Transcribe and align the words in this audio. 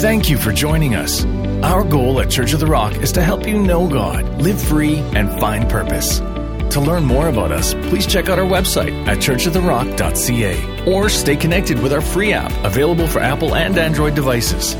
Thank 0.00 0.30
you 0.30 0.38
for 0.38 0.50
joining 0.50 0.94
us. 0.94 1.26
Our 1.62 1.84
goal 1.84 2.22
at 2.22 2.30
Church 2.30 2.54
of 2.54 2.60
the 2.60 2.66
Rock 2.66 2.96
is 2.96 3.12
to 3.12 3.22
help 3.22 3.46
you 3.46 3.58
know 3.60 3.86
God, 3.86 4.40
live 4.40 4.58
free, 4.58 4.96
and 4.96 5.30
find 5.38 5.68
purpose. 5.68 6.20
To 6.20 6.80
learn 6.80 7.04
more 7.04 7.28
about 7.28 7.52
us, 7.52 7.74
please 7.74 8.06
check 8.06 8.30
out 8.30 8.38
our 8.38 8.46
website 8.46 9.06
at 9.06 9.18
churchoftherock.ca 9.18 10.90
or 10.90 11.10
stay 11.10 11.36
connected 11.36 11.82
with 11.82 11.92
our 11.92 12.00
free 12.00 12.32
app 12.32 12.50
available 12.64 13.06
for 13.06 13.18
Apple 13.18 13.54
and 13.54 13.76
Android 13.76 14.14
devices. 14.14 14.70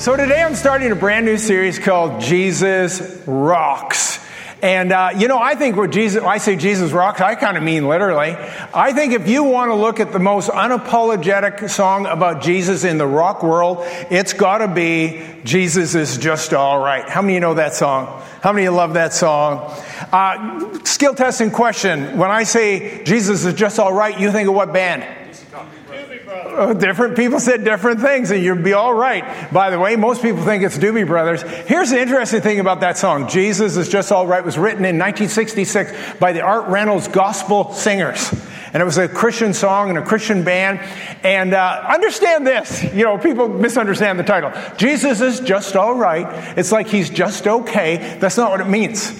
So 0.00 0.16
today 0.16 0.44
I'm 0.44 0.54
starting 0.54 0.92
a 0.92 0.94
brand 0.94 1.26
new 1.26 1.36
series 1.36 1.80
called 1.80 2.20
Jesus 2.20 3.00
Rocks. 3.26 4.07
And, 4.60 4.90
uh, 4.90 5.10
you 5.16 5.28
know, 5.28 5.38
I 5.38 5.54
think 5.54 5.76
what 5.76 5.90
Jesus, 5.90 6.22
I 6.22 6.38
say 6.38 6.56
Jesus 6.56 6.90
rocks, 6.90 7.20
I 7.20 7.36
kind 7.36 7.56
of 7.56 7.62
mean 7.62 7.86
literally. 7.86 8.36
I 8.74 8.92
think 8.92 9.12
if 9.12 9.28
you 9.28 9.44
want 9.44 9.70
to 9.70 9.76
look 9.76 10.00
at 10.00 10.10
the 10.10 10.18
most 10.18 10.50
unapologetic 10.50 11.70
song 11.70 12.06
about 12.06 12.42
Jesus 12.42 12.82
in 12.82 12.98
the 12.98 13.06
rock 13.06 13.44
world, 13.44 13.78
it's 14.10 14.32
got 14.32 14.58
to 14.58 14.68
be 14.68 15.24
Jesus 15.44 15.94
is 15.94 16.18
Just 16.18 16.52
All 16.52 16.80
Right. 16.80 17.08
How 17.08 17.22
many 17.22 17.34
of 17.34 17.36
you 17.36 17.40
know 17.40 17.54
that 17.54 17.74
song? 17.74 18.20
How 18.42 18.52
many 18.52 18.66
of 18.66 18.72
you 18.72 18.76
love 18.76 18.94
that 18.94 19.12
song? 19.12 19.72
Uh, 20.12 20.82
skill 20.84 21.14
testing 21.14 21.52
question. 21.52 22.18
When 22.18 22.30
I 22.32 22.42
say 22.42 23.04
Jesus 23.04 23.44
is 23.44 23.54
Just 23.54 23.78
All 23.78 23.92
Right, 23.92 24.18
you 24.18 24.32
think 24.32 24.48
of 24.48 24.54
what 24.54 24.72
band? 24.72 25.17
Different 26.78 27.16
people 27.16 27.38
said 27.38 27.62
different 27.62 28.00
things, 28.00 28.30
and 28.30 28.42
you'd 28.42 28.64
be 28.64 28.72
all 28.72 28.92
right. 28.92 29.52
By 29.52 29.70
the 29.70 29.78
way, 29.78 29.94
most 29.94 30.22
people 30.22 30.44
think 30.44 30.64
it's 30.64 30.76
Doobie 30.76 31.06
Brothers. 31.06 31.42
Here's 31.42 31.90
the 31.90 32.00
interesting 32.00 32.40
thing 32.40 32.58
about 32.58 32.80
that 32.80 32.98
song 32.98 33.28
Jesus 33.28 33.76
is 33.76 33.88
Just 33.88 34.10
All 34.10 34.26
Right 34.26 34.44
was 34.44 34.58
written 34.58 34.84
in 34.84 34.98
1966 34.98 36.18
by 36.18 36.32
the 36.32 36.40
Art 36.40 36.68
Reynolds 36.68 37.06
Gospel 37.06 37.72
Singers. 37.72 38.32
And 38.72 38.82
it 38.82 38.84
was 38.84 38.98
a 38.98 39.08
Christian 39.08 39.54
song 39.54 39.88
and 39.88 39.98
a 39.98 40.02
Christian 40.02 40.42
band. 40.42 40.80
And 41.24 41.54
uh, 41.54 41.84
understand 41.88 42.46
this 42.46 42.82
you 42.92 43.04
know, 43.04 43.18
people 43.18 43.48
misunderstand 43.48 44.18
the 44.18 44.24
title. 44.24 44.52
Jesus 44.76 45.20
is 45.20 45.40
just 45.40 45.76
all 45.76 45.94
right. 45.94 46.26
It's 46.58 46.72
like 46.72 46.88
he's 46.88 47.08
just 47.08 47.46
okay. 47.46 48.18
That's 48.18 48.36
not 48.36 48.50
what 48.50 48.60
it 48.60 48.68
means. 48.68 49.10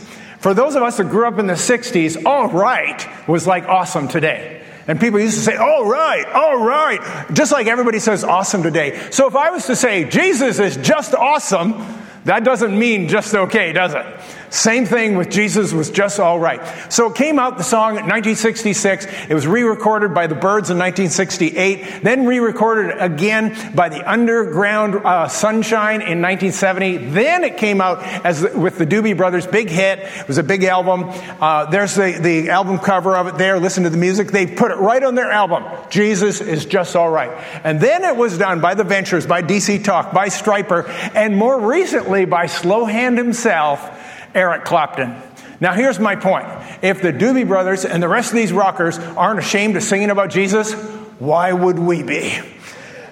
For 0.41 0.55
those 0.55 0.75
of 0.75 0.83
us 0.83 0.97
that 0.97 1.09
grew 1.09 1.27
up 1.27 1.39
in 1.39 1.47
the 1.47 1.55
60s, 1.55 2.25
all 2.27 2.49
right 2.49 3.07
was 3.29 3.47
like 3.47 3.65
awesome 3.65 4.09
today. 4.09 4.58
And 4.89 4.99
people 4.99 5.21
used 5.21 5.37
to 5.37 5.43
say, 5.43 5.57
all 5.57 5.85
right, 5.85 6.25
all 6.27 6.57
right, 6.57 6.99
just 7.35 7.53
like 7.53 7.67
everybody 7.67 7.99
says 7.99 8.25
awesome 8.25 8.63
today. 8.63 9.11
So 9.11 9.29
if 9.29 9.37
I 9.37 9.51
was 9.51 9.67
to 9.67 9.77
say 9.77 10.05
Jesus 10.05 10.59
is 10.59 10.79
just 10.79 11.15
awesome, 11.15 11.85
that 12.25 12.43
doesn't 12.43 12.77
mean 12.77 13.09
just 13.09 13.35
okay, 13.35 13.73
does 13.75 13.95
it? 13.95 14.07
Same 14.51 14.87
thing 14.87 15.17
with 15.17 15.31
Jesus 15.31 15.73
was 15.73 15.91
just 15.91 16.19
all 16.19 16.39
right. 16.39 16.61
So 16.93 17.11
it 17.11 17.17
came 17.17 17.39
out, 17.39 17.59
the 17.59 17.65
song, 17.65 17.91
in 17.91 18.07
1966. 18.07 19.07
It 19.29 19.35
was 19.35 19.47
re-recorded 19.47 20.15
by 20.15 20.27
the 20.27 20.35
Byrds 20.35 20.71
in 20.71 20.79
1968, 20.79 22.03
then 22.03 22.25
re-recorded 22.27 22.97
again 22.99 23.57
by 23.75 23.89
the 23.91 24.09
Underground 24.11 24.97
uh, 24.97 25.29
Sunshine 25.29 26.01
in 26.01 26.23
1970. 26.23 26.97
Then 27.11 27.45
it 27.45 27.59
came 27.59 27.81
out 27.81 28.03
as 28.25 28.43
with 28.55 28.79
the 28.79 28.87
Doobie 28.87 29.17
Brothers, 29.17 29.47
big 29.47 29.69
hit. 29.69 29.99
It 29.99 30.29
was 30.29 30.39
a 30.39 30.43
big 30.43 30.65
album. 30.65 31.05
Uh, 31.41 31.67
there's 31.67 31.95
the, 31.95 32.19
the 32.21 32.51
album 32.51 32.79
cover 32.79 33.17
of 33.17 33.27
it 33.27 33.37
there. 33.37 33.61
Listen 33.61 33.85
to 33.85 33.91
the 33.91 33.99
music. 33.99 34.29
They 34.29 34.47
put 34.47 34.71
it 34.71 34.77
right 34.77 35.03
on 35.03 35.15
their 35.15 35.31
album. 35.31 35.65
Jesus 35.91 36.41
is 36.41 36.65
just 36.65 36.97
all 36.97 37.11
right. 37.11 37.31
And 37.65 37.81
then 37.81 38.05
it 38.05 38.17
was 38.17 38.39
done 38.39 38.61
by 38.61 38.75
the 38.75 38.85
Ventures, 38.85 39.27
by 39.27 39.43
DC 39.43 39.85
Talk, 39.85 40.13
by 40.13 40.29
Stryper, 40.29 40.89
and 41.15 41.37
more 41.37 41.61
recently 41.61 42.25
by 42.25 42.47
Slowhand 42.47 43.19
himself 43.19 43.97
Eric 44.35 44.65
Clapton. 44.65 45.21
Now, 45.61 45.73
here's 45.73 45.99
my 45.99 46.17
point. 46.17 46.47
If 46.83 47.03
the 47.03 47.13
Doobie 47.13 47.47
Brothers 47.47 47.85
and 47.85 48.03
the 48.03 48.09
rest 48.09 48.31
of 48.31 48.37
these 48.37 48.53
rockers 48.53 48.99
aren't 48.99 49.41
ashamed 49.41 49.77
of 49.77 49.83
singing 49.83 50.11
about 50.11 50.31
Jesus, 50.31 50.73
why 51.19 51.53
would 51.53 51.79
we 51.79 52.03
be? 52.03 52.39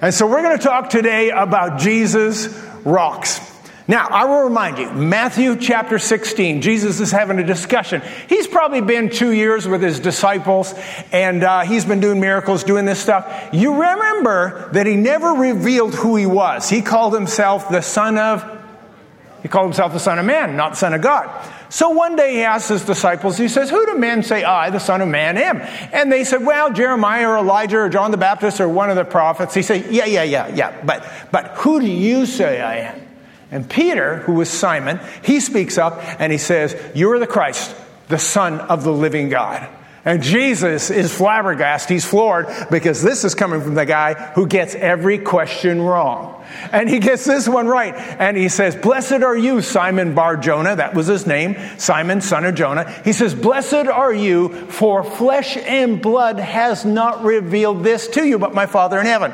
And 0.00 0.14
so 0.14 0.26
we're 0.26 0.42
going 0.42 0.56
to 0.56 0.62
talk 0.62 0.90
today 0.90 1.30
about 1.30 1.80
Jesus 1.80 2.48
rocks. 2.84 3.40
Now, 3.88 4.08
I 4.08 4.24
will 4.24 4.42
remind 4.42 4.78
you, 4.78 4.90
Matthew 4.90 5.56
chapter 5.56 6.00
16, 6.00 6.60
Jesus 6.60 6.98
is 6.98 7.12
having 7.12 7.38
a 7.38 7.44
discussion. 7.44 8.02
He's 8.28 8.48
probably 8.48 8.80
been 8.80 9.10
two 9.10 9.30
years 9.30 9.66
with 9.68 9.80
his 9.80 10.00
disciples, 10.00 10.74
and 11.12 11.44
uh, 11.44 11.60
he's 11.60 11.84
been 11.84 12.00
doing 12.00 12.20
miracles, 12.20 12.64
doing 12.64 12.84
this 12.84 12.98
stuff. 12.98 13.50
You 13.52 13.74
remember 13.74 14.70
that 14.72 14.86
he 14.86 14.96
never 14.96 15.30
revealed 15.30 15.94
who 15.94 16.16
he 16.16 16.26
was. 16.26 16.68
He 16.68 16.82
called 16.82 17.14
himself 17.14 17.68
the 17.68 17.80
Son 17.80 18.18
of 18.18 18.42
he 19.46 19.48
called 19.48 19.66
himself 19.66 19.92
the 19.92 20.00
Son 20.00 20.18
of 20.18 20.26
Man, 20.26 20.56
not 20.56 20.76
Son 20.76 20.92
of 20.92 21.00
God. 21.00 21.30
So 21.68 21.90
one 21.90 22.16
day 22.16 22.32
he 22.32 22.42
asked 22.42 22.68
his 22.68 22.84
disciples, 22.84 23.38
he 23.38 23.46
says, 23.46 23.70
Who 23.70 23.86
do 23.86 23.96
men 23.96 24.24
say 24.24 24.42
I, 24.42 24.70
the 24.70 24.80
Son 24.80 25.00
of 25.00 25.06
Man, 25.06 25.38
am? 25.38 25.60
And 25.92 26.10
they 26.10 26.24
said, 26.24 26.44
Well, 26.44 26.72
Jeremiah 26.72 27.28
or 27.28 27.38
Elijah 27.38 27.78
or 27.78 27.88
John 27.88 28.10
the 28.10 28.16
Baptist 28.16 28.60
or 28.60 28.68
one 28.68 28.90
of 28.90 28.96
the 28.96 29.04
prophets. 29.04 29.54
He 29.54 29.62
said, 29.62 29.86
Yeah, 29.92 30.06
yeah, 30.06 30.24
yeah, 30.24 30.52
yeah. 30.52 30.84
But, 30.84 31.08
but 31.30 31.52
who 31.58 31.78
do 31.78 31.86
you 31.86 32.26
say 32.26 32.60
I 32.60 32.78
am? 32.78 33.00
And 33.52 33.70
Peter, 33.70 34.16
who 34.16 34.32
was 34.32 34.50
Simon, 34.50 34.98
he 35.22 35.38
speaks 35.38 35.78
up 35.78 36.00
and 36.20 36.32
he 36.32 36.38
says, 36.38 36.74
You 36.96 37.12
are 37.12 37.20
the 37.20 37.28
Christ, 37.28 37.72
the 38.08 38.18
Son 38.18 38.58
of 38.58 38.82
the 38.82 38.92
living 38.92 39.28
God. 39.28 39.68
And 40.06 40.22
Jesus 40.22 40.90
is 40.90 41.12
flabbergasted. 41.12 41.90
He's 41.90 42.04
floored 42.04 42.46
because 42.70 43.02
this 43.02 43.24
is 43.24 43.34
coming 43.34 43.60
from 43.60 43.74
the 43.74 43.84
guy 43.84 44.14
who 44.34 44.46
gets 44.46 44.76
every 44.76 45.18
question 45.18 45.82
wrong. 45.82 46.44
And 46.70 46.88
he 46.88 47.00
gets 47.00 47.24
this 47.24 47.48
one 47.48 47.66
right. 47.66 47.92
And 47.92 48.36
he 48.36 48.48
says, 48.48 48.76
Blessed 48.76 49.24
are 49.24 49.36
you, 49.36 49.60
Simon 49.60 50.14
Bar 50.14 50.36
Jonah. 50.36 50.76
That 50.76 50.94
was 50.94 51.08
his 51.08 51.26
name, 51.26 51.56
Simon, 51.76 52.20
son 52.20 52.44
of 52.44 52.54
Jonah. 52.54 52.88
He 53.04 53.12
says, 53.12 53.34
Blessed 53.34 53.88
are 53.88 54.14
you, 54.14 54.50
for 54.66 55.02
flesh 55.02 55.56
and 55.56 56.00
blood 56.00 56.38
has 56.38 56.84
not 56.84 57.24
revealed 57.24 57.82
this 57.82 58.06
to 58.10 58.24
you, 58.24 58.38
but 58.38 58.54
my 58.54 58.66
Father 58.66 59.00
in 59.00 59.06
heaven. 59.06 59.32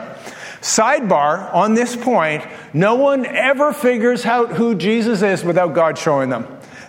Sidebar 0.63 1.53
on 1.53 1.75
this 1.75 1.97
point, 1.97 2.47
no 2.73 2.95
one 2.95 3.27
ever 3.27 3.75
figures 3.75 4.25
out 4.25 4.53
who 4.53 4.75
Jesus 4.75 5.21
is 5.21 5.45
without 5.45 5.75
God 5.75 5.99
showing 5.99 6.31
them. 6.31 6.47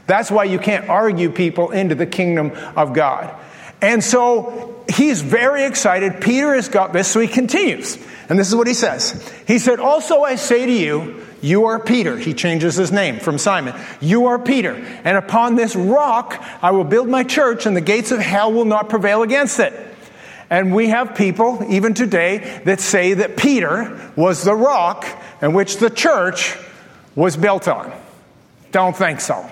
That's 0.08 0.32
why 0.32 0.46
you 0.46 0.60
can't 0.60 0.88
argue 0.88 1.30
people 1.30 1.72
into 1.72 1.96
the 1.96 2.06
kingdom 2.06 2.52
of 2.78 2.94
God. 2.94 3.36
And 3.84 4.02
so 4.02 4.82
he's 4.88 5.22
very 5.22 5.66
excited. 5.66 6.22
Peter 6.22 6.56
has 6.56 6.70
got 6.70 6.94
this, 6.94 7.10
so 7.10 7.20
he 7.20 7.28
continues. 7.28 7.98
And 8.30 8.40
this 8.40 8.48
is 8.48 8.56
what 8.56 8.66
he 8.66 8.74
says. 8.74 9.30
He 9.46 9.60
said, 9.60 9.82
Also 9.82 10.22
I 10.22 10.36
say 10.36 10.66
to 10.66 10.72
you, 10.72 11.22
you 11.42 11.66
are 11.66 11.78
Peter. 11.78 12.18
He 12.18 12.34
changes 12.34 12.76
his 12.76 12.94
name 12.94 13.20
from 13.20 13.38
Simon. 13.38 13.76
You 14.00 14.28
are 14.28 14.40
Peter. 14.40 14.76
And 15.04 15.18
upon 15.18 15.56
this 15.56 15.76
rock 15.76 16.42
I 16.62 16.72
will 16.72 16.86
build 16.86 17.10
my 17.10 17.26
church, 17.26 17.66
and 17.66 17.76
the 17.76 17.82
gates 17.82 18.12
of 18.12 18.20
hell 18.20 18.54
will 18.54 18.64
not 18.64 18.88
prevail 18.88 19.22
against 19.22 19.60
it. 19.60 19.74
And 20.50 20.74
we 20.74 20.88
have 20.88 21.14
people, 21.14 21.66
even 21.70 21.94
today, 21.94 22.62
that 22.64 22.80
say 22.80 23.16
that 23.16 23.36
Peter 23.36 24.00
was 24.16 24.46
the 24.46 24.56
rock 24.56 25.06
in 25.42 25.52
which 25.52 25.78
the 25.78 25.90
church 25.90 26.58
was 27.16 27.36
built 27.36 27.68
on. 27.68 27.92
Don't 28.72 28.96
think 28.96 29.20
so. 29.20 29.50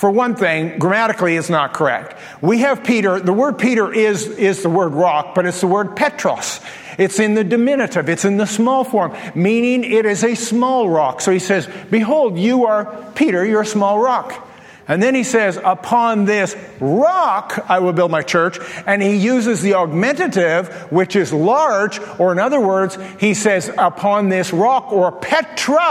For 0.00 0.10
one 0.10 0.34
thing, 0.34 0.78
grammatically 0.78 1.36
it's 1.36 1.50
not 1.50 1.74
correct. 1.74 2.16
We 2.40 2.60
have 2.60 2.84
Peter, 2.84 3.20
the 3.20 3.34
word 3.34 3.58
Peter 3.58 3.92
is, 3.92 4.26
is 4.26 4.62
the 4.62 4.70
word 4.70 4.94
rock, 4.94 5.34
but 5.34 5.44
it's 5.44 5.60
the 5.60 5.66
word 5.66 5.94
Petros. 5.94 6.58
It's 6.96 7.20
in 7.20 7.34
the 7.34 7.44
diminutive, 7.44 8.08
it's 8.08 8.24
in 8.24 8.38
the 8.38 8.46
small 8.46 8.82
form, 8.82 9.14
meaning 9.34 9.84
it 9.84 10.06
is 10.06 10.24
a 10.24 10.36
small 10.36 10.88
rock. 10.88 11.20
So 11.20 11.30
he 11.30 11.38
says, 11.38 11.68
Behold, 11.90 12.38
you 12.38 12.64
are 12.64 13.12
Peter, 13.14 13.44
you're 13.44 13.60
a 13.60 13.66
small 13.66 13.98
rock. 13.98 14.48
And 14.88 15.02
then 15.02 15.14
he 15.14 15.22
says, 15.22 15.60
Upon 15.62 16.24
this 16.24 16.56
rock 16.80 17.66
I 17.68 17.80
will 17.80 17.92
build 17.92 18.10
my 18.10 18.22
church. 18.22 18.58
And 18.86 19.02
he 19.02 19.16
uses 19.16 19.60
the 19.60 19.74
augmentative, 19.74 20.90
which 20.90 21.14
is 21.14 21.30
large, 21.30 22.00
or 22.18 22.32
in 22.32 22.38
other 22.38 22.58
words, 22.58 22.96
he 23.18 23.34
says, 23.34 23.70
Upon 23.76 24.30
this 24.30 24.50
rock, 24.50 24.92
or 24.92 25.12
Petra, 25.12 25.82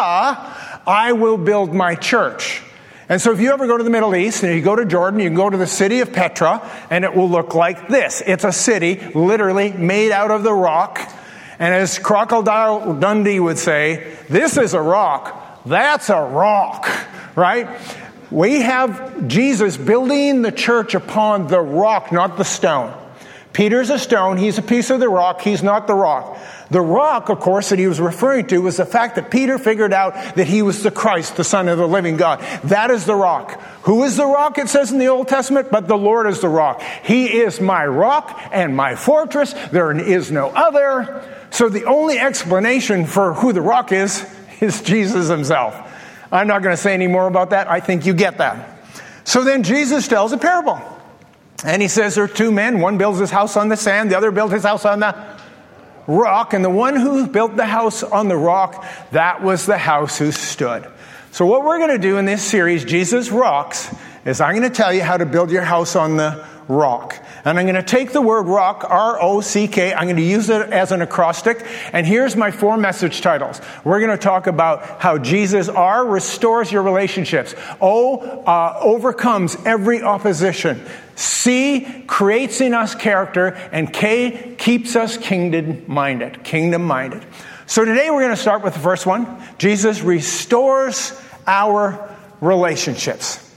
I 0.88 1.12
will 1.12 1.38
build 1.38 1.76
my 1.76 1.94
church. 1.94 2.64
And 3.10 3.20
so 3.20 3.32
if 3.32 3.40
you 3.40 3.52
ever 3.52 3.66
go 3.66 3.76
to 3.76 3.84
the 3.84 3.90
Middle 3.90 4.16
East 4.16 4.44
and 4.44 4.54
you 4.56 4.62
go 4.62 4.76
to 4.76 4.86
Jordan, 4.86 5.20
you 5.20 5.30
can 5.30 5.36
go 5.36 5.50
to 5.50 5.58
the 5.58 5.66
city 5.66 6.02
of 6.02 6.14
Petra 6.14 6.62
and 6.92 7.04
it 7.04 7.16
will 7.16 7.28
look 7.28 7.56
like 7.56 7.88
this. 7.88 8.22
It's 8.24 8.44
a 8.44 8.52
city 8.52 9.00
literally 9.16 9.72
made 9.72 10.12
out 10.12 10.30
of 10.30 10.44
the 10.44 10.54
rock. 10.54 11.00
And 11.58 11.74
as 11.74 11.98
Crocodile 11.98 12.94
Dundee 12.94 13.40
would 13.40 13.58
say, 13.58 14.16
this 14.30 14.58
is 14.58 14.76
a 14.76 14.82
rock. 14.82 15.64
That's 15.66 16.10
a 16.10 16.22
rock, 16.22 16.88
right? 17.36 17.82
We 18.30 18.62
have 18.62 19.28
Jesus 19.28 19.76
building 19.76 20.44
the 20.44 20.52
church 20.52 20.94
upon 20.94 21.48
the 21.48 21.60
rock, 21.60 22.12
not 22.12 22.38
the 22.38 22.46
stone. 22.46 22.96
Peter's 23.54 23.90
a 23.90 23.98
stone, 23.98 24.38
he's 24.38 24.60
a 24.60 24.62
piece 24.62 24.92
of 24.92 25.00
the 25.00 25.10
rock, 25.10 25.42
he's 25.42 25.64
not 25.64 25.88
the 25.88 25.96
rock. 25.96 26.38
The 26.72 26.82
rock, 26.82 27.30
of 27.30 27.40
course, 27.40 27.70
that 27.70 27.80
he 27.80 27.88
was 27.88 28.00
referring 28.00 28.46
to 28.48 28.60
was 28.60 28.78
the 28.78 28.86
fact 28.86 29.16
that 29.16 29.32
Peter 29.32 29.58
figured 29.58 29.92
out 29.92 30.14
that 30.36 30.46
he 30.46 30.62
was 30.62 30.84
the 30.84 30.92
Christ, 30.92 31.36
the 31.36 31.44
Son 31.44 31.68
of 31.68 31.80
the 31.80 31.88
living 31.88 32.16
God. 32.16 32.42
That 32.66 32.92
is 32.92 33.06
the 33.06 33.16
rock. 33.16 33.60
Who 33.84 34.04
is 34.04 34.18
the 34.18 34.26
rock, 34.26 34.60
it 34.60 34.70
says 34.70 34.92
in 34.92 35.00
the 35.00 35.08
Old 35.08 35.28
Testament? 35.28 35.72
But 35.72 35.88
the 35.88 35.98
Lord 35.98 36.28
is 36.28 36.42
the 36.42 36.50
rock. 36.50 36.82
He 37.04 37.40
is 37.40 37.60
my 37.60 37.86
rock 37.88 38.40
and 38.52 38.76
my 38.76 38.96
fortress. 38.96 39.54
There 39.72 39.92
is 39.98 40.32
no 40.32 40.50
other. 40.50 41.28
So 41.50 41.70
the 41.70 41.86
only 41.86 42.20
explanation 42.20 43.08
for 43.08 43.34
who 43.34 43.52
the 43.52 43.62
rock 43.62 43.92
is, 43.92 44.24
is 44.62 44.84
Jesus 44.84 45.28
himself. 45.28 45.76
I'm 46.32 46.46
not 46.46 46.62
going 46.62 46.76
to 46.76 46.82
say 46.82 46.94
any 46.94 47.08
more 47.08 47.26
about 47.26 47.50
that. 47.50 47.68
I 47.68 47.80
think 47.80 48.06
you 48.06 48.14
get 48.14 48.38
that. 48.38 48.80
So 49.24 49.44
then 49.44 49.64
Jesus 49.64 50.08
tells 50.08 50.34
a 50.34 50.38
parable. 50.38 50.80
And 51.66 51.82
he 51.82 51.88
says 51.88 52.14
there 52.16 52.26
are 52.26 52.28
two 52.28 52.52
men. 52.52 52.80
One 52.80 53.00
builds 53.00 53.18
his 53.20 53.32
house 53.32 53.58
on 53.58 53.70
the 53.70 53.76
sand, 53.76 54.12
the 54.12 54.18
other 54.18 54.30
builds 54.30 54.54
his 54.54 54.64
house 54.64 54.86
on 54.86 55.00
the 55.00 55.40
rock, 56.10 56.54
and 56.54 56.66
the 56.66 56.70
one 56.70 56.96
who 56.96 57.28
built 57.28 57.56
the 57.56 57.66
house 57.66 58.04
on 58.04 58.28
the 58.28 58.36
rock, 58.36 58.86
that 59.12 59.44
was 59.44 59.66
the 59.66 59.78
house 59.78 60.18
who 60.18 60.32
stood. 60.32 60.90
So, 61.32 61.46
what 61.46 61.64
we're 61.64 61.78
going 61.78 61.92
to 61.92 62.00
do 62.00 62.18
in 62.18 62.26
this 62.26 62.44
series, 62.44 62.84
Jesus 62.84 63.30
Rocks, 63.30 63.94
is 64.26 64.42
I'm 64.42 64.56
going 64.56 64.70
to 64.70 64.76
tell 64.76 64.92
you 64.92 65.04
how 65.04 65.18
to 65.18 65.26
build 65.26 65.52
your 65.52 65.62
house 65.62 65.96
on 65.96 66.18
the 66.18 66.44
rock. 66.68 67.16
And 67.46 67.58
I'm 67.58 67.66
going 67.66 67.76
to 67.76 67.84
take 67.84 68.12
the 68.12 68.22
word 68.22 68.44
rock, 68.48 68.86
R 68.88 69.22
O 69.22 69.42
C 69.42 69.68
K, 69.68 69.94
I'm 69.94 70.06
going 70.06 70.16
to 70.18 70.22
use 70.22 70.50
it 70.50 70.62
as 70.72 70.92
an 70.92 71.02
acrostic. 71.02 71.66
And 71.94 72.06
here's 72.06 72.36
my 72.36 72.52
four 72.52 72.78
message 72.78 73.22
titles. 73.22 73.62
We're 73.84 74.00
going 74.00 74.12
to 74.12 74.18
talk 74.18 74.48
about 74.48 75.02
how 75.02 75.18
Jesus 75.18 75.70
R 75.70 76.06
restores 76.06 76.72
your 76.72 76.84
relationships, 76.84 77.56
O 77.80 78.18
uh, 78.20 78.78
overcomes 78.82 79.56
every 79.66 80.02
opposition, 80.02 80.86
C 81.16 82.04
creates 82.08 82.62
in 82.62 82.74
us 82.74 82.96
character, 82.96 83.48
and 83.72 83.92
K 83.92 84.56
keeps 84.58 84.96
us 84.96 85.18
kingdom 85.18 85.84
minded. 85.88 86.44
Kingdom 86.44 86.84
minded. 86.84 87.26
So 87.66 87.86
today 87.86 88.10
we're 88.10 88.22
going 88.22 88.36
to 88.36 88.42
start 88.42 88.64
with 88.64 88.74
the 88.74 88.80
first 88.80 89.06
one 89.06 89.42
Jesus 89.58 90.02
restores 90.02 91.20
our 91.46 92.16
relationships. 92.42 93.49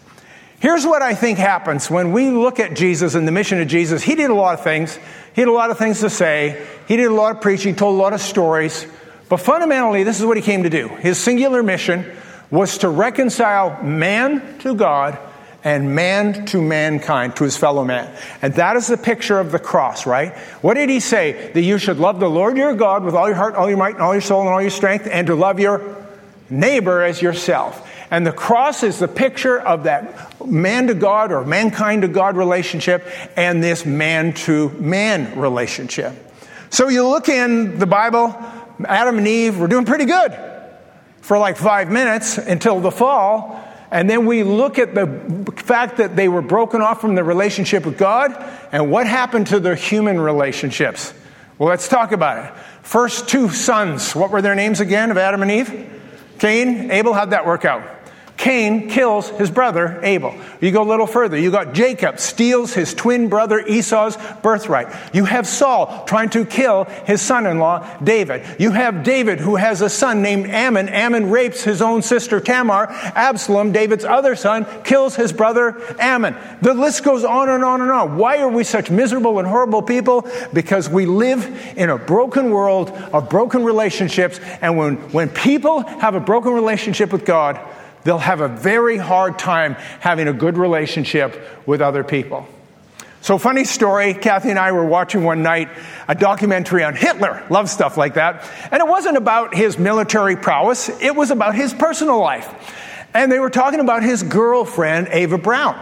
Here's 0.62 0.86
what 0.86 1.02
I 1.02 1.16
think 1.16 1.40
happens 1.40 1.90
when 1.90 2.12
we 2.12 2.30
look 2.30 2.60
at 2.60 2.76
Jesus 2.76 3.16
and 3.16 3.26
the 3.26 3.32
mission 3.32 3.60
of 3.60 3.66
Jesus. 3.66 4.00
He 4.00 4.14
did 4.14 4.30
a 4.30 4.34
lot 4.34 4.54
of 4.54 4.62
things. 4.62 4.96
He 5.34 5.40
had 5.40 5.48
a 5.48 5.52
lot 5.52 5.72
of 5.72 5.76
things 5.76 5.98
to 6.02 6.08
say. 6.08 6.64
He 6.86 6.96
did 6.96 7.06
a 7.06 7.12
lot 7.12 7.34
of 7.34 7.42
preaching, 7.42 7.74
told 7.74 7.96
a 7.96 8.00
lot 8.00 8.12
of 8.12 8.20
stories. 8.20 8.86
But 9.28 9.38
fundamentally, 9.38 10.04
this 10.04 10.20
is 10.20 10.24
what 10.24 10.36
he 10.36 10.42
came 10.42 10.62
to 10.62 10.70
do. 10.70 10.86
His 10.86 11.18
singular 11.18 11.64
mission 11.64 12.08
was 12.52 12.78
to 12.78 12.88
reconcile 12.90 13.82
man 13.82 14.60
to 14.60 14.76
God 14.76 15.18
and 15.64 15.96
man 15.96 16.46
to 16.46 16.62
mankind, 16.62 17.34
to 17.38 17.44
his 17.44 17.56
fellow 17.56 17.84
man. 17.84 18.16
And 18.40 18.54
that 18.54 18.76
is 18.76 18.86
the 18.86 18.96
picture 18.96 19.40
of 19.40 19.50
the 19.50 19.58
cross, 19.58 20.06
right? 20.06 20.32
What 20.62 20.74
did 20.74 20.90
he 20.90 21.00
say? 21.00 21.50
That 21.54 21.62
you 21.62 21.78
should 21.78 21.98
love 21.98 22.20
the 22.20 22.30
Lord 22.30 22.56
your 22.56 22.76
God 22.76 23.02
with 23.02 23.16
all 23.16 23.26
your 23.26 23.34
heart, 23.34 23.56
all 23.56 23.68
your 23.68 23.78
might, 23.78 23.94
and 23.94 24.02
all 24.02 24.14
your 24.14 24.20
soul, 24.20 24.42
and 24.42 24.50
all 24.50 24.62
your 24.62 24.70
strength, 24.70 25.08
and 25.10 25.26
to 25.26 25.34
love 25.34 25.58
your 25.58 26.06
neighbor 26.48 27.02
as 27.02 27.20
yourself. 27.20 27.88
And 28.12 28.26
the 28.26 28.32
cross 28.32 28.82
is 28.82 28.98
the 28.98 29.08
picture 29.08 29.58
of 29.58 29.84
that 29.84 30.46
man 30.46 30.88
to 30.88 30.94
God 30.94 31.32
or 31.32 31.46
mankind 31.46 32.02
to 32.02 32.08
God 32.08 32.36
relationship 32.36 33.08
and 33.38 33.64
this 33.64 33.86
man 33.86 34.34
to 34.34 34.68
man 34.68 35.40
relationship. 35.40 36.12
So 36.68 36.88
you 36.88 37.08
look 37.08 37.30
in 37.30 37.78
the 37.78 37.86
Bible, 37.86 38.36
Adam 38.84 39.16
and 39.16 39.26
Eve 39.26 39.58
were 39.58 39.66
doing 39.66 39.86
pretty 39.86 40.04
good 40.04 40.38
for 41.22 41.38
like 41.38 41.56
five 41.56 41.90
minutes 41.90 42.36
until 42.36 42.80
the 42.80 42.90
fall. 42.90 43.66
And 43.90 44.10
then 44.10 44.26
we 44.26 44.42
look 44.42 44.78
at 44.78 44.94
the 44.94 45.50
fact 45.56 45.96
that 45.96 46.14
they 46.14 46.28
were 46.28 46.42
broken 46.42 46.82
off 46.82 47.00
from 47.00 47.14
the 47.14 47.24
relationship 47.24 47.86
with 47.86 47.96
God 47.96 48.36
and 48.72 48.90
what 48.90 49.06
happened 49.06 49.46
to 49.46 49.58
their 49.58 49.74
human 49.74 50.20
relationships. 50.20 51.14
Well, 51.56 51.70
let's 51.70 51.88
talk 51.88 52.12
about 52.12 52.44
it. 52.44 52.60
First 52.82 53.30
two 53.30 53.48
sons, 53.48 54.14
what 54.14 54.30
were 54.30 54.42
their 54.42 54.54
names 54.54 54.80
again 54.80 55.10
of 55.10 55.16
Adam 55.16 55.40
and 55.40 55.50
Eve? 55.50 55.90
Cain, 56.40 56.90
Abel, 56.90 57.14
how'd 57.14 57.30
that 57.30 57.46
work 57.46 57.64
out? 57.64 58.01
Cain 58.36 58.88
kills 58.88 59.28
his 59.30 59.50
brother 59.50 60.00
Abel. 60.02 60.34
You 60.60 60.72
go 60.72 60.82
a 60.82 60.88
little 60.88 61.06
further. 61.06 61.38
You 61.38 61.50
got 61.50 61.74
Jacob 61.74 62.18
steals 62.18 62.74
his 62.74 62.92
twin 62.92 63.28
brother 63.28 63.60
Esau's 63.60 64.16
birthright. 64.42 64.88
You 65.14 65.26
have 65.26 65.46
Saul 65.46 66.04
trying 66.06 66.30
to 66.30 66.44
kill 66.44 66.84
his 66.84 67.22
son 67.22 67.46
in 67.46 67.58
law 67.58 67.86
David. 68.02 68.44
You 68.58 68.72
have 68.72 69.04
David 69.04 69.38
who 69.38 69.56
has 69.56 69.80
a 69.80 69.88
son 69.88 70.22
named 70.22 70.46
Ammon. 70.46 70.88
Ammon 70.88 71.30
rapes 71.30 71.62
his 71.62 71.80
own 71.80 72.02
sister 72.02 72.40
Tamar. 72.40 72.88
Absalom, 72.90 73.70
David's 73.70 74.04
other 74.04 74.34
son, 74.34 74.66
kills 74.82 75.14
his 75.14 75.32
brother 75.32 75.80
Ammon. 76.00 76.34
The 76.62 76.74
list 76.74 77.04
goes 77.04 77.24
on 77.24 77.48
and 77.48 77.62
on 77.62 77.80
and 77.80 77.90
on. 77.90 78.16
Why 78.16 78.38
are 78.38 78.48
we 78.48 78.64
such 78.64 78.90
miserable 78.90 79.38
and 79.38 79.46
horrible 79.46 79.82
people? 79.82 80.28
Because 80.52 80.88
we 80.88 81.06
live 81.06 81.74
in 81.76 81.90
a 81.90 81.98
broken 81.98 82.50
world 82.50 82.90
of 82.90 83.28
broken 83.28 83.64
relationships. 83.64 84.40
And 84.60 84.76
when, 84.76 84.96
when 85.12 85.28
people 85.28 85.82
have 85.82 86.14
a 86.14 86.20
broken 86.20 86.52
relationship 86.52 87.12
with 87.12 87.24
God, 87.24 87.60
they'll 88.04 88.18
have 88.18 88.40
a 88.40 88.48
very 88.48 88.96
hard 88.96 89.38
time 89.38 89.74
having 90.00 90.28
a 90.28 90.32
good 90.32 90.58
relationship 90.58 91.40
with 91.66 91.80
other 91.80 92.04
people. 92.04 92.46
So, 93.22 93.38
funny 93.38 93.64
story 93.64 94.14
Kathy 94.14 94.50
and 94.50 94.58
I 94.58 94.72
were 94.72 94.84
watching 94.84 95.22
one 95.22 95.44
night 95.44 95.68
a 96.08 96.14
documentary 96.14 96.82
on 96.82 96.96
Hitler. 96.96 97.44
Love 97.50 97.70
stuff 97.70 97.96
like 97.96 98.14
that. 98.14 98.50
And 98.72 98.80
it 98.80 98.88
wasn't 98.88 99.16
about 99.16 99.54
his 99.54 99.78
military 99.78 100.34
prowess, 100.34 100.88
it 100.88 101.14
was 101.14 101.30
about 101.30 101.54
his 101.54 101.72
personal 101.72 102.18
life. 102.18 102.52
And 103.14 103.30
they 103.30 103.38
were 103.38 103.50
talking 103.50 103.78
about 103.80 104.02
his 104.02 104.22
girlfriend, 104.22 105.08
Eva 105.12 105.38
Braun. 105.38 105.76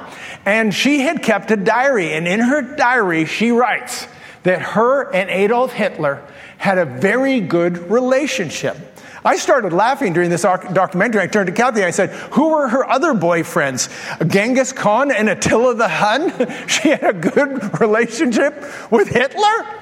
And 0.44 0.74
she 0.74 1.00
had 1.00 1.22
kept 1.22 1.50
a 1.50 1.56
diary. 1.56 2.12
And 2.12 2.26
in 2.26 2.40
her 2.40 2.60
diary, 2.76 3.24
she 3.24 3.52
writes 3.52 4.06
that 4.42 4.60
her 4.60 5.10
and 5.12 5.30
Adolf 5.30 5.72
Hitler 5.72 6.22
had 6.58 6.78
a 6.78 6.84
very 6.84 7.40
good 7.40 7.90
relationship. 7.90 8.76
I 9.24 9.36
started 9.36 9.72
laughing 9.72 10.12
during 10.12 10.30
this 10.30 10.42
documentary. 10.42 11.20
I 11.20 11.26
turned 11.26 11.48
to 11.48 11.52
Kathy 11.52 11.80
and 11.80 11.86
I 11.86 11.90
said, 11.90 12.10
Who 12.32 12.50
were 12.50 12.68
her 12.68 12.88
other 12.88 13.12
boyfriends? 13.12 13.88
Genghis 14.26 14.72
Khan 14.72 15.10
and 15.10 15.28
Attila 15.28 15.74
the 15.74 15.88
Hun? 15.88 16.30
she 16.66 16.90
had 16.90 17.04
a 17.04 17.12
good 17.12 17.80
relationship 17.80 18.64
with 18.90 19.08
Hitler? 19.08 19.76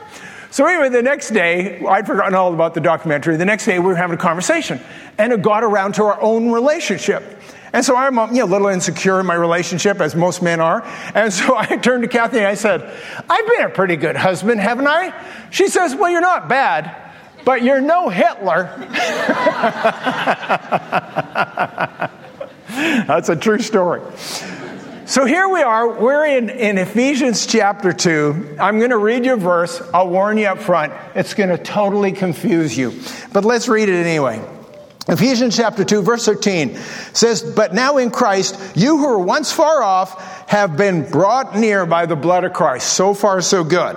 So, 0.50 0.66
anyway, 0.66 0.88
the 0.88 1.02
next 1.02 1.30
day, 1.30 1.84
I'd 1.84 2.06
forgotten 2.06 2.34
all 2.34 2.54
about 2.54 2.74
the 2.74 2.80
documentary. 2.80 3.36
The 3.36 3.44
next 3.44 3.66
day, 3.66 3.78
we 3.78 3.84
were 3.84 3.94
having 3.94 4.16
a 4.16 4.20
conversation, 4.20 4.80
and 5.18 5.32
it 5.32 5.42
got 5.42 5.62
around 5.62 5.96
to 5.96 6.04
our 6.04 6.20
own 6.22 6.50
relationship. 6.50 7.38
And 7.74 7.84
so 7.84 7.94
I'm 7.94 8.18
um, 8.18 8.30
you 8.30 8.38
know, 8.38 8.46
a 8.46 8.50
little 8.50 8.68
insecure 8.68 9.20
in 9.20 9.26
my 9.26 9.34
relationship, 9.34 10.00
as 10.00 10.16
most 10.16 10.42
men 10.42 10.58
are. 10.58 10.82
And 11.14 11.30
so 11.30 11.54
I 11.56 11.76
turned 11.76 12.02
to 12.02 12.08
Kathy 12.08 12.38
and 12.38 12.46
I 12.46 12.54
said, 12.54 12.82
I've 13.28 13.46
been 13.46 13.66
a 13.66 13.68
pretty 13.68 13.96
good 13.96 14.16
husband, 14.16 14.58
haven't 14.58 14.86
I? 14.86 15.12
She 15.50 15.68
says, 15.68 15.94
Well, 15.94 16.10
you're 16.10 16.22
not 16.22 16.48
bad 16.48 17.07
but 17.44 17.62
you're 17.62 17.80
no 17.80 18.08
Hitler. 18.08 18.64
That's 22.68 23.28
a 23.28 23.36
true 23.36 23.60
story. 23.60 24.02
So 25.06 25.24
here 25.24 25.48
we 25.48 25.62
are. 25.62 25.88
We're 25.88 26.26
in, 26.26 26.50
in 26.50 26.76
Ephesians 26.76 27.46
chapter 27.46 27.94
2. 27.94 28.58
I'm 28.60 28.78
going 28.78 28.90
to 28.90 28.98
read 28.98 29.24
you 29.24 29.32
a 29.32 29.36
verse. 29.36 29.80
I'll 29.94 30.10
warn 30.10 30.36
you 30.36 30.48
up 30.48 30.58
front. 30.58 30.92
It's 31.14 31.32
going 31.32 31.48
to 31.48 31.56
totally 31.56 32.12
confuse 32.12 32.76
you. 32.76 32.92
But 33.32 33.46
let's 33.46 33.68
read 33.68 33.88
it 33.88 33.94
anyway. 33.94 34.46
Ephesians 35.08 35.56
chapter 35.56 35.84
2, 35.84 36.02
verse 36.02 36.26
13 36.26 36.76
says, 37.14 37.42
But 37.42 37.72
now 37.72 37.96
in 37.96 38.10
Christ, 38.10 38.76
you 38.76 38.98
who 38.98 39.06
were 39.06 39.18
once 39.18 39.50
far 39.50 39.82
off 39.82 40.46
have 40.50 40.76
been 40.76 41.10
brought 41.10 41.56
near 41.56 41.86
by 41.86 42.04
the 42.04 42.16
blood 42.16 42.44
of 42.44 42.52
Christ. 42.52 42.92
So 42.92 43.14
far, 43.14 43.40
so 43.40 43.64
good. 43.64 43.96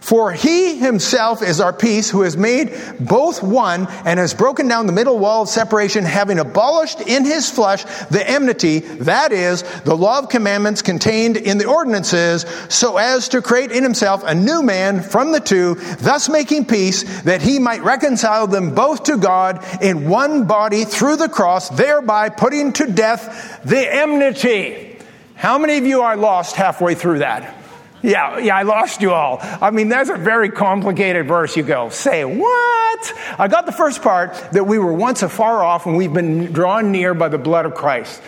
For 0.00 0.32
he 0.32 0.78
himself 0.78 1.42
is 1.42 1.60
our 1.60 1.72
peace, 1.72 2.08
who 2.08 2.22
has 2.22 2.36
made 2.36 2.72
both 3.00 3.42
one 3.42 3.88
and 4.04 4.18
has 4.18 4.32
broken 4.32 4.68
down 4.68 4.86
the 4.86 4.92
middle 4.92 5.18
wall 5.18 5.42
of 5.42 5.48
separation, 5.48 6.04
having 6.04 6.38
abolished 6.38 7.00
in 7.00 7.24
his 7.24 7.50
flesh 7.50 7.84
the 8.06 8.24
enmity, 8.26 8.78
that 8.78 9.32
is, 9.32 9.62
the 9.82 9.96
law 9.96 10.20
of 10.20 10.28
commandments 10.28 10.82
contained 10.82 11.36
in 11.36 11.58
the 11.58 11.66
ordinances, 11.66 12.46
so 12.68 12.96
as 12.96 13.28
to 13.30 13.42
create 13.42 13.72
in 13.72 13.82
himself 13.82 14.22
a 14.24 14.34
new 14.34 14.62
man 14.62 15.02
from 15.02 15.32
the 15.32 15.40
two, 15.40 15.74
thus 15.98 16.28
making 16.28 16.64
peace, 16.64 17.22
that 17.22 17.42
he 17.42 17.58
might 17.58 17.82
reconcile 17.82 18.46
them 18.46 18.74
both 18.74 19.02
to 19.04 19.18
God 19.18 19.64
in 19.82 20.08
one 20.08 20.46
body 20.46 20.84
through 20.84 21.16
the 21.16 21.28
cross, 21.28 21.68
thereby 21.70 22.28
putting 22.28 22.72
to 22.74 22.86
death 22.90 23.60
the 23.64 23.94
enmity. 23.94 24.96
How 25.34 25.58
many 25.58 25.76
of 25.76 25.84
you 25.84 26.02
are 26.02 26.16
lost 26.16 26.56
halfway 26.56 26.94
through 26.94 27.18
that? 27.18 27.57
Yeah, 28.02 28.38
yeah, 28.38 28.56
I 28.56 28.62
lost 28.62 29.00
you 29.00 29.12
all. 29.12 29.38
I 29.42 29.70
mean, 29.70 29.88
that's 29.88 30.08
a 30.08 30.16
very 30.16 30.50
complicated 30.50 31.26
verse. 31.26 31.56
You 31.56 31.64
go, 31.64 31.88
say, 31.88 32.24
what? 32.24 33.14
I 33.38 33.48
got 33.48 33.66
the 33.66 33.72
first 33.72 34.02
part 34.02 34.34
that 34.52 34.64
we 34.64 34.78
were 34.78 34.92
once 34.92 35.22
afar 35.22 35.64
off 35.64 35.86
and 35.86 35.96
we've 35.96 36.12
been 36.12 36.52
drawn 36.52 36.92
near 36.92 37.14
by 37.14 37.28
the 37.28 37.38
blood 37.38 37.66
of 37.66 37.74
Christ. 37.74 38.22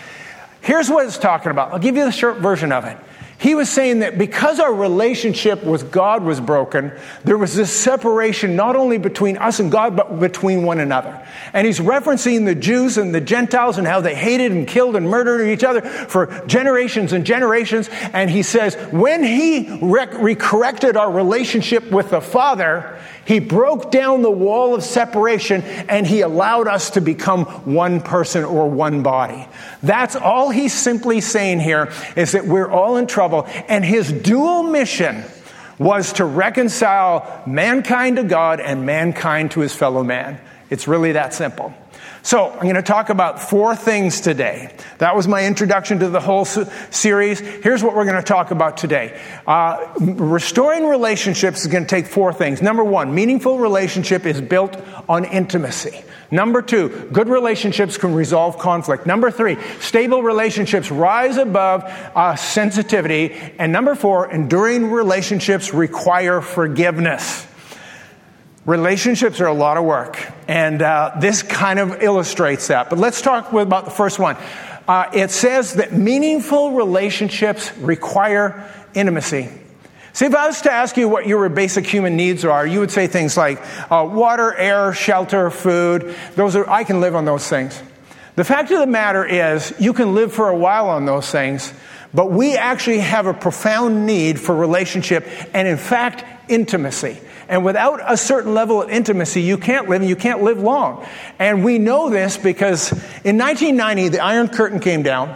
Here's 0.61 0.89
what 0.89 1.05
it's 1.05 1.17
talking 1.17 1.51
about. 1.51 1.71
I'll 1.71 1.79
give 1.79 1.95
you 1.95 2.05
the 2.05 2.11
short 2.11 2.37
version 2.37 2.71
of 2.71 2.85
it. 2.85 2.97
He 3.41 3.55
was 3.55 3.71
saying 3.71 4.01
that 4.01 4.19
because 4.19 4.59
our 4.59 4.71
relationship 4.71 5.63
with 5.63 5.91
God 5.91 6.21
was 6.21 6.39
broken, 6.39 6.91
there 7.23 7.39
was 7.39 7.55
this 7.55 7.71
separation 7.71 8.55
not 8.55 8.75
only 8.75 8.99
between 8.99 9.35
us 9.37 9.59
and 9.59 9.71
God, 9.71 9.95
but 9.95 10.19
between 10.19 10.61
one 10.61 10.79
another. 10.79 11.27
And 11.51 11.65
he's 11.65 11.79
referencing 11.79 12.45
the 12.45 12.53
Jews 12.53 12.99
and 12.99 13.15
the 13.15 13.19
Gentiles 13.19 13.79
and 13.79 13.87
how 13.87 13.99
they 13.99 14.13
hated 14.13 14.51
and 14.51 14.67
killed 14.67 14.95
and 14.95 15.09
murdered 15.09 15.47
each 15.47 15.63
other 15.63 15.81
for 15.81 16.27
generations 16.45 17.13
and 17.13 17.25
generations. 17.25 17.89
And 18.13 18.29
he 18.29 18.43
says, 18.43 18.75
when 18.91 19.23
he 19.23 19.75
re- 19.81 20.35
corrected 20.35 20.95
our 20.95 21.11
relationship 21.11 21.89
with 21.89 22.11
the 22.11 22.21
Father, 22.21 22.99
he 23.25 23.39
broke 23.39 23.91
down 23.91 24.21
the 24.21 24.31
wall 24.31 24.73
of 24.73 24.83
separation 24.83 25.61
and 25.61 26.07
he 26.07 26.21
allowed 26.21 26.67
us 26.67 26.91
to 26.91 27.01
become 27.01 27.45
one 27.45 28.01
person 28.01 28.43
or 28.43 28.69
one 28.69 29.03
body. 29.03 29.47
That's 29.83 30.15
all 30.15 30.49
he's 30.49 30.73
simply 30.73 31.21
saying 31.21 31.59
here 31.59 31.91
is 32.15 32.31
that 32.31 32.45
we're 32.45 32.69
all 32.69 32.97
in 32.97 33.07
trouble. 33.07 33.47
And 33.67 33.85
his 33.85 34.11
dual 34.11 34.63
mission 34.63 35.23
was 35.77 36.13
to 36.13 36.25
reconcile 36.25 37.43
mankind 37.45 38.17
to 38.17 38.23
God 38.23 38.59
and 38.59 38.85
mankind 38.85 39.51
to 39.51 39.61
his 39.61 39.73
fellow 39.73 40.03
man. 40.03 40.39
It's 40.71 40.87
really 40.87 41.11
that 41.11 41.35
simple. 41.35 41.73
So, 42.23 42.49
I'm 42.49 42.61
going 42.61 42.75
to 42.75 42.83
talk 42.83 43.09
about 43.09 43.41
four 43.41 43.75
things 43.75 44.21
today. 44.21 44.73
That 44.99 45.15
was 45.15 45.27
my 45.27 45.45
introduction 45.45 45.99
to 45.99 46.09
the 46.09 46.19
whole 46.19 46.45
series. 46.45 47.39
Here's 47.39 47.83
what 47.83 47.95
we're 47.95 48.05
going 48.05 48.15
to 48.15 48.23
talk 48.23 48.51
about 48.51 48.77
today. 48.77 49.19
Uh, 49.45 49.91
restoring 49.99 50.87
relationships 50.87 51.61
is 51.61 51.67
going 51.67 51.83
to 51.83 51.89
take 51.89 52.05
four 52.05 52.31
things. 52.31 52.61
Number 52.61 52.83
one, 52.83 53.13
meaningful 53.13 53.57
relationship 53.57 54.25
is 54.25 54.39
built 54.39 54.77
on 55.09 55.25
intimacy. 55.25 56.03
Number 56.29 56.61
two, 56.61 57.09
good 57.11 57.27
relationships 57.27 57.97
can 57.97 58.13
resolve 58.13 58.57
conflict. 58.57 59.05
Number 59.05 59.31
three, 59.31 59.57
stable 59.79 60.23
relationships 60.23 60.89
rise 60.89 61.35
above 61.35 61.83
uh, 61.83 62.35
sensitivity. 62.37 63.33
And 63.59 63.73
number 63.73 63.95
four, 63.95 64.31
enduring 64.31 64.91
relationships 64.91 65.73
require 65.73 66.39
forgiveness. 66.39 67.47
Relationships 68.71 69.41
are 69.41 69.47
a 69.47 69.53
lot 69.53 69.75
of 69.75 69.83
work, 69.83 70.31
and 70.47 70.81
uh, 70.81 71.11
this 71.19 71.43
kind 71.43 71.77
of 71.77 72.01
illustrates 72.01 72.67
that. 72.67 72.89
But 72.89 72.99
let's 72.99 73.21
talk 73.21 73.51
about 73.51 73.83
the 73.83 73.91
first 73.91 74.17
one. 74.17 74.37
Uh, 74.87 75.09
it 75.11 75.29
says 75.29 75.73
that 75.73 75.91
meaningful 75.91 76.71
relationships 76.71 77.75
require 77.79 78.73
intimacy. 78.93 79.49
See, 80.13 80.25
if 80.25 80.33
I 80.33 80.47
was 80.47 80.61
to 80.61 80.71
ask 80.71 80.95
you 80.95 81.09
what 81.09 81.27
your 81.27 81.49
basic 81.49 81.85
human 81.85 82.15
needs 82.15 82.45
are, 82.45 82.65
you 82.65 82.79
would 82.79 82.91
say 82.91 83.07
things 83.07 83.35
like 83.35 83.61
uh, 83.91 84.09
water, 84.09 84.55
air, 84.55 84.93
shelter, 84.93 85.49
food. 85.49 86.15
Those 86.35 86.55
are, 86.55 86.69
I 86.69 86.85
can 86.85 87.01
live 87.01 87.13
on 87.13 87.25
those 87.25 87.49
things. 87.49 87.77
The 88.37 88.45
fact 88.45 88.71
of 88.71 88.79
the 88.79 88.87
matter 88.87 89.25
is, 89.25 89.73
you 89.81 89.91
can 89.91 90.15
live 90.15 90.31
for 90.31 90.47
a 90.47 90.55
while 90.55 90.87
on 90.87 91.03
those 91.03 91.29
things, 91.29 91.73
but 92.13 92.31
we 92.31 92.55
actually 92.55 92.99
have 92.99 93.25
a 93.27 93.33
profound 93.33 94.05
need 94.05 94.39
for 94.39 94.55
relationship 94.55 95.27
and, 95.53 95.67
in 95.67 95.75
fact, 95.75 96.23
intimacy. 96.49 97.19
And 97.51 97.65
without 97.65 97.99
a 98.07 98.15
certain 98.15 98.53
level 98.53 98.81
of 98.81 98.89
intimacy, 98.89 99.41
you 99.41 99.57
can't 99.57 99.89
live 99.89 99.99
and 99.99 100.09
you 100.09 100.15
can't 100.15 100.41
live 100.41 100.61
long. 100.61 101.05
And 101.37 101.65
we 101.65 101.79
know 101.79 102.09
this 102.09 102.37
because 102.37 102.93
in 103.25 103.37
1990, 103.37 104.07
the 104.07 104.23
Iron 104.23 104.47
Curtain 104.47 104.79
came 104.79 105.03
down. 105.03 105.35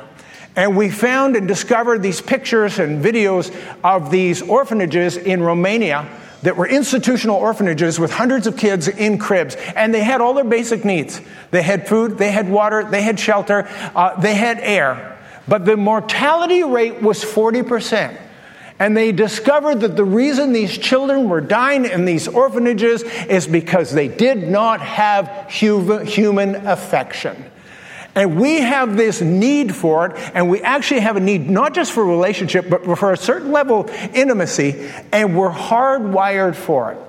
And 0.56 0.78
we 0.78 0.90
found 0.90 1.36
and 1.36 1.46
discovered 1.46 2.02
these 2.02 2.22
pictures 2.22 2.80
and 2.80 3.04
videos 3.04 3.54
of 3.84 4.12
these 4.12 4.42
orphanages 4.42 5.18
in 5.18 5.44
Romania 5.44 6.08
that 6.44 6.56
were 6.56 6.66
institutional 6.66 7.36
orphanages 7.36 8.00
with 8.00 8.14
hundreds 8.14 8.48
of 8.48 8.56
kids 8.56 8.88
in 8.88 9.18
cribs. 9.18 9.56
And 9.76 9.94
they 9.94 10.02
had 10.02 10.22
all 10.22 10.34
their 10.34 10.46
basic 10.46 10.86
needs. 10.86 11.20
They 11.52 11.64
had 11.64 11.86
food, 11.86 12.18
they 12.18 12.32
had 12.32 12.50
water, 12.50 12.86
they 12.86 13.02
had 13.02 13.20
shelter, 13.20 13.68
uh, 13.94 14.18
they 14.22 14.36
had 14.36 14.60
air. 14.62 15.20
But 15.50 15.66
the 15.66 15.76
mortality 15.76 16.64
rate 16.64 17.02
was 17.02 17.26
40%. 17.26 18.18
And 18.78 18.96
they 18.96 19.12
discovered 19.12 19.82
that 19.82 19.96
the 19.96 20.04
reason 20.04 20.52
these 20.52 20.78
children 20.78 21.30
were 21.30 21.42
dying 21.42 21.86
in 21.86 22.04
these 22.06 22.28
orphanages 22.28 23.04
is 23.04 23.48
because 23.48 23.92
they 23.92 24.10
did 24.10 24.50
not 24.50 24.82
have 24.82 25.50
human 25.50 26.56
affection. 26.68 27.52
And 28.16 28.40
we 28.40 28.62
have 28.62 28.96
this 28.96 29.22
need 29.22 29.76
for 29.76 30.08
it, 30.08 30.32
and 30.34 30.50
we 30.50 30.62
actually 30.62 31.02
have 31.02 31.18
a 31.18 31.20
need 31.20 31.50
not 31.50 31.74
just 31.74 31.92
for 31.92 32.06
relationship, 32.06 32.70
but 32.70 32.86
for 32.98 33.12
a 33.12 33.18
certain 33.18 33.52
level 33.52 33.82
of 33.82 33.90
intimacy, 34.16 34.90
and 35.12 35.38
we're 35.38 35.52
hardwired 35.52 36.56
for 36.56 36.94
it. 36.94 37.00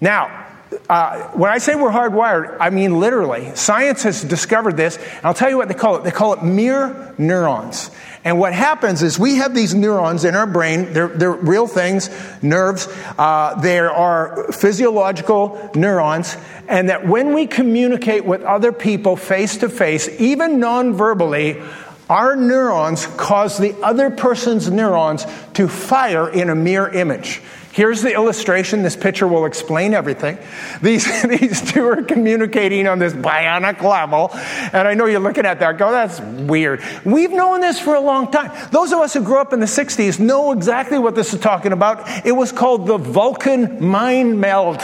Now, 0.00 0.42
uh, 0.88 1.28
when 1.28 1.50
I 1.50 1.58
say 1.58 1.74
we're 1.76 1.90
hardwired, 1.90 2.56
I 2.58 2.70
mean 2.70 2.98
literally. 2.98 3.54
Science 3.54 4.02
has 4.02 4.22
discovered 4.22 4.76
this. 4.76 4.98
I'll 5.22 5.34
tell 5.34 5.50
you 5.50 5.56
what 5.56 5.68
they 5.68 5.74
call 5.74 5.96
it. 5.96 6.04
They 6.04 6.10
call 6.10 6.32
it 6.32 6.42
mirror 6.42 7.14
neurons. 7.18 7.90
And 8.24 8.38
what 8.38 8.52
happens 8.52 9.02
is 9.02 9.18
we 9.18 9.36
have 9.36 9.52
these 9.52 9.74
neurons 9.74 10.24
in 10.24 10.36
our 10.36 10.46
brain. 10.46 10.92
They're, 10.92 11.08
they're 11.08 11.32
real 11.32 11.66
things, 11.66 12.08
nerves. 12.40 12.86
Uh, 13.18 13.60
there 13.60 13.90
are 13.90 14.52
physiological 14.52 15.70
neurons. 15.74 16.36
And 16.68 16.88
that 16.88 17.06
when 17.06 17.34
we 17.34 17.48
communicate 17.48 18.24
with 18.24 18.42
other 18.42 18.70
people 18.70 19.16
face 19.16 19.56
to 19.58 19.68
face, 19.68 20.08
even 20.20 20.60
non 20.60 20.94
verbally, 20.94 21.60
our 22.08 22.36
neurons 22.36 23.06
cause 23.06 23.58
the 23.58 23.74
other 23.82 24.10
person's 24.10 24.70
neurons 24.70 25.26
to 25.54 25.66
fire 25.66 26.28
in 26.28 26.48
a 26.48 26.54
mirror 26.54 26.90
image. 26.90 27.40
Here's 27.72 28.02
the 28.02 28.12
illustration. 28.12 28.82
This 28.82 28.96
picture 28.96 29.26
will 29.26 29.46
explain 29.46 29.94
everything. 29.94 30.36
These, 30.82 31.22
these 31.28 31.72
two 31.72 31.86
are 31.86 32.02
communicating 32.02 32.86
on 32.86 32.98
this 32.98 33.14
bionic 33.14 33.80
level. 33.80 34.30
And 34.74 34.86
I 34.86 34.92
know 34.92 35.06
you're 35.06 35.20
looking 35.20 35.46
at 35.46 35.58
that, 35.60 35.78
go, 35.78 35.90
that's 35.90 36.20
weird. 36.20 36.82
We've 37.04 37.30
known 37.30 37.62
this 37.62 37.80
for 37.80 37.94
a 37.94 38.00
long 38.00 38.30
time. 38.30 38.52
Those 38.70 38.92
of 38.92 38.98
us 38.98 39.14
who 39.14 39.22
grew 39.22 39.38
up 39.38 39.54
in 39.54 39.60
the 39.60 39.66
60s 39.66 40.20
know 40.20 40.52
exactly 40.52 40.98
what 40.98 41.14
this 41.14 41.32
is 41.32 41.40
talking 41.40 41.72
about. 41.72 42.26
It 42.26 42.32
was 42.32 42.52
called 42.52 42.86
the 42.86 42.98
Vulcan 42.98 43.82
mind 43.82 44.38
meld. 44.38 44.80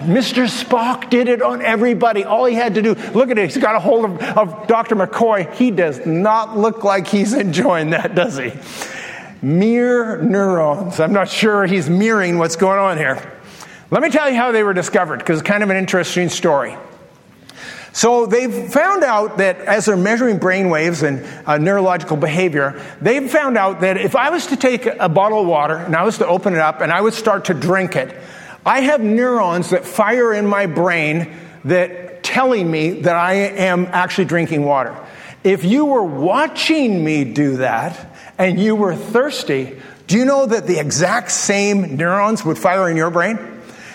Mr. 0.00 0.48
Spock 0.48 1.10
did 1.10 1.28
it 1.28 1.42
on 1.42 1.60
everybody. 1.60 2.24
All 2.24 2.46
he 2.46 2.54
had 2.54 2.74
to 2.76 2.80
do, 2.80 2.94
look 3.12 3.30
at 3.30 3.36
it, 3.36 3.50
he's 3.50 3.62
got 3.62 3.74
a 3.74 3.80
hold 3.80 4.06
of, 4.06 4.22
of 4.22 4.66
Dr. 4.66 4.96
McCoy. 4.96 5.52
He 5.52 5.70
does 5.70 6.06
not 6.06 6.56
look 6.56 6.84
like 6.84 7.06
he's 7.06 7.34
enjoying 7.34 7.90
that, 7.90 8.14
does 8.14 8.38
he? 8.38 8.52
Mirror 9.42 10.22
neurons. 10.22 11.00
I'm 11.00 11.12
not 11.12 11.28
sure 11.28 11.66
he's 11.66 11.88
mirroring 11.88 12.38
what's 12.38 12.56
going 12.56 12.78
on 12.78 12.98
here. 12.98 13.38
Let 13.90 14.02
me 14.02 14.10
tell 14.10 14.28
you 14.30 14.36
how 14.36 14.52
they 14.52 14.62
were 14.62 14.74
discovered, 14.74 15.18
because 15.18 15.40
it's 15.40 15.48
kind 15.48 15.62
of 15.62 15.70
an 15.70 15.76
interesting 15.76 16.28
story. 16.28 16.76
So 17.92 18.26
they've 18.26 18.72
found 18.72 19.02
out 19.02 19.38
that 19.38 19.58
as 19.62 19.86
they're 19.86 19.96
measuring 19.96 20.38
brain 20.38 20.70
waves 20.70 21.02
and 21.02 21.26
uh, 21.44 21.58
neurological 21.58 22.16
behavior, 22.16 22.80
they've 23.00 23.28
found 23.28 23.58
out 23.58 23.80
that 23.80 23.96
if 23.96 24.14
I 24.14 24.30
was 24.30 24.46
to 24.46 24.56
take 24.56 24.86
a 24.86 25.08
bottle 25.08 25.40
of 25.40 25.48
water 25.48 25.76
and 25.76 25.96
I 25.96 26.04
was 26.04 26.18
to 26.18 26.26
open 26.26 26.54
it 26.54 26.60
up 26.60 26.82
and 26.82 26.92
I 26.92 27.00
would 27.00 27.14
start 27.14 27.46
to 27.46 27.54
drink 27.54 27.96
it, 27.96 28.14
I 28.64 28.82
have 28.82 29.00
neurons 29.00 29.70
that 29.70 29.84
fire 29.84 30.32
in 30.32 30.46
my 30.46 30.66
brain 30.66 31.32
that 31.64 32.22
telling 32.22 32.70
me 32.70 33.00
that 33.00 33.16
I 33.16 33.32
am 33.34 33.86
actually 33.86 34.26
drinking 34.26 34.64
water. 34.64 34.96
If 35.42 35.64
you 35.64 35.86
were 35.86 36.04
watching 36.04 37.02
me 37.02 37.24
do 37.24 37.56
that, 37.56 38.09
and 38.40 38.58
you 38.58 38.74
were 38.74 38.96
thirsty, 38.96 39.78
do 40.06 40.16
you 40.16 40.24
know 40.24 40.46
that 40.46 40.66
the 40.66 40.78
exact 40.78 41.30
same 41.30 41.96
neurons 41.96 42.42
would 42.42 42.56
fire 42.58 42.88
in 42.88 42.96
your 42.96 43.10
brain? 43.10 43.38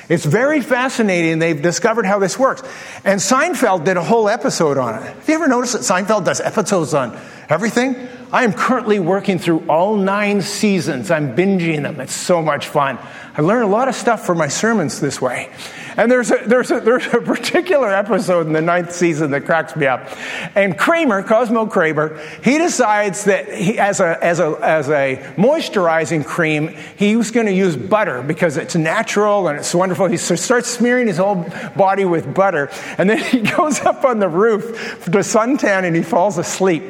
It's 0.08 0.24
very 0.24 0.62
fascinating. 0.62 1.40
They've 1.40 1.60
discovered 1.60 2.06
how 2.06 2.20
this 2.20 2.38
works. 2.38 2.62
And 3.04 3.20
Seinfeld 3.20 3.86
did 3.86 3.98
a 3.98 4.04
whole 4.04 4.30
episode 4.30 4.78
on 4.78 5.02
it. 5.02 5.02
Have 5.02 5.28
you 5.28 5.34
ever 5.34 5.48
noticed 5.48 5.74
that 5.74 5.82
Seinfeld 5.82 6.26
does 6.26 6.40
episodes 6.40 6.94
on 6.94 7.20
everything? 7.50 8.08
I 8.32 8.44
am 8.44 8.54
currently 8.54 9.00
working 9.00 9.40
through 9.40 9.66
all 9.68 9.98
nine 9.98 10.44
seasons. 10.44 11.10
I'm 11.10 11.36
binging 11.36 11.82
them. 11.82 12.00
It's 12.00 12.14
so 12.14 12.44
much 12.44 12.68
fun. 12.68 13.00
I 13.36 13.42
learn 13.42 13.64
a 13.64 13.68
lot 13.68 13.88
of 13.88 13.96
stuff 13.96 14.28
for 14.28 14.36
my 14.36 14.48
sermons 14.48 15.00
this 15.00 15.20
way. 15.20 15.50
And 15.98 16.12
there's 16.12 16.32
a, 16.32 16.38
there's, 16.46 16.72
a, 16.72 16.80
there's 16.80 17.08
a 17.08 17.22
particular 17.22 17.94
episode 17.94 18.48
in 18.48 18.54
the 18.54 18.62
ninth 18.62 18.94
season 18.94 19.32
that 19.32 19.46
cracks 19.46 19.76
me 19.76 19.88
up. 19.88 20.10
And 20.56 20.78
Kramer, 20.78 21.24
Cosmo 21.24 21.66
Kramer, 21.66 22.20
he 22.44 22.58
decides 22.58 23.26
that 23.26 23.52
he, 23.54 23.80
as, 23.80 24.00
a, 24.00 24.22
as, 24.24 24.40
a, 24.40 24.58
as 24.62 24.90
a 24.90 25.16
moisturizing 25.36 26.26
cream, 26.26 26.76
he 26.98 27.16
was 27.16 27.32
going 27.32 27.46
to 27.46 27.54
use 27.54 27.76
butter 27.76 28.22
because 28.22 28.58
it's 28.58 28.76
natural 28.76 29.48
and 29.48 29.58
it's 29.58 29.74
wonderful. 29.74 30.08
He 30.08 30.18
starts 30.18 30.70
smearing 30.70 31.08
his 31.08 31.18
whole 31.18 31.46
body 31.76 32.06
with 32.06 32.34
butter. 32.34 32.70
And 32.98 33.10
then 33.10 33.18
he 33.32 33.42
goes 33.42 33.82
up 33.82 34.04
on 34.04 34.20
the 34.20 34.30
roof 34.30 35.06
to 35.06 35.12
suntan 35.20 35.86
and 35.86 35.96
he 35.96 36.04
falls 36.04 36.38
asleep. 36.38 36.84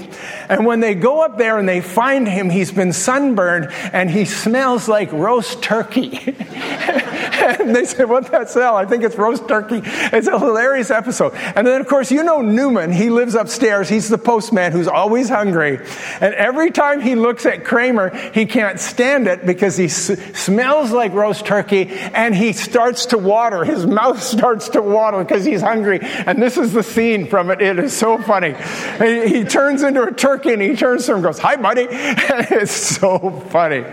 And 0.50 0.66
when 0.66 0.80
they 0.80 0.96
go 0.96 1.22
up 1.22 1.38
there 1.38 1.60
and 1.60 1.68
they 1.68 1.82
find 1.82 2.28
him, 2.28 2.50
he's 2.50 2.72
been 2.72 2.94
sunburned 2.94 3.72
and 3.94 4.10
he 4.10 4.26
smells 4.26 4.88
like 4.88 5.12
roast 5.12 5.62
turkey. 5.62 6.36
and 6.36 7.76
they 7.76 7.86
say, 7.86 8.06
What's 8.06 8.30
that 8.30 8.50
smell? 8.50 8.76
I 8.76 8.86
think 8.86 8.95
it's 9.04 9.16
roast 9.18 9.48
turkey. 9.48 9.82
It's 9.86 10.28
a 10.28 10.40
hilarious 10.40 10.92
episode. 10.92 11.34
And 11.36 11.66
then, 11.66 11.82
of 11.82 11.88
course, 11.88 12.12
you 12.12 12.24
know 12.24 12.42
Newman. 12.42 12.92
He 12.92 13.10
lives 13.10 13.36
upstairs. 13.36 13.90
He's 13.90 14.10
the 14.10 14.18
postman 14.18 14.72
who's 14.72 14.88
always 14.88 15.30
hungry. 15.30 15.80
And 16.22 16.34
every 16.36 16.72
time 16.72 17.02
he 17.02 17.16
looks 17.16 17.46
at 17.46 17.64
Kramer, 17.66 18.16
he 18.32 18.46
can't 18.46 18.80
stand 18.80 19.28
it 19.28 19.46
because 19.46 19.78
he 19.78 19.86
s- 19.86 20.20
smells 20.38 20.92
like 20.92 21.14
roast 21.14 21.46
turkey 21.46 21.88
and 21.90 22.36
he 22.36 22.54
starts 22.54 23.08
to 23.08 23.18
water. 23.18 23.64
His 23.64 23.86
mouth 23.86 24.22
starts 24.36 24.70
to 24.70 24.82
water 24.82 25.24
because 25.24 25.46
he's 25.46 25.62
hungry. 25.62 26.00
And 26.02 26.42
this 26.42 26.58
is 26.58 26.74
the 26.74 26.84
scene 26.84 27.28
from 27.28 27.50
it. 27.52 27.62
It 27.62 27.80
is 27.80 27.96
so 27.96 28.18
funny. 28.18 28.56
He, 29.00 29.28
he 29.40 29.44
turns 29.44 29.84
into 29.84 30.04
a 30.04 30.12
turkey 30.12 30.54
and 30.54 30.62
he 30.62 30.76
turns 30.76 31.06
to 31.06 31.12
him 31.12 31.16
and 31.18 31.24
goes, 31.24 31.40
Hi, 31.40 31.56
buddy. 31.56 31.88
It's 32.56 32.72
so 32.72 33.18
funny. 33.50 33.84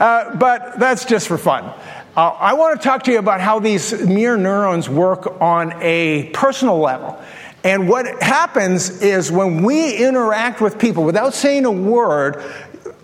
Uh, 0.00 0.36
but 0.36 0.78
that's 0.78 1.04
just 1.04 1.28
for 1.28 1.38
fun. 1.38 1.72
Uh, 2.18 2.36
I 2.40 2.54
want 2.54 2.80
to 2.80 2.84
talk 2.84 3.04
to 3.04 3.12
you 3.12 3.20
about 3.20 3.40
how 3.40 3.60
these 3.60 3.92
mirror 4.04 4.36
neurons 4.36 4.88
work 4.88 5.40
on 5.40 5.72
a 5.80 6.30
personal 6.34 6.80
level. 6.80 7.16
And 7.62 7.88
what 7.88 8.20
happens 8.20 9.02
is 9.02 9.30
when 9.30 9.62
we 9.62 9.94
interact 9.94 10.60
with 10.60 10.80
people 10.80 11.04
without 11.04 11.32
saying 11.32 11.64
a 11.64 11.70
word, 11.70 12.42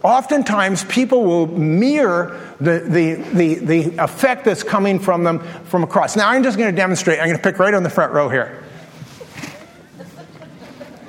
oftentimes 0.02 0.83
people 0.87 1.23
will 1.23 1.47
mirror 1.47 2.56
the, 2.59 2.80
the, 2.80 3.14
the, 3.33 3.54
the 3.54 3.99
effect 4.02 4.47
that's 4.47 4.64
coming 4.64 4.99
from 4.99 5.23
them 5.23 5.38
from 5.66 5.85
across. 5.85 6.16
Now, 6.16 6.30
I'm 6.30 6.42
just 6.42 6.59
going 6.59 6.73
to 6.73 6.76
demonstrate. 6.76 7.21
I'm 7.21 7.26
going 7.26 7.37
to 7.37 7.42
pick 7.42 7.61
right 7.61 7.73
on 7.73 7.85
the 7.85 7.90
front 7.90 8.12
row 8.12 8.28
here. 8.28 8.63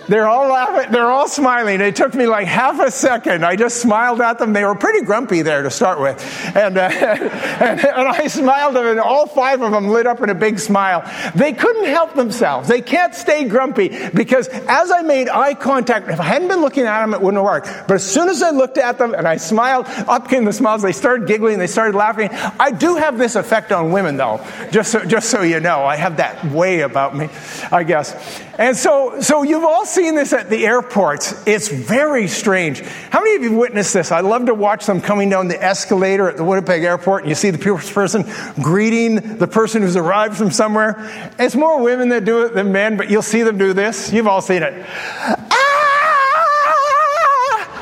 They're 0.07 0.27
all 0.27 0.49
laughing. 0.49 0.91
They're 0.91 1.09
all 1.09 1.27
smiling. 1.27 1.81
It 1.81 1.95
took 1.95 2.13
me 2.13 2.27
like 2.27 2.47
half 2.47 2.79
a 2.79 2.91
second. 2.91 3.45
I 3.45 3.55
just 3.55 3.81
smiled 3.81 4.21
at 4.21 4.37
them. 4.37 4.53
They 4.53 4.63
were 4.63 4.75
pretty 4.75 5.05
grumpy 5.05 5.41
there 5.41 5.63
to 5.63 5.71
start 5.71 5.99
with. 5.99 6.15
And, 6.55 6.77
uh, 6.77 6.81
and, 6.91 7.79
and, 7.79 8.07
I 8.07 8.27
smiled 8.27 8.77
at 8.77 8.83
them, 8.83 8.91
and 8.91 8.99
all 8.99 9.25
five 9.25 9.61
of 9.61 9.71
them 9.71 9.87
lit 9.87 10.05
up 10.05 10.21
in 10.21 10.29
a 10.29 10.35
big 10.35 10.59
smile. 10.59 11.03
They 11.35 11.53
couldn't 11.53 11.85
help 11.85 12.13
themselves. 12.13 12.67
They 12.67 12.81
can't 12.81 13.15
stay 13.15 13.45
grumpy 13.45 14.09
because 14.09 14.47
as 14.47 14.91
I 14.91 15.01
made 15.01 15.29
eye 15.29 15.55
contact, 15.55 16.09
if 16.09 16.19
I 16.19 16.23
hadn't 16.23 16.49
been 16.49 16.61
looking 16.61 16.85
at 16.85 17.01
them, 17.01 17.13
it 17.13 17.21
wouldn't 17.21 17.37
have 17.37 17.45
worked. 17.45 17.87
But 17.87 17.95
as 17.95 18.03
soon 18.03 18.29
as 18.29 18.41
I 18.43 18.51
looked 18.51 18.77
at 18.77 18.97
them 18.97 19.13
and 19.13 19.27
I 19.27 19.37
smiled, 19.37 19.87
up 20.07 20.29
came 20.29 20.45
the 20.45 20.53
smiles. 20.53 20.81
They 20.81 20.91
started 20.91 21.27
giggling. 21.27 21.57
They 21.57 21.67
started 21.67 21.95
laughing. 21.95 22.29
I 22.31 22.71
do 22.71 22.95
have 22.95 23.17
this 23.17 23.35
effect 23.35 23.71
on 23.71 23.91
women, 23.91 24.17
though, 24.17 24.45
just 24.71 24.91
so, 24.91 25.03
just 25.03 25.29
so 25.29 25.41
you 25.41 25.59
know. 25.59 25.83
I 25.83 25.95
have 25.95 26.17
that 26.17 26.45
way 26.45 26.81
about 26.81 27.15
me, 27.15 27.29
I 27.71 27.83
guess. 27.83 28.13
And 28.57 28.75
so, 28.77 29.19
so 29.19 29.43
you've 29.43 29.65
all 29.65 29.85
seen 29.85 30.15
this 30.15 30.31
at 30.31 30.49
the 30.49 30.65
airports. 30.65 31.35
It's 31.45 31.67
very 31.67 32.27
strange. 32.27 32.79
How 32.79 33.19
many 33.19 33.35
of 33.35 33.43
you 33.43 33.49
have 33.49 33.59
witnessed 33.59 33.93
this? 33.93 34.11
I 34.13 34.21
love 34.21 34.45
to 34.45 34.53
watch 34.53 34.85
them 34.85 35.01
coming 35.01 35.29
down 35.29 35.49
the 35.49 35.61
escalator 35.61 36.29
at 36.29 36.37
the 36.37 36.43
Winnipeg 36.43 36.83
airport, 36.83 37.23
and 37.23 37.29
you 37.29 37.35
see 37.35 37.49
the 37.49 37.57
person 37.57 38.23
greeting 38.61 39.37
the 39.37 39.47
person 39.47 39.81
who's 39.81 39.97
arrived 39.97 40.37
from 40.37 40.51
somewhere. 40.51 41.33
It's 41.37 41.55
more 41.55 41.81
women 41.81 42.09
that 42.09 42.23
do 42.23 42.45
it 42.45 42.53
than 42.53 42.71
men, 42.71 42.95
but 42.95 43.09
you'll 43.09 43.21
see 43.21 43.43
them 43.43 43.57
do 43.57 43.73
this. 43.73 44.13
You've 44.13 44.27
all 44.27 44.41
seen 44.41 44.63
it. 44.63 44.85
Ah! 44.87 45.55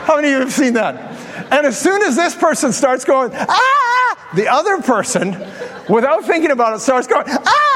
How 0.06 0.16
many 0.16 0.30
of 0.30 0.34
you 0.34 0.40
have 0.40 0.52
seen 0.52 0.74
that? 0.74 0.96
And 1.52 1.68
as 1.68 1.80
soon 1.80 2.02
as 2.02 2.16
this 2.16 2.36
person 2.36 2.74
starts 2.74 3.06
going, 3.06 3.32
ah, 3.34 4.30
the 4.34 4.48
other 4.48 4.82
person, 4.82 5.38
without 5.88 6.26
thinking 6.26 6.50
about 6.50 6.76
it, 6.76 6.80
starts 6.80 7.06
going, 7.06 7.26
ah! 7.28 7.73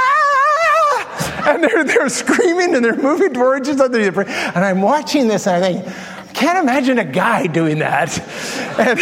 and 1.56 1.63
they're, 1.63 1.84
they're 1.84 2.10
screaming 2.10 2.75
and 2.75 2.84
they're 2.84 2.96
moving 2.96 3.34
towards 3.34 3.70
each 3.70 3.80
other. 3.80 4.00
And 4.00 4.66
I'm 4.66 4.82
watching 4.82 5.27
this 5.30 5.48
and 5.48 5.63
I 5.63 5.74
think, 5.74 5.88
I 5.88 6.34
can't 6.34 6.60
imagine 6.60 7.00
a 7.00 7.06
guy 7.06 7.48
doing 7.48 7.80
that. 7.80 8.18
And, 8.77 9.00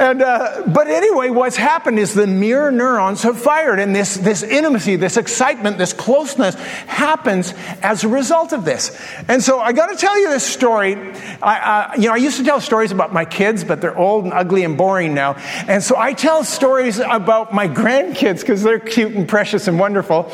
and, 0.00 0.22
uh, 0.22 0.62
but 0.66 0.86
anyway, 0.86 1.28
what's 1.28 1.56
happened 1.56 1.98
is 1.98 2.14
the 2.14 2.26
mirror 2.26 2.72
neurons 2.72 3.22
have 3.22 3.38
fired, 3.38 3.78
and 3.78 3.94
this, 3.94 4.16
this 4.16 4.42
intimacy, 4.42 4.96
this 4.96 5.18
excitement, 5.18 5.76
this 5.76 5.92
closeness 5.92 6.54
happens 6.86 7.52
as 7.82 8.02
a 8.02 8.08
result 8.08 8.54
of 8.54 8.64
this. 8.64 8.98
And 9.28 9.42
so 9.42 9.60
I 9.60 9.74
got 9.74 9.88
to 9.88 9.96
tell 9.96 10.18
you 10.18 10.30
this 10.30 10.46
story. 10.46 10.96
I, 11.42 11.90
uh, 11.92 11.94
you 11.96 12.06
know, 12.08 12.14
I 12.14 12.16
used 12.16 12.38
to 12.38 12.44
tell 12.44 12.62
stories 12.62 12.92
about 12.92 13.12
my 13.12 13.26
kids, 13.26 13.62
but 13.62 13.82
they're 13.82 13.94
old 13.94 14.24
and 14.24 14.32
ugly 14.32 14.64
and 14.64 14.78
boring 14.78 15.12
now. 15.12 15.34
And 15.68 15.82
so 15.82 15.98
I 15.98 16.14
tell 16.14 16.44
stories 16.44 16.98
about 16.98 17.52
my 17.52 17.68
grandkids 17.68 18.40
because 18.40 18.62
they're 18.62 18.78
cute 18.78 19.14
and 19.14 19.28
precious 19.28 19.68
and 19.68 19.78
wonderful. 19.78 20.32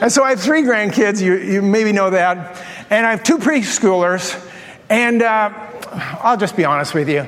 And 0.00 0.10
so 0.10 0.24
I 0.24 0.30
have 0.30 0.40
three 0.40 0.62
grandkids. 0.62 1.20
You, 1.20 1.36
you 1.36 1.60
maybe 1.60 1.92
know 1.92 2.08
that. 2.08 2.58
And 2.88 3.04
I 3.04 3.10
have 3.10 3.22
two 3.22 3.36
preschoolers. 3.36 4.42
And 4.88 5.20
uh, 5.20 5.52
I'll 6.22 6.38
just 6.38 6.56
be 6.56 6.64
honest 6.64 6.94
with 6.94 7.10
you 7.10 7.26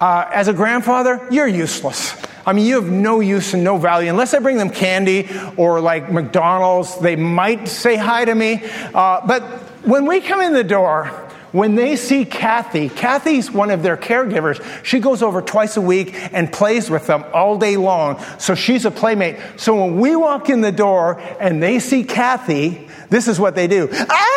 uh, 0.00 0.28
as 0.32 0.48
a 0.48 0.52
grandfather, 0.52 1.26
you're 1.30 1.46
useless. 1.46 2.14
I 2.46 2.52
mean, 2.52 2.66
you 2.66 2.74
have 2.74 2.90
no 2.90 3.20
use 3.20 3.54
and 3.54 3.64
no 3.64 3.78
value. 3.78 4.10
Unless 4.10 4.34
I 4.34 4.38
bring 4.38 4.58
them 4.58 4.70
candy 4.70 5.28
or 5.56 5.80
like 5.80 6.12
McDonald's, 6.12 6.98
they 6.98 7.16
might 7.16 7.68
say 7.68 7.96
hi 7.96 8.24
to 8.24 8.34
me. 8.34 8.62
Uh, 8.92 9.26
but 9.26 9.42
when 9.86 10.06
we 10.06 10.20
come 10.20 10.42
in 10.42 10.52
the 10.52 10.64
door, 10.64 11.06
when 11.52 11.76
they 11.76 11.94
see 11.94 12.24
Kathy, 12.24 12.88
Kathy's 12.88 13.48
one 13.48 13.70
of 13.70 13.84
their 13.84 13.96
caregivers. 13.96 14.60
She 14.84 14.98
goes 14.98 15.22
over 15.22 15.40
twice 15.40 15.76
a 15.76 15.80
week 15.80 16.12
and 16.32 16.52
plays 16.52 16.90
with 16.90 17.06
them 17.06 17.24
all 17.32 17.58
day 17.58 17.76
long. 17.76 18.20
So 18.38 18.56
she's 18.56 18.84
a 18.84 18.90
playmate. 18.90 19.38
So 19.56 19.84
when 19.84 20.00
we 20.00 20.16
walk 20.16 20.50
in 20.50 20.62
the 20.62 20.72
door 20.72 21.20
and 21.38 21.62
they 21.62 21.78
see 21.78 22.02
Kathy, 22.02 22.88
this 23.08 23.28
is 23.28 23.38
what 23.38 23.54
they 23.54 23.68
do. 23.68 23.88
Ah! 23.92 24.34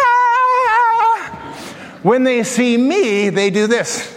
When 2.03 2.23
they 2.23 2.43
see 2.43 2.77
me, 2.77 3.29
they 3.29 3.49
do 3.49 3.65
this. 3.65 4.16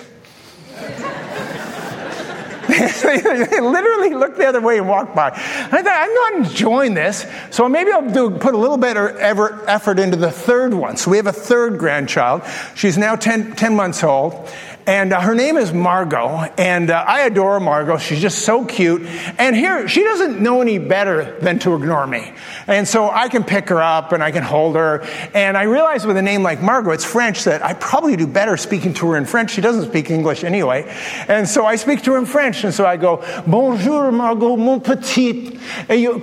They 2.80 3.60
literally 3.60 4.14
looked 4.14 4.38
the 4.38 4.46
other 4.46 4.60
way 4.60 4.78
and 4.78 4.88
walked 4.88 5.14
by. 5.14 5.28
I 5.28 5.82
thought, 5.82 5.86
I'm 5.86 6.14
not 6.14 6.48
enjoying 6.48 6.94
this, 6.94 7.26
so 7.50 7.68
maybe 7.68 7.92
I'll 7.92 8.10
do, 8.10 8.30
put 8.30 8.54
a 8.54 8.58
little 8.58 8.78
bit 8.78 8.96
of 8.96 9.16
effort 9.16 9.98
into 9.98 10.16
the 10.16 10.30
third 10.30 10.74
one. 10.74 10.96
So 10.96 11.10
we 11.10 11.16
have 11.16 11.26
a 11.26 11.32
third 11.32 11.78
grandchild. 11.78 12.42
She's 12.74 12.96
now 12.96 13.16
10, 13.16 13.56
10 13.56 13.74
months 13.74 14.02
old. 14.02 14.48
And 14.86 15.12
uh, 15.12 15.20
her 15.20 15.34
name 15.34 15.56
is 15.56 15.72
Margot, 15.72 16.28
and 16.56 16.90
uh, 16.90 17.04
I 17.06 17.22
adore 17.22 17.60
Margot. 17.60 17.98
She's 17.98 18.20
just 18.20 18.40
so 18.40 18.64
cute. 18.64 19.02
And 19.38 19.54
here, 19.54 19.86
she 19.88 20.02
doesn't 20.02 20.40
know 20.40 20.62
any 20.62 20.78
better 20.78 21.38
than 21.40 21.58
to 21.60 21.74
ignore 21.74 22.06
me. 22.06 22.32
And 22.66 22.88
so 22.88 23.10
I 23.10 23.28
can 23.28 23.44
pick 23.44 23.68
her 23.68 23.80
up 23.80 24.12
and 24.12 24.22
I 24.22 24.30
can 24.30 24.42
hold 24.42 24.76
her. 24.76 25.02
And 25.34 25.56
I 25.56 25.64
realize 25.64 26.06
with 26.06 26.16
a 26.16 26.22
name 26.22 26.42
like 26.42 26.62
Margot, 26.62 26.92
it's 26.92 27.04
French, 27.04 27.44
that 27.44 27.64
I 27.64 27.74
probably 27.74 28.16
do 28.16 28.26
better 28.26 28.56
speaking 28.56 28.94
to 28.94 29.10
her 29.10 29.16
in 29.16 29.26
French. 29.26 29.50
She 29.50 29.60
doesn't 29.60 29.88
speak 29.90 30.10
English 30.10 30.44
anyway. 30.44 30.84
And 31.28 31.48
so 31.48 31.66
I 31.66 31.76
speak 31.76 32.02
to 32.04 32.12
her 32.12 32.18
in 32.18 32.26
French. 32.26 32.64
And 32.64 32.72
so 32.72 32.86
I 32.86 32.96
go, 32.96 33.24
Bonjour, 33.46 34.10
Margot, 34.12 34.56
mon 34.56 34.80
petit. 34.80 35.58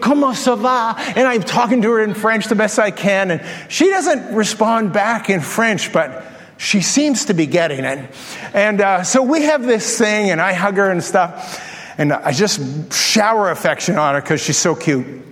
Comment 0.02 0.34
ça 0.34 0.58
va? 0.58 0.96
And 1.16 1.28
I'm 1.28 1.44
talking 1.44 1.82
to 1.84 1.92
her 1.92 2.04
in 2.04 2.14
French 2.14 2.48
the 2.48 2.56
best 2.56 2.80
I 2.80 2.92
can. 2.92 3.32
And 3.32 3.46
she 3.70 3.90
doesn't 3.90 4.34
respond 4.36 4.94
back 4.94 5.30
in 5.30 5.42
French, 5.42 5.94
but 5.94 6.37
she 6.58 6.82
seems 6.82 7.26
to 7.26 7.34
be 7.34 7.46
getting 7.46 7.86
it. 7.86 8.10
And 8.54 8.82
uh, 8.82 9.04
so 9.04 9.24
we 9.24 9.44
have 9.44 9.64
this 9.64 9.98
thing, 9.98 10.32
and 10.32 10.42
I 10.42 10.54
hug 10.54 10.78
her 10.78 10.90
and 10.90 11.04
stuff, 11.04 11.96
and 11.98 12.14
I 12.14 12.32
just 12.32 12.94
shower 12.94 13.50
affection 13.50 13.98
on 13.98 14.16
her 14.16 14.22
because 14.22 14.42
she's 14.42 14.58
so 14.58 14.76
cute. 14.76 15.24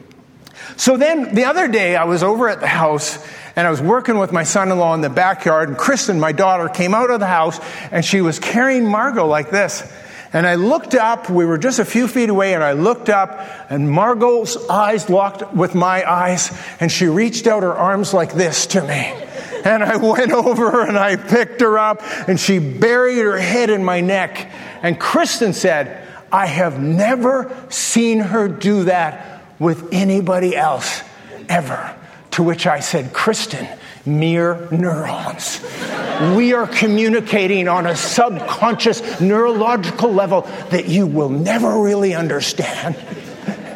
So 0.77 0.97
then 0.97 1.35
the 1.35 1.45
other 1.45 1.67
day, 1.67 1.95
I 1.95 2.03
was 2.03 2.23
over 2.23 2.49
at 2.49 2.59
the 2.59 2.67
house 2.67 3.17
and 3.55 3.65
I 3.65 3.69
was 3.69 3.81
working 3.81 4.17
with 4.17 4.33
my 4.33 4.43
son 4.43 4.71
in 4.71 4.77
law 4.77 4.93
in 4.93 5.01
the 5.01 5.09
backyard, 5.09 5.69
and 5.69 5.77
Kristen, 5.77 6.19
my 6.19 6.33
daughter, 6.33 6.67
came 6.67 6.93
out 6.93 7.09
of 7.09 7.21
the 7.21 7.27
house 7.27 7.59
and 7.91 8.03
she 8.03 8.19
was 8.19 8.39
carrying 8.39 8.85
Margot 8.85 9.25
like 9.25 9.49
this. 9.49 9.89
And 10.33 10.45
I 10.45 10.55
looked 10.55 10.95
up, 10.95 11.29
we 11.29 11.45
were 11.45 11.57
just 11.57 11.79
a 11.79 11.85
few 11.85 12.09
feet 12.09 12.27
away, 12.27 12.53
and 12.53 12.61
I 12.61 12.73
looked 12.73 13.07
up, 13.07 13.39
and 13.69 13.89
Margot's 13.89 14.57
eyes 14.67 15.09
locked 15.09 15.53
with 15.53 15.75
my 15.75 16.03
eyes, 16.03 16.51
and 16.81 16.91
she 16.91 17.05
reached 17.05 17.47
out 17.47 17.63
her 17.63 17.73
arms 17.73 18.13
like 18.13 18.33
this 18.33 18.65
to 18.67 18.81
me. 18.81 19.13
And 19.65 19.83
I 19.83 19.97
went 19.97 20.31
over 20.31 20.83
and 20.83 20.97
I 20.97 21.17
picked 21.17 21.59
her 21.61 21.77
up, 21.77 22.01
and 22.29 22.39
she 22.39 22.59
buried 22.59 23.17
her 23.17 23.37
head 23.37 23.69
in 23.69 23.83
my 23.83 23.99
neck. 23.99 24.49
And 24.81 24.99
Kristen 24.99 25.51
said, 25.51 26.07
I 26.31 26.45
have 26.45 26.79
never 26.79 27.55
seen 27.69 28.19
her 28.19 28.47
do 28.47 28.85
that 28.85 29.43
with 29.59 29.89
anybody 29.91 30.55
else 30.55 31.01
ever. 31.49 31.95
To 32.31 32.43
which 32.43 32.67
I 32.67 32.81
said, 32.81 33.13
Kristen, 33.13 33.67
mirror 34.05 34.67
neurons. 34.71 35.65
we 36.35 36.53
are 36.53 36.67
communicating 36.67 37.67
on 37.67 37.87
a 37.87 37.95
subconscious 37.95 39.21
neurological 39.21 40.11
level 40.11 40.41
that 40.69 40.87
you 40.87 41.07
will 41.07 41.29
never 41.29 41.81
really 41.81 42.13
understand. 42.13 42.95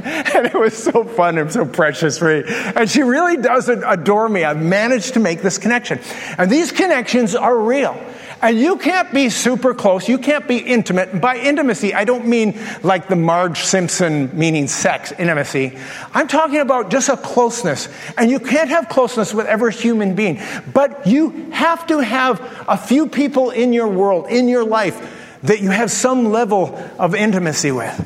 and 0.36 0.46
it 0.46 0.54
was 0.54 0.76
so 0.76 1.04
fun 1.04 1.38
and 1.38 1.52
so 1.52 1.66
precious 1.66 2.18
for 2.18 2.42
me. 2.42 2.44
And 2.76 2.90
she 2.90 3.02
really 3.02 3.38
does 3.38 3.70
adore 3.70 4.30
me. 4.30 4.44
I've 4.44 4.62
managed 4.62 5.16
to 5.16 5.20
make 5.20 5.42
this 5.42 5.58
connection. 5.58 6.00
And 6.38 6.50
these 6.50 6.72
connections 6.72 7.36
are 7.36 7.58
real. 7.58 7.98
And 8.42 8.58
you 8.58 8.78
can't 8.78 9.12
be 9.14 9.30
super 9.30 9.74
close. 9.74 10.08
You 10.08 10.18
can't 10.18 10.48
be 10.48 10.58
intimate. 10.58 11.20
By 11.20 11.38
intimacy, 11.38 11.94
I 11.94 12.06
don't 12.06 12.26
mean 12.26 12.58
like 12.84 13.08
the 13.10 13.16
Marge 13.18 13.60
Simpson 13.60 14.30
meaning 14.38 14.68
sex 14.68 15.12
intimacy. 15.12 15.78
I'm 16.14 16.28
talking 16.28 16.60
about 16.60 16.90
just 16.90 17.10
a 17.10 17.18
closeness. 17.18 17.90
And 18.18 18.32
you 18.32 18.40
can't 18.40 18.70
have 18.70 18.88
closeness 18.88 19.34
with 19.34 19.46
every 19.48 19.74
human 19.74 20.16
being. 20.16 20.40
But 20.74 21.06
you 21.06 21.52
have 21.52 21.86
to 21.88 22.00
have 22.00 22.40
a 22.68 22.78
few 22.78 23.08
people 23.08 23.50
in 23.50 23.74
your 23.74 23.90
world, 23.90 24.28
in 24.30 24.48
your 24.48 24.64
life, 24.64 25.16
that 25.44 25.60
you 25.60 25.70
have 25.70 25.92
some 25.92 26.32
level 26.32 26.76
of 26.98 27.16
intimacy 27.16 27.72
with. 27.72 28.06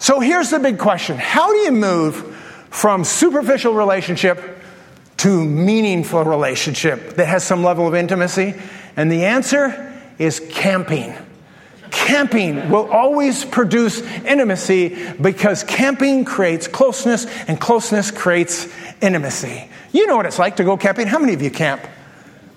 So 0.00 0.18
here's 0.18 0.48
the 0.48 0.58
big 0.58 0.78
question. 0.78 1.18
How 1.18 1.52
do 1.52 1.58
you 1.58 1.72
move 1.72 2.16
from 2.70 3.04
superficial 3.04 3.74
relationship 3.74 4.58
to 5.18 5.44
meaningful 5.44 6.24
relationship 6.24 7.16
that 7.16 7.26
has 7.26 7.44
some 7.44 7.62
level 7.62 7.86
of 7.86 7.94
intimacy? 7.94 8.54
And 8.96 9.12
the 9.12 9.26
answer 9.26 9.92
is 10.18 10.40
camping. 10.50 11.14
Camping 11.90 12.70
will 12.70 12.90
always 12.90 13.44
produce 13.44 14.00
intimacy 14.00 15.12
because 15.20 15.64
camping 15.64 16.24
creates 16.24 16.66
closeness 16.66 17.26
and 17.46 17.60
closeness 17.60 18.10
creates 18.10 18.72
intimacy. 19.02 19.68
You 19.92 20.06
know 20.06 20.16
what 20.16 20.24
it's 20.24 20.38
like 20.38 20.56
to 20.56 20.64
go 20.64 20.78
camping. 20.78 21.08
How 21.08 21.18
many 21.18 21.34
of 21.34 21.42
you 21.42 21.50
camp? 21.50 21.86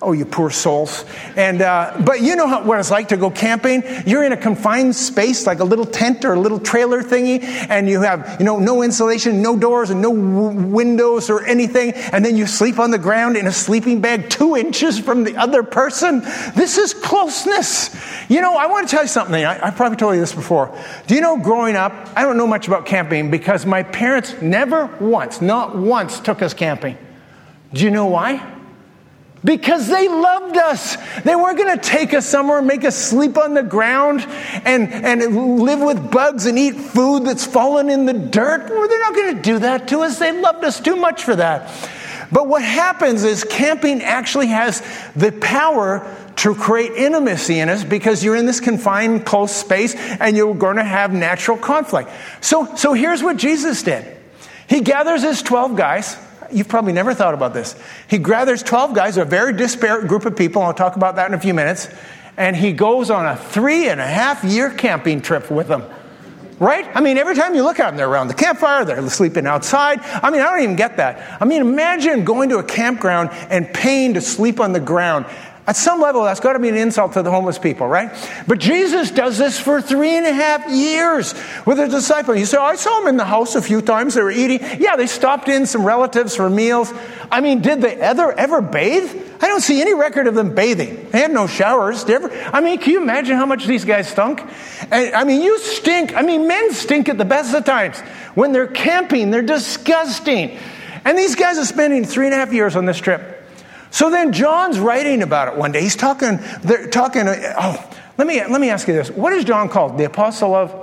Oh, 0.04 0.12
you 0.12 0.26
poor 0.26 0.50
souls. 0.50 1.06
And, 1.34 1.62
uh, 1.62 1.96
but 2.04 2.20
you 2.20 2.36
know 2.36 2.46
how, 2.46 2.62
what 2.62 2.78
it's 2.78 2.90
like 2.90 3.08
to 3.08 3.16
go 3.16 3.30
camping? 3.30 3.82
You're 4.06 4.22
in 4.22 4.32
a 4.32 4.36
confined 4.36 4.94
space, 4.94 5.46
like 5.46 5.60
a 5.60 5.64
little 5.64 5.86
tent 5.86 6.26
or 6.26 6.34
a 6.34 6.38
little 6.38 6.60
trailer 6.60 7.02
thingy, 7.02 7.42
and 7.42 7.88
you 7.88 8.02
have, 8.02 8.36
you 8.38 8.44
know, 8.44 8.58
no 8.58 8.82
insulation, 8.82 9.40
no 9.40 9.56
doors, 9.56 9.88
and 9.88 10.02
no 10.02 10.14
w- 10.14 10.68
windows 10.68 11.30
or 11.30 11.42
anything, 11.46 11.92
and 12.12 12.22
then 12.22 12.36
you 12.36 12.46
sleep 12.46 12.78
on 12.78 12.90
the 12.90 12.98
ground 12.98 13.38
in 13.38 13.46
a 13.46 13.52
sleeping 13.52 14.02
bag 14.02 14.28
two 14.28 14.56
inches 14.56 14.98
from 14.98 15.24
the 15.24 15.36
other 15.36 15.62
person. 15.62 16.20
This 16.54 16.76
is 16.76 16.92
closeness. 16.92 17.90
You 18.28 18.42
know, 18.42 18.56
I 18.56 18.66
want 18.66 18.86
to 18.86 18.94
tell 18.94 19.04
you 19.04 19.08
something. 19.08 19.42
I, 19.42 19.68
I 19.68 19.70
probably 19.70 19.96
told 19.96 20.14
you 20.14 20.20
this 20.20 20.34
before. 20.34 20.76
Do 21.06 21.14
you 21.14 21.22
know, 21.22 21.38
growing 21.38 21.76
up, 21.76 21.92
I 22.14 22.22
don't 22.22 22.36
know 22.36 22.46
much 22.46 22.68
about 22.68 22.84
camping 22.84 23.30
because 23.30 23.64
my 23.64 23.82
parents 23.82 24.34
never 24.42 24.86
once, 25.00 25.40
not 25.40 25.74
once, 25.74 26.20
took 26.20 26.42
us 26.42 26.52
camping. 26.52 26.98
Do 27.72 27.82
you 27.82 27.90
know 27.90 28.06
why? 28.06 28.53
Because 29.44 29.88
they 29.88 30.08
loved 30.08 30.56
us. 30.56 30.96
They 31.22 31.36
weren't 31.36 31.58
going 31.58 31.78
to 31.78 31.82
take 31.82 32.14
us 32.14 32.26
somewhere 32.26 32.58
and 32.58 32.66
make 32.66 32.84
us 32.84 32.96
sleep 32.96 33.36
on 33.36 33.54
the 33.54 33.62
ground 33.62 34.22
and, 34.64 34.92
and 34.92 35.60
live 35.60 35.80
with 35.80 36.10
bugs 36.10 36.46
and 36.46 36.58
eat 36.58 36.76
food 36.76 37.26
that's 37.26 37.44
fallen 37.44 37.90
in 37.90 38.06
the 38.06 38.14
dirt. 38.14 38.68
They're 38.68 38.98
not 39.00 39.14
going 39.14 39.36
to 39.36 39.42
do 39.42 39.58
that 39.60 39.88
to 39.88 40.00
us. 40.00 40.18
They 40.18 40.32
loved 40.40 40.64
us 40.64 40.80
too 40.80 40.96
much 40.96 41.22
for 41.22 41.36
that. 41.36 41.70
But 42.32 42.48
what 42.48 42.62
happens 42.62 43.22
is 43.22 43.44
camping 43.44 44.02
actually 44.02 44.46
has 44.48 44.82
the 45.14 45.30
power 45.30 46.10
to 46.36 46.54
create 46.54 46.92
intimacy 46.92 47.60
in 47.60 47.68
us 47.68 47.84
because 47.84 48.24
you're 48.24 48.34
in 48.34 48.46
this 48.46 48.60
confined, 48.60 49.24
close 49.26 49.52
space 49.52 49.94
and 49.94 50.36
you're 50.36 50.54
going 50.54 50.76
to 50.76 50.84
have 50.84 51.12
natural 51.12 51.56
conflict. 51.56 52.10
So, 52.40 52.74
so 52.76 52.92
here's 52.92 53.22
what 53.22 53.36
Jesus 53.36 53.82
did. 53.82 54.16
He 54.68 54.80
gathers 54.80 55.22
his 55.22 55.42
12 55.42 55.76
guys 55.76 56.16
You've 56.54 56.68
probably 56.68 56.92
never 56.92 57.12
thought 57.12 57.34
about 57.34 57.52
this. 57.52 57.74
He 58.08 58.18
gathers 58.18 58.62
12 58.62 58.94
guys, 58.94 59.16
a 59.16 59.24
very 59.24 59.52
disparate 59.52 60.06
group 60.06 60.24
of 60.24 60.36
people. 60.36 60.62
I'll 60.62 60.72
talk 60.72 60.94
about 60.94 61.16
that 61.16 61.28
in 61.28 61.34
a 61.34 61.40
few 61.40 61.52
minutes. 61.52 61.88
And 62.36 62.54
he 62.54 62.72
goes 62.72 63.10
on 63.10 63.26
a 63.26 63.36
three 63.36 63.88
and 63.88 64.00
a 64.00 64.06
half 64.06 64.44
year 64.44 64.70
camping 64.70 65.20
trip 65.20 65.50
with 65.50 65.68
them. 65.68 65.84
Right? 66.60 66.88
I 66.94 67.00
mean, 67.00 67.18
every 67.18 67.34
time 67.34 67.56
you 67.56 67.64
look 67.64 67.80
at 67.80 67.86
them, 67.86 67.96
they're 67.96 68.08
around 68.08 68.28
the 68.28 68.34
campfire, 68.34 68.84
they're 68.84 69.08
sleeping 69.08 69.44
outside. 69.44 69.98
I 70.00 70.30
mean, 70.30 70.40
I 70.40 70.50
don't 70.50 70.62
even 70.62 70.76
get 70.76 70.96
that. 70.98 71.42
I 71.42 71.44
mean, 71.44 71.60
imagine 71.60 72.24
going 72.24 72.48
to 72.50 72.58
a 72.58 72.62
campground 72.62 73.30
and 73.50 73.72
paying 73.74 74.14
to 74.14 74.20
sleep 74.20 74.60
on 74.60 74.72
the 74.72 74.78
ground. 74.78 75.26
At 75.66 75.76
some 75.76 75.98
level, 75.98 76.24
that's 76.24 76.40
got 76.40 76.52
to 76.52 76.58
be 76.58 76.68
an 76.68 76.76
insult 76.76 77.14
to 77.14 77.22
the 77.22 77.30
homeless 77.30 77.58
people, 77.58 77.86
right? 77.86 78.10
But 78.46 78.58
Jesus 78.58 79.10
does 79.10 79.38
this 79.38 79.58
for 79.58 79.80
three 79.80 80.14
and 80.14 80.26
a 80.26 80.32
half 80.32 80.70
years 80.70 81.34
with 81.64 81.78
his 81.78 81.90
disciples. 81.90 82.38
You 82.38 82.44
say, 82.44 82.58
oh, 82.58 82.64
I 82.64 82.76
saw 82.76 82.98
them 82.98 83.08
in 83.08 83.16
the 83.16 83.24
house 83.24 83.54
a 83.54 83.62
few 83.62 83.80
times. 83.80 84.12
They 84.12 84.22
were 84.22 84.30
eating. 84.30 84.60
Yeah, 84.78 84.96
they 84.96 85.06
stopped 85.06 85.48
in 85.48 85.64
some 85.64 85.82
relatives 85.82 86.36
for 86.36 86.50
meals. 86.50 86.92
I 87.32 87.40
mean, 87.40 87.62
did 87.62 87.80
they 87.80 87.96
ever, 87.96 88.32
ever 88.32 88.60
bathe? 88.60 89.10
I 89.40 89.48
don't 89.48 89.62
see 89.62 89.80
any 89.80 89.94
record 89.94 90.26
of 90.26 90.34
them 90.34 90.54
bathing. 90.54 91.08
They 91.10 91.18
had 91.18 91.30
no 91.30 91.46
showers. 91.46 92.04
Ever, 92.04 92.30
I 92.52 92.60
mean, 92.60 92.78
can 92.78 92.92
you 92.92 93.00
imagine 93.00 93.36
how 93.36 93.46
much 93.46 93.64
these 93.64 93.86
guys 93.86 94.06
stunk? 94.08 94.42
I 94.92 95.24
mean, 95.24 95.40
you 95.40 95.58
stink. 95.58 96.14
I 96.14 96.20
mean, 96.20 96.46
men 96.46 96.74
stink 96.74 97.08
at 97.08 97.16
the 97.16 97.24
best 97.24 97.54
of 97.54 97.64
times. 97.64 98.00
When 98.34 98.52
they're 98.52 98.66
camping, 98.66 99.30
they're 99.30 99.40
disgusting. 99.40 100.58
And 101.06 101.16
these 101.16 101.36
guys 101.36 101.56
are 101.56 101.64
spending 101.64 102.04
three 102.04 102.26
and 102.26 102.34
a 102.34 102.38
half 102.38 102.52
years 102.52 102.76
on 102.76 102.84
this 102.84 102.98
trip. 102.98 103.43
So 103.94 104.10
then 104.10 104.32
John's 104.32 104.80
writing 104.80 105.22
about 105.22 105.46
it 105.46 105.56
one 105.56 105.70
day. 105.70 105.80
He's 105.80 105.94
talking, 105.94 106.40
they're 106.64 106.88
talking, 106.88 107.28
oh, 107.28 107.90
let 108.18 108.26
me, 108.26 108.44
let 108.44 108.60
me 108.60 108.68
ask 108.68 108.88
you 108.88 108.94
this. 108.94 109.08
What 109.08 109.32
is 109.32 109.44
John 109.44 109.68
called? 109.68 109.98
The 109.98 110.06
apostle 110.06 110.52
of 110.52 110.74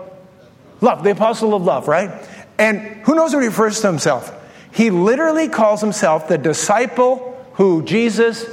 love, 0.79 1.03
the 1.03 1.11
apostle 1.11 1.53
of 1.53 1.61
love, 1.61 1.89
right? 1.89 2.09
And 2.57 2.79
who 3.03 3.15
knows 3.15 3.33
what 3.33 3.41
he 3.41 3.49
refers 3.49 3.81
to 3.81 3.87
himself? 3.87 4.33
He 4.71 4.91
literally 4.91 5.49
calls 5.49 5.81
himself 5.81 6.29
the 6.29 6.37
disciple 6.37 7.37
who 7.55 7.83
Jesus. 7.83 8.45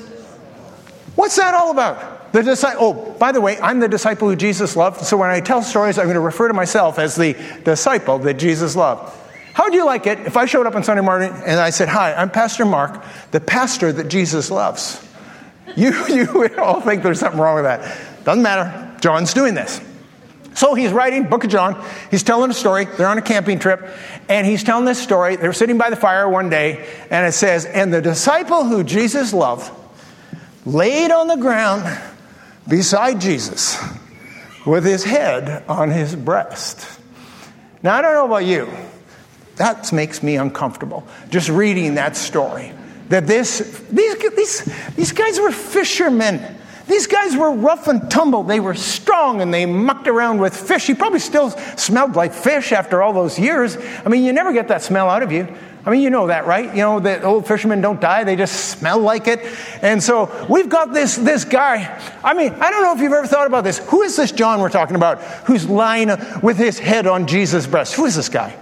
What's 1.15 1.37
that 1.37 1.55
all 1.55 1.71
about? 1.71 2.33
The 2.33 2.43
disciple. 2.43 2.85
Oh, 2.85 3.13
by 3.13 3.31
the 3.31 3.41
way, 3.41 3.61
I'm 3.61 3.79
the 3.79 3.87
disciple 3.87 4.29
who 4.29 4.35
Jesus 4.35 4.75
loved. 4.75 5.03
So 5.05 5.17
when 5.17 5.31
I 5.31 5.39
tell 5.39 5.63
stories, 5.63 6.01
I'm 6.01 6.07
going 6.07 6.15
to 6.15 6.21
refer 6.21 6.49
to 6.49 6.55
myself 6.55 6.99
as 6.99 7.15
the 7.15 7.37
disciple 7.65 8.19
that 8.19 8.35
Jesus 8.35 8.75
loved. 8.75 9.17
How 9.59 9.65
would 9.65 9.75
you 9.75 9.85
like 9.85 10.07
it 10.07 10.21
if 10.21 10.37
I 10.37 10.47
showed 10.47 10.69
up 10.69 10.77
on 10.77 10.85
Sunday 10.85 11.03
morning 11.03 11.33
and 11.33 11.59
I 11.59 11.71
said, 11.71 11.89
Hi, 11.89 12.15
I'm 12.15 12.31
Pastor 12.31 12.65
Mark, 12.65 13.05
the 13.33 13.41
pastor 13.41 13.93
that 13.93 14.07
Jesus 14.07 14.53
loves? 14.53 15.05
You, 15.75 15.91
you 16.09 16.49
all 16.59 16.81
think 16.81 17.03
there's 17.03 17.19
something 17.19 17.41
wrong 17.41 17.57
with 17.57 17.65
that. 17.65 18.25
Doesn't 18.25 18.45
matter. 18.45 18.97
John's 19.01 19.35
doing 19.35 19.55
this. 19.55 19.81
So 20.55 20.75
he's 20.75 20.93
writing 20.93 21.29
Book 21.29 21.43
of 21.43 21.51
John. 21.51 21.85
He's 22.09 22.23
telling 22.23 22.53
a 22.53 22.55
story. 22.55 22.85
They're 22.85 23.09
on 23.09 23.19
a 23.19 23.23
camping 23.23 23.59
trip, 23.59 23.85
and 24.29 24.47
he's 24.47 24.63
telling 24.63 24.85
this 24.85 25.03
story. 25.03 25.35
They're 25.35 25.53
sitting 25.53 25.77
by 25.77 25.91
the 25.91 25.97
fire 25.97 26.29
one 26.29 26.51
day, 26.51 26.89
and 27.11 27.27
it 27.27 27.33
says, 27.33 27.65
And 27.65 27.93
the 27.93 28.01
disciple 28.01 28.63
who 28.63 28.85
Jesus 28.85 29.33
loved 29.33 29.73
laid 30.67 31.11
on 31.11 31.27
the 31.27 31.37
ground 31.37 32.01
beside 32.69 33.21
Jesus 33.21 33.77
with 34.65 34.85
his 34.85 35.03
head 35.03 35.65
on 35.69 35.91
his 35.91 36.15
breast. 36.15 37.01
Now, 37.83 37.97
I 37.97 38.03
don't 38.03 38.15
know 38.15 38.27
about 38.27 38.45
you, 38.45 38.73
that 39.59 39.93
makes 39.93 40.23
me 40.23 40.37
uncomfortable 40.37 41.07
just 41.31 41.49
reading 41.49 41.95
that 41.95 42.17
story. 42.17 42.73
That 43.09 43.27
this, 43.27 43.59
these, 43.91 44.17
these, 44.37 44.65
these 44.95 45.13
guys 45.13 45.41
were 45.41 45.53
fishermen. 45.53 46.57
These 46.87 47.07
guys 47.07 47.37
were 47.37 47.53
rough 47.53 47.87
and 47.87 48.11
tumble. 48.11 48.43
They 48.43 48.61
were 48.61 48.75
strong 48.75 49.43
and 49.43 49.53
they 49.53 49.67
mucked 49.67 50.09
around 50.09 50.41
with 50.41 50.57
fish. 50.57 50.87
He 50.87 50.95
probably 50.95 51.19
still 51.19 51.51
smelled 51.51 52.17
like 52.17 52.33
fish 52.33 52.73
after 52.73 53.03
all 53.03 53.13
those 53.13 53.39
years. 53.39 53.77
I 53.77 54.09
mean, 54.09 54.25
you 54.25 54.33
never 54.33 54.53
get 54.53 54.69
that 54.69 54.83
smell 54.83 55.09
out 55.11 55.23
of 55.23 55.31
you. 55.31 55.47
I 55.85 55.91
mean, 55.91 56.03
you 56.03 56.11
know 56.11 56.27
that, 56.27 56.47
right? 56.47 56.67
You 56.75 56.83
know 56.83 57.01
that 57.01 57.25
old 57.25 57.47
fishermen 57.47 57.81
don't 57.81 58.01
die, 58.01 58.25
they 58.25 58.37
just 58.37 58.71
smell 58.71 58.99
like 58.99 59.27
it. 59.27 59.41
And 59.81 60.03
so 60.03 60.47
we've 60.49 60.69
got 60.69 60.93
this, 60.93 61.17
this 61.17 61.45
guy. 61.45 61.99
I 62.23 62.35
mean, 62.35 62.53
I 62.55 62.71
don't 62.71 62.83
know 62.83 62.95
if 62.95 63.01
you've 63.01 63.13
ever 63.13 63.27
thought 63.27 63.47
about 63.47 63.65
this. 63.65 63.79
Who 63.91 64.03
is 64.03 64.17
this 64.17 64.33
John 64.33 64.61
we're 64.61 64.69
talking 64.69 64.97
about 64.97 65.23
who's 65.47 65.69
lying 65.69 66.09
with 66.43 66.59
his 66.59 66.79
head 66.79 67.07
on 67.07 67.27
Jesus' 67.27 67.67
breast? 67.67 67.95
Who 67.95 68.05
is 68.05 68.17
this 68.17 68.29
guy? 68.29 68.55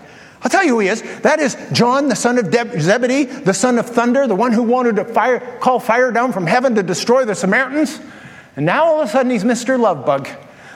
I'll 0.46 0.50
tell 0.50 0.62
you 0.62 0.74
who 0.74 0.78
he 0.78 0.87
is. 0.87 1.02
That 1.22 1.40
is 1.40 1.56
John, 1.72 2.06
the 2.06 2.14
son 2.14 2.38
of 2.38 2.52
Zebedee, 2.80 3.24
the 3.24 3.52
son 3.52 3.80
of 3.80 3.87
thunder, 3.87 4.28
the 4.28 4.37
one 4.37 4.52
who 4.52 4.62
wanted 4.62 4.94
to 4.94 5.04
fire, 5.04 5.40
call 5.59 5.80
fire 5.80 6.12
down 6.12 6.32
from 6.32 6.46
heaven 6.46 6.76
to 6.76 6.85
destroy 6.85 7.24
the 7.24 7.35
Samaritans. 7.35 8.00
And 8.54 8.64
now 8.64 8.85
all 8.85 9.00
of 9.00 9.09
a 9.09 9.11
sudden 9.11 9.32
he's 9.32 9.42
Mr. 9.42 9.76
Lovebug, 9.76 10.28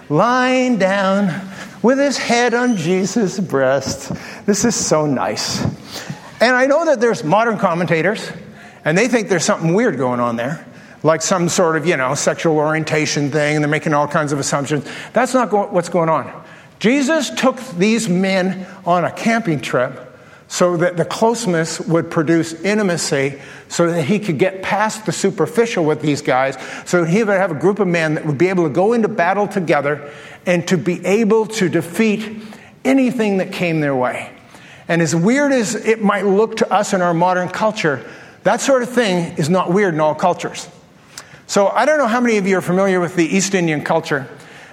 lying 0.08 0.78
down 0.78 1.48
with 1.82 2.00
his 2.00 2.18
head 2.18 2.52
on 2.52 2.78
Jesus' 2.78 3.38
breast. 3.38 4.10
This 4.44 4.64
is 4.64 4.74
so 4.74 5.06
nice. 5.06 5.62
And 6.40 6.56
I 6.56 6.66
know 6.66 6.86
that 6.86 6.98
there's 6.98 7.22
modern 7.22 7.56
commentators, 7.56 8.28
and 8.84 8.98
they 8.98 9.06
think 9.06 9.28
there's 9.28 9.44
something 9.44 9.72
weird 9.72 9.96
going 9.98 10.18
on 10.18 10.34
there 10.34 10.66
like 11.04 11.22
some 11.22 11.48
sort 11.48 11.76
of, 11.76 11.86
you 11.86 11.96
know, 11.96 12.14
sexual 12.16 12.56
orientation 12.56 13.30
thing, 13.30 13.54
and 13.54 13.64
they're 13.64 13.70
making 13.70 13.94
all 13.94 14.08
kinds 14.08 14.32
of 14.32 14.40
assumptions. 14.40 14.84
That's 15.12 15.32
not 15.32 15.48
go- 15.48 15.68
what's 15.68 15.88
going 15.88 16.08
on. 16.08 16.44
Jesus 16.80 17.28
took 17.30 17.60
these 17.76 18.08
men 18.08 18.66
on 18.86 19.04
a 19.04 19.12
camping 19.12 19.60
trip 19.60 20.06
so 20.48 20.78
that 20.78 20.96
the 20.96 21.04
closeness 21.04 21.78
would 21.78 22.10
produce 22.10 22.54
intimacy 22.54 23.40
so 23.68 23.92
that 23.92 24.02
he 24.02 24.18
could 24.18 24.38
get 24.38 24.62
past 24.62 25.06
the 25.06 25.12
superficial 25.12 25.84
with 25.84 26.02
these 26.02 26.22
guys 26.22 26.58
so 26.86 27.04
he 27.04 27.22
would 27.22 27.36
have 27.36 27.52
a 27.52 27.54
group 27.54 27.78
of 27.78 27.86
men 27.86 28.14
that 28.14 28.26
would 28.26 28.38
be 28.38 28.48
able 28.48 28.64
to 28.64 28.70
go 28.70 28.94
into 28.94 29.06
battle 29.06 29.46
together 29.46 30.10
and 30.46 30.66
to 30.66 30.76
be 30.76 31.04
able 31.06 31.46
to 31.46 31.68
defeat 31.68 32.42
anything 32.84 33.36
that 33.36 33.52
came 33.52 33.80
their 33.80 33.94
way. 33.94 34.32
And 34.88 35.00
as 35.02 35.14
weird 35.14 35.52
as 35.52 35.76
it 35.76 36.02
might 36.02 36.24
look 36.26 36.56
to 36.56 36.72
us 36.72 36.92
in 36.94 37.00
our 37.02 37.14
modern 37.14 37.48
culture 37.48 38.04
that 38.42 38.62
sort 38.62 38.82
of 38.82 38.88
thing 38.88 39.36
is 39.36 39.50
not 39.50 39.70
weird 39.70 39.92
in 39.92 40.00
all 40.00 40.14
cultures. 40.14 40.66
So 41.46 41.68
i 41.68 41.84
don't 41.84 41.98
know 41.98 42.08
how 42.08 42.22
many 42.22 42.38
of 42.38 42.46
you 42.46 42.56
are 42.56 42.62
familiar 42.62 43.00
with 43.00 43.16
the 43.16 43.26
east 43.26 43.54
indian 43.54 43.84
culture 43.84 44.26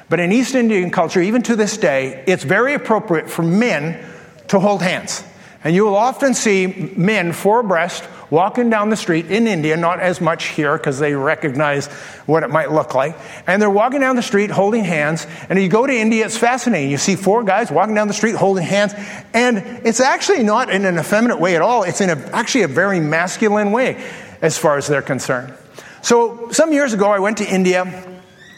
but 0.09 0.19
in 0.19 0.31
East 0.31 0.55
Indian 0.55 0.89
culture, 0.89 1.21
even 1.21 1.41
to 1.43 1.55
this 1.55 1.77
day, 1.77 2.23
it's 2.27 2.43
very 2.43 2.73
appropriate 2.73 3.29
for 3.29 3.43
men 3.43 4.03
to 4.47 4.59
hold 4.59 4.81
hands. 4.81 5.23
And 5.63 5.75
you 5.75 5.85
will 5.85 5.95
often 5.95 6.33
see 6.33 6.93
men 6.95 7.33
four 7.33 7.59
abreast 7.59 8.03
walking 8.29 8.69
down 8.69 8.89
the 8.89 8.95
street 8.95 9.25
in 9.31 9.47
India, 9.47 9.75
not 9.77 9.99
as 9.99 10.21
much 10.21 10.45
here 10.47 10.77
because 10.77 10.99
they 10.99 11.13
recognize 11.13 11.87
what 12.25 12.43
it 12.43 12.49
might 12.49 12.71
look 12.71 12.93
like. 12.93 13.17
And 13.47 13.61
they're 13.61 13.69
walking 13.69 14.01
down 14.01 14.15
the 14.15 14.21
street 14.21 14.49
holding 14.49 14.83
hands. 14.83 15.25
And 15.49 15.61
you 15.61 15.69
go 15.69 15.87
to 15.87 15.93
India, 15.93 16.25
it's 16.25 16.37
fascinating. 16.37 16.91
You 16.91 16.97
see 16.97 17.15
four 17.15 17.43
guys 17.43 17.71
walking 17.71 17.95
down 17.95 18.07
the 18.07 18.13
street 18.13 18.35
holding 18.35 18.65
hands. 18.65 18.93
And 19.33 19.57
it's 19.85 19.99
actually 19.99 20.43
not 20.43 20.69
in 20.69 20.85
an 20.85 20.97
effeminate 20.97 21.39
way 21.39 21.55
at 21.55 21.61
all, 21.61 21.83
it's 21.83 22.01
in 22.01 22.09
a, 22.09 22.17
actually 22.33 22.63
a 22.63 22.67
very 22.67 22.99
masculine 22.99 23.71
way 23.71 24.03
as 24.41 24.57
far 24.57 24.77
as 24.77 24.87
they're 24.87 25.01
concerned. 25.01 25.53
So 26.01 26.51
some 26.51 26.71
years 26.71 26.93
ago, 26.93 27.09
I 27.09 27.19
went 27.19 27.39
to 27.39 27.45
India 27.45 27.83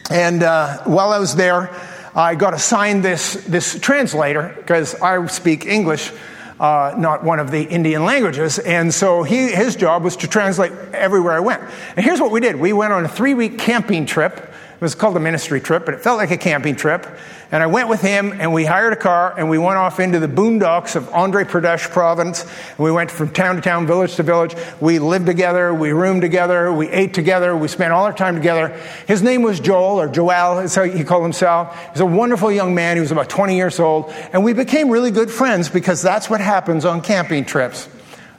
and 0.10 0.42
uh, 0.42 0.78
while 0.86 1.12
I 1.12 1.20
was 1.20 1.36
there, 1.36 1.70
I 2.16 2.36
got 2.36 2.54
assigned 2.54 3.04
this, 3.04 3.36
this 3.46 3.80
translator 3.80 4.54
because 4.58 4.96
I 4.96 5.24
speak 5.28 5.66
English, 5.66 6.12
uh, 6.60 6.96
not 6.98 7.24
one 7.24 7.40
of 7.40 7.52
the 7.52 7.62
Indian 7.62 8.04
languages. 8.04 8.58
And 8.58 8.94
so 8.94 9.24
he, 9.24 9.52
his 9.52 9.76
job 9.76 10.04
was 10.04 10.18
to 10.18 10.28
translate 10.28 10.72
everywhere 10.94 11.34
I 11.34 11.40
went. 11.40 11.64
And 11.96 12.04
here's 12.04 12.20
what 12.20 12.32
we 12.32 12.40
did 12.40 12.56
we 12.56 12.74
went 12.74 12.92
on 12.92 13.06
a 13.06 13.08
three 13.08 13.36
week 13.36 13.60
camping 13.60 14.06
trip 14.06 14.49
it 14.80 14.84
was 14.84 14.96
called 14.96 15.18
a 15.18 15.20
ministry 15.20 15.60
trip, 15.60 15.84
but 15.84 15.94
it 15.94 16.00
felt 16.00 16.18
like 16.18 16.32
a 16.32 16.38
camping 16.38 16.78
trip. 16.78 17.06
And 17.52 17.62
I 17.62 17.68
went 17.68 17.90
with 17.90 18.00
him, 18.00 18.32
and 18.32 18.54
we 18.54 18.64
hired 18.64 18.94
a 18.94 18.96
car, 18.96 19.38
and 19.38 19.50
we 19.50 19.58
went 19.58 19.76
off 19.76 20.00
into 20.00 20.20
the 20.20 20.28
boondocks 20.30 20.96
of 20.96 21.04
Andhra 21.10 21.44
Pradesh 21.44 21.90
province. 21.90 22.44
And 22.44 22.80
we 22.80 22.90
went 22.90 23.12
from 23.12 23.30
town 23.32 23.58
to 23.58 23.62
town, 23.62 23.88
village 23.88 24.16
to 24.16 24.24
village. 24.24 24.56
We 24.80 25.00
lived 25.00 25.26
together, 25.26 25.74
we 25.74 25.92
roomed 25.92 26.22
together, 26.22 26.72
we 26.72 26.88
ate 26.88 27.14
together, 27.14 27.58
we 27.58 27.68
spent 27.68 27.92
all 27.92 28.06
our 28.06 28.14
time 28.14 28.36
together. 28.36 28.70
His 29.06 29.22
name 29.22 29.42
was 29.42 29.60
Joel, 29.60 30.00
or 30.00 30.08
Joel, 30.08 30.56
that's 30.56 30.76
how 30.76 30.84
he 30.84 31.04
called 31.04 31.24
himself. 31.24 31.78
He's 31.92 32.00
a 32.00 32.06
wonderful 32.06 32.50
young 32.50 32.74
man. 32.74 32.96
He 32.96 33.02
was 33.02 33.12
about 33.12 33.28
20 33.28 33.58
years 33.58 33.82
old. 33.82 34.10
And 34.32 34.46
we 34.46 34.54
became 34.54 34.90
really 34.90 35.12
good 35.12 35.30
friends 35.30 35.68
because 35.68 36.02
that's 36.02 36.30
what 36.30 36.40
happens 36.40 36.86
on 36.86 37.02
camping 37.02 37.44
trips. 37.44 37.90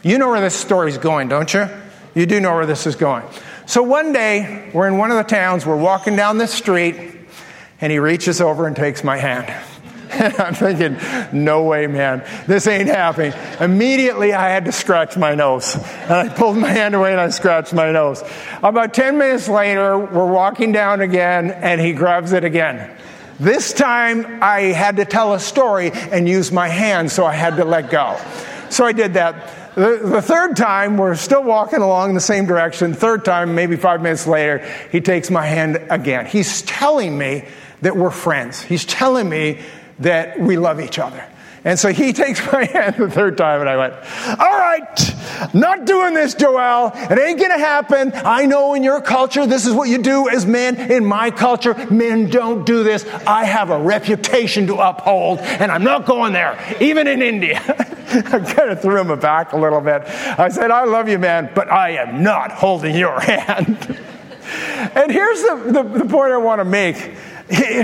You 0.01 0.17
know 0.17 0.29
where 0.29 0.41
this 0.41 0.55
story's 0.55 0.97
going, 0.97 1.27
don't 1.27 1.53
you? 1.53 1.69
You 2.15 2.25
do 2.25 2.39
know 2.39 2.55
where 2.55 2.65
this 2.65 2.87
is 2.87 2.95
going. 2.95 3.23
So 3.65 3.83
one 3.83 4.11
day, 4.11 4.69
we're 4.73 4.87
in 4.87 4.97
one 4.97 5.11
of 5.11 5.17
the 5.17 5.23
towns, 5.23 5.65
we're 5.65 5.77
walking 5.77 6.15
down 6.15 6.37
the 6.37 6.47
street, 6.47 6.95
and 7.79 7.91
he 7.91 7.99
reaches 7.99 8.41
over 8.41 8.67
and 8.67 8.75
takes 8.75 9.03
my 9.03 9.17
hand. 9.17 9.51
And 10.13 10.35
I'm 10.41 10.53
thinking, 10.53 10.97
no 11.31 11.63
way, 11.63 11.87
man. 11.87 12.25
This 12.45 12.67
ain't 12.67 12.89
happening. 12.89 13.31
Immediately, 13.61 14.33
I 14.33 14.49
had 14.49 14.65
to 14.65 14.73
scratch 14.73 15.15
my 15.15 15.35
nose. 15.35 15.73
And 15.73 16.11
I 16.11 16.27
pulled 16.27 16.57
my 16.57 16.67
hand 16.67 16.95
away 16.95 17.11
and 17.11 17.21
I 17.21 17.29
scratched 17.29 17.71
my 17.71 17.93
nose. 17.93 18.21
About 18.61 18.93
10 18.93 19.17
minutes 19.17 19.47
later, 19.47 19.97
we're 19.97 20.29
walking 20.29 20.73
down 20.73 20.99
again 20.99 21.51
and 21.51 21.79
he 21.79 21.93
grabs 21.93 22.33
it 22.33 22.43
again. 22.43 22.93
This 23.39 23.71
time, 23.71 24.43
I 24.43 24.73
had 24.73 24.97
to 24.97 25.05
tell 25.05 25.33
a 25.33 25.39
story 25.39 25.91
and 25.91 26.27
use 26.27 26.51
my 26.51 26.67
hand, 26.67 27.09
so 27.09 27.25
I 27.25 27.33
had 27.33 27.55
to 27.55 27.63
let 27.63 27.89
go. 27.89 28.19
So 28.69 28.85
I 28.85 28.91
did 28.91 29.13
that. 29.13 29.60
The, 29.75 30.01
the, 30.03 30.21
third 30.21 30.57
time, 30.57 30.97
we're 30.97 31.15
still 31.15 31.43
walking 31.43 31.79
along 31.79 32.13
the 32.13 32.19
same 32.19 32.45
direction. 32.45 32.93
Third 32.93 33.23
time, 33.23 33.55
maybe 33.55 33.77
five 33.77 34.01
minutes 34.01 34.27
later, 34.27 34.59
he 34.91 34.99
takes 34.99 35.29
my 35.29 35.45
hand 35.45 35.77
again. 35.89 36.25
He's 36.25 36.61
telling 36.63 37.17
me 37.17 37.45
that 37.81 37.95
we're 37.95 38.11
friends. 38.11 38.61
He's 38.61 38.83
telling 38.83 39.29
me 39.29 39.59
that 39.99 40.39
we 40.39 40.57
love 40.57 40.81
each 40.81 40.99
other. 40.99 41.23
And 41.63 41.79
so 41.79 41.89
he 41.89 42.11
takes 42.13 42.45
my 42.51 42.65
hand 42.65 42.95
the 42.97 43.09
third 43.09 43.37
time, 43.37 43.61
and 43.61 43.69
I 43.69 43.77
went, 43.77 43.93
All 44.39 44.57
right, 44.57 45.53
not 45.53 45.85
doing 45.85 46.13
this, 46.13 46.33
Joel. 46.33 46.91
It 46.93 47.17
ain't 47.17 47.39
gonna 47.39 47.59
happen. 47.59 48.11
I 48.13 48.45
know 48.45 48.73
in 48.73 48.83
your 48.83 49.01
culture, 49.01 49.45
this 49.45 49.65
is 49.65 49.73
what 49.73 49.87
you 49.87 49.99
do 49.99 50.27
as 50.27 50.45
men. 50.45 50.75
In 50.91 51.05
my 51.05 51.31
culture, 51.31 51.75
men 51.89 52.29
don't 52.29 52.65
do 52.65 52.83
this. 52.83 53.05
I 53.25 53.45
have 53.45 53.69
a 53.69 53.79
reputation 53.79 54.67
to 54.67 54.75
uphold, 54.75 55.39
and 55.39 55.71
I'm 55.71 55.83
not 55.83 56.05
going 56.05 56.33
there, 56.33 56.59
even 56.81 57.07
in 57.07 57.21
India. 57.21 57.61
I 58.33 58.39
kind 58.39 58.69
of 58.69 58.81
threw 58.81 58.99
him 58.99 59.19
back 59.19 59.53
a 59.53 59.57
little 59.57 59.81
bit. 59.81 60.03
I 60.05 60.49
said, 60.49 60.71
I 60.71 60.83
love 60.83 61.07
you, 61.07 61.17
man, 61.17 61.49
but 61.55 61.71
I 61.71 61.91
am 61.91 62.21
not 62.23 62.51
holding 62.51 62.95
your 62.95 63.19
hand. 63.21 63.99
and 64.95 65.11
here's 65.11 65.41
the, 65.41 65.83
the, 65.83 65.99
the 65.99 66.05
point 66.05 66.33
I 66.33 66.37
want 66.37 66.59
to 66.59 66.65
make 66.65 67.15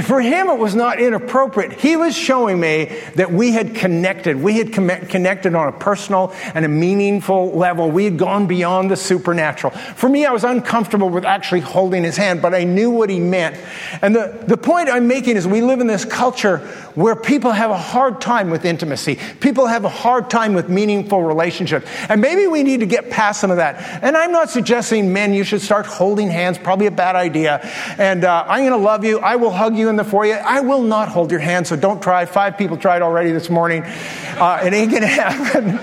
for 0.04 0.22
him, 0.22 0.50
it 0.50 0.58
was 0.58 0.76
not 0.76 1.00
inappropriate. 1.00 1.74
He 1.74 1.96
was 1.96 2.16
showing 2.16 2.60
me 2.60 2.86
that 3.16 3.32
we 3.32 3.52
had 3.52 3.76
connected. 3.76 4.38
We 4.38 4.58
had 4.58 4.72
connected 4.72 5.56
on 5.56 5.68
a 5.68 5.72
personal 5.72 6.34
and 6.54 6.64
a 6.64 6.70
meaningful 6.70 7.52
level. 7.52 7.92
We 7.92 8.06
had 8.06 8.18
gone 8.18 8.48
beyond 8.48 8.90
the 8.90 8.96
supernatural. 8.96 9.72
For 9.72 10.08
me, 10.08 10.26
I 10.26 10.32
was 10.32 10.44
uncomfortable 10.44 11.10
with 11.10 11.26
actually 11.26 11.62
holding 11.62 12.04
his 12.04 12.16
hand, 12.16 12.42
but 12.42 12.54
I 12.54 12.64
knew 12.64 12.90
what 12.92 13.10
he 13.10 13.20
meant. 13.20 13.58
And 14.02 14.16
the, 14.16 14.44
the 14.48 14.58
point 14.58 14.90
I'm 14.90 15.08
making 15.08 15.36
is 15.36 15.46
we 15.46 15.62
live 15.62 15.82
in 15.82 15.88
this 15.88 16.06
culture 16.06 16.60
where 16.96 17.16
people 17.16 17.52
have 17.52 17.70
a 17.70 17.78
hard 17.78 18.22
time 18.22 18.50
with 18.50 18.66
intimacy. 18.66 19.20
People 19.40 19.68
have 19.68 19.86
a 19.86 19.90
hard 19.90 20.30
time 20.30 20.54
with 20.54 20.70
meaningful 20.70 21.22
relationships. 21.22 21.86
And 22.10 22.22
maybe 22.22 22.48
we 22.48 22.64
need 22.64 22.80
to 22.80 22.86
get 22.86 23.10
past 23.10 23.42
some 23.42 23.52
of 23.52 23.58
that. 23.58 24.04
And 24.04 24.16
I'm 24.16 24.32
not 24.32 24.50
suggesting 24.50 25.14
men, 25.14 25.34
you 25.34 25.44
should 25.44 25.62
start 25.62 25.86
holding 25.86 26.30
hands, 26.30 26.58
probably 26.58 26.88
a 26.88 26.92
bad 26.92 27.16
idea. 27.16 27.60
And 27.98 28.24
uh, 28.24 28.46
I'm 28.48 28.62
going 28.62 28.72
to 28.72 28.84
love 28.84 29.04
you. 29.04 29.20
I 29.20 29.36
will 29.36 29.57
hug 29.58 29.78
you 29.78 29.90
in 29.90 29.96
the 29.96 30.04
foyer. 30.04 30.42
I 30.46 30.62
will 30.62 30.82
not 30.82 31.10
hold 31.10 31.32
your 31.32 31.40
hand, 31.40 31.68
so 31.68 31.76
don't 31.76 32.02
try. 32.02 32.26
Five 32.26 32.58
people 32.58 32.78
tried 32.78 33.02
already 33.02 33.32
this 33.32 33.50
morning. 33.50 33.84
Uh, 33.84 34.62
it 34.64 34.74
ain't 34.74 34.92
going 34.92 35.02
to 35.02 35.08
happen. 35.08 35.80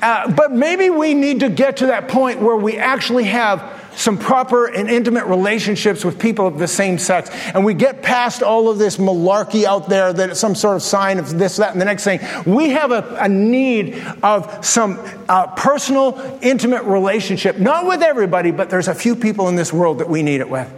Uh, 0.00 0.30
but 0.32 0.52
maybe 0.52 0.90
we 0.90 1.14
need 1.14 1.40
to 1.40 1.48
get 1.48 1.78
to 1.78 1.86
that 1.86 2.08
point 2.08 2.40
where 2.40 2.56
we 2.56 2.76
actually 2.76 3.24
have 3.24 3.82
some 3.96 4.18
proper 4.18 4.66
and 4.66 4.90
intimate 4.90 5.24
relationships 5.26 6.04
with 6.04 6.18
people 6.18 6.46
of 6.46 6.58
the 6.58 6.68
same 6.68 6.98
sex. 6.98 7.30
And 7.54 7.64
we 7.64 7.74
get 7.74 8.02
past 8.02 8.42
all 8.42 8.68
of 8.68 8.78
this 8.78 8.96
malarkey 8.96 9.64
out 9.64 9.88
there 9.88 10.12
that 10.12 10.30
it's 10.30 10.40
some 10.40 10.54
sort 10.54 10.76
of 10.76 10.82
sign 10.82 11.18
of 11.18 11.38
this, 11.38 11.56
that, 11.56 11.72
and 11.72 11.80
the 11.80 11.84
next 11.84 12.04
thing. 12.04 12.20
We 12.44 12.70
have 12.70 12.90
a, 12.90 13.16
a 13.20 13.28
need 13.28 14.04
of 14.22 14.64
some 14.64 14.98
uh, 15.28 15.46
personal, 15.54 16.38
intimate 16.42 16.82
relationship, 16.84 17.58
not 17.58 17.86
with 17.86 18.02
everybody, 18.02 18.50
but 18.50 18.70
there's 18.70 18.88
a 18.88 18.94
few 18.94 19.16
people 19.16 19.48
in 19.48 19.56
this 19.56 19.72
world 19.72 19.98
that 19.98 20.08
we 20.08 20.22
need 20.22 20.40
it 20.40 20.50
with. 20.50 20.70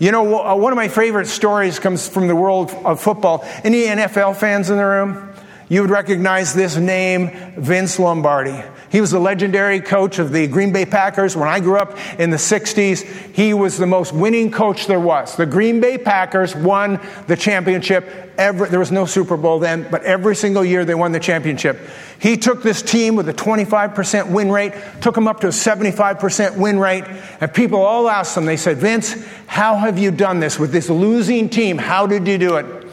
You 0.00 0.12
know, 0.12 0.40
uh, 0.40 0.54
one 0.54 0.72
of 0.72 0.76
my 0.76 0.86
favorite 0.86 1.26
stories 1.26 1.80
comes 1.80 2.08
from 2.08 2.28
the 2.28 2.36
world 2.36 2.70
of 2.84 3.00
football. 3.00 3.44
Any 3.64 3.86
NFL 3.86 4.36
fans 4.36 4.70
in 4.70 4.76
the 4.76 4.84
room? 4.84 5.32
You 5.68 5.82
would 5.82 5.90
recognize 5.90 6.54
this 6.54 6.76
name, 6.76 7.30
Vince 7.56 7.98
Lombardi. 7.98 8.62
He 8.90 9.02
was 9.02 9.10
the 9.10 9.18
legendary 9.18 9.80
coach 9.80 10.18
of 10.18 10.32
the 10.32 10.46
Green 10.46 10.72
Bay 10.72 10.86
Packers. 10.86 11.36
When 11.36 11.46
I 11.46 11.60
grew 11.60 11.76
up 11.76 11.98
in 12.18 12.30
the 12.30 12.38
60s, 12.38 13.02
he 13.34 13.52
was 13.52 13.76
the 13.76 13.86
most 13.86 14.14
winning 14.14 14.50
coach 14.50 14.86
there 14.86 14.98
was. 14.98 15.36
The 15.36 15.44
Green 15.44 15.80
Bay 15.80 15.98
Packers 15.98 16.56
won 16.56 16.98
the 17.26 17.36
championship. 17.36 18.32
Every, 18.38 18.68
there 18.70 18.78
was 18.78 18.90
no 18.90 19.04
Super 19.04 19.36
Bowl 19.36 19.58
then, 19.58 19.86
but 19.90 20.04
every 20.04 20.34
single 20.36 20.64
year 20.64 20.86
they 20.86 20.94
won 20.94 21.12
the 21.12 21.20
championship. 21.20 21.78
He 22.18 22.38
took 22.38 22.62
this 22.62 22.80
team 22.80 23.14
with 23.14 23.28
a 23.28 23.34
25% 23.34 24.30
win 24.30 24.50
rate, 24.50 24.72
took 25.02 25.14
them 25.14 25.28
up 25.28 25.40
to 25.40 25.48
a 25.48 25.50
75% 25.50 26.56
win 26.56 26.78
rate, 26.78 27.04
and 27.42 27.52
people 27.52 27.82
all 27.82 28.08
asked 28.08 28.36
him, 28.36 28.46
they 28.46 28.56
said, 28.56 28.78
Vince, 28.78 29.16
how 29.46 29.76
have 29.76 29.98
you 29.98 30.10
done 30.10 30.40
this 30.40 30.58
with 30.58 30.72
this 30.72 30.88
losing 30.88 31.50
team? 31.50 31.76
How 31.76 32.06
did 32.06 32.26
you 32.26 32.38
do 32.38 32.56
it? 32.56 32.86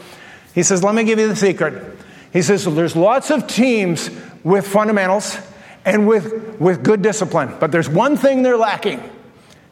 He 0.54 0.62
says, 0.62 0.84
let 0.84 0.94
me 0.94 1.04
give 1.04 1.18
you 1.18 1.28
the 1.28 1.36
secret. 1.36 1.95
He 2.36 2.42
says, 2.42 2.66
there's 2.66 2.94
lots 2.94 3.30
of 3.30 3.46
teams 3.46 4.10
with 4.44 4.68
fundamentals 4.68 5.38
and 5.86 6.06
with, 6.06 6.60
with 6.60 6.84
good 6.84 7.00
discipline. 7.00 7.56
But 7.58 7.72
there's 7.72 7.88
one 7.88 8.18
thing 8.18 8.42
they're 8.42 8.58
lacking, 8.58 9.02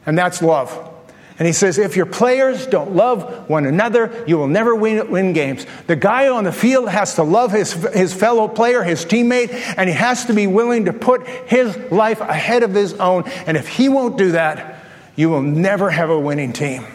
and 0.06 0.16
that's 0.16 0.40
love. 0.40 0.92
And 1.38 1.46
he 1.46 1.52
says, 1.52 1.76
if 1.76 1.94
your 1.94 2.06
players 2.06 2.66
don't 2.66 2.96
love 2.96 3.50
one 3.50 3.66
another, 3.66 4.24
you 4.26 4.38
will 4.38 4.46
never 4.46 4.74
win, 4.74 5.10
win 5.10 5.34
games. 5.34 5.66
The 5.88 5.96
guy 5.96 6.28
on 6.28 6.44
the 6.44 6.52
field 6.52 6.88
has 6.88 7.16
to 7.16 7.22
love 7.22 7.52
his, 7.52 7.72
his 7.92 8.14
fellow 8.14 8.48
player, 8.48 8.82
his 8.82 9.04
teammate, 9.04 9.52
and 9.76 9.86
he 9.86 9.94
has 9.94 10.24
to 10.24 10.32
be 10.32 10.46
willing 10.46 10.86
to 10.86 10.94
put 10.94 11.26
his 11.26 11.76
life 11.92 12.22
ahead 12.22 12.62
of 12.62 12.72
his 12.72 12.94
own. 12.94 13.24
And 13.46 13.58
if 13.58 13.68
he 13.68 13.90
won't 13.90 14.16
do 14.16 14.32
that, 14.32 14.80
you 15.16 15.28
will 15.28 15.42
never 15.42 15.90
have 15.90 16.08
a 16.08 16.18
winning 16.18 16.54
team. 16.54 16.86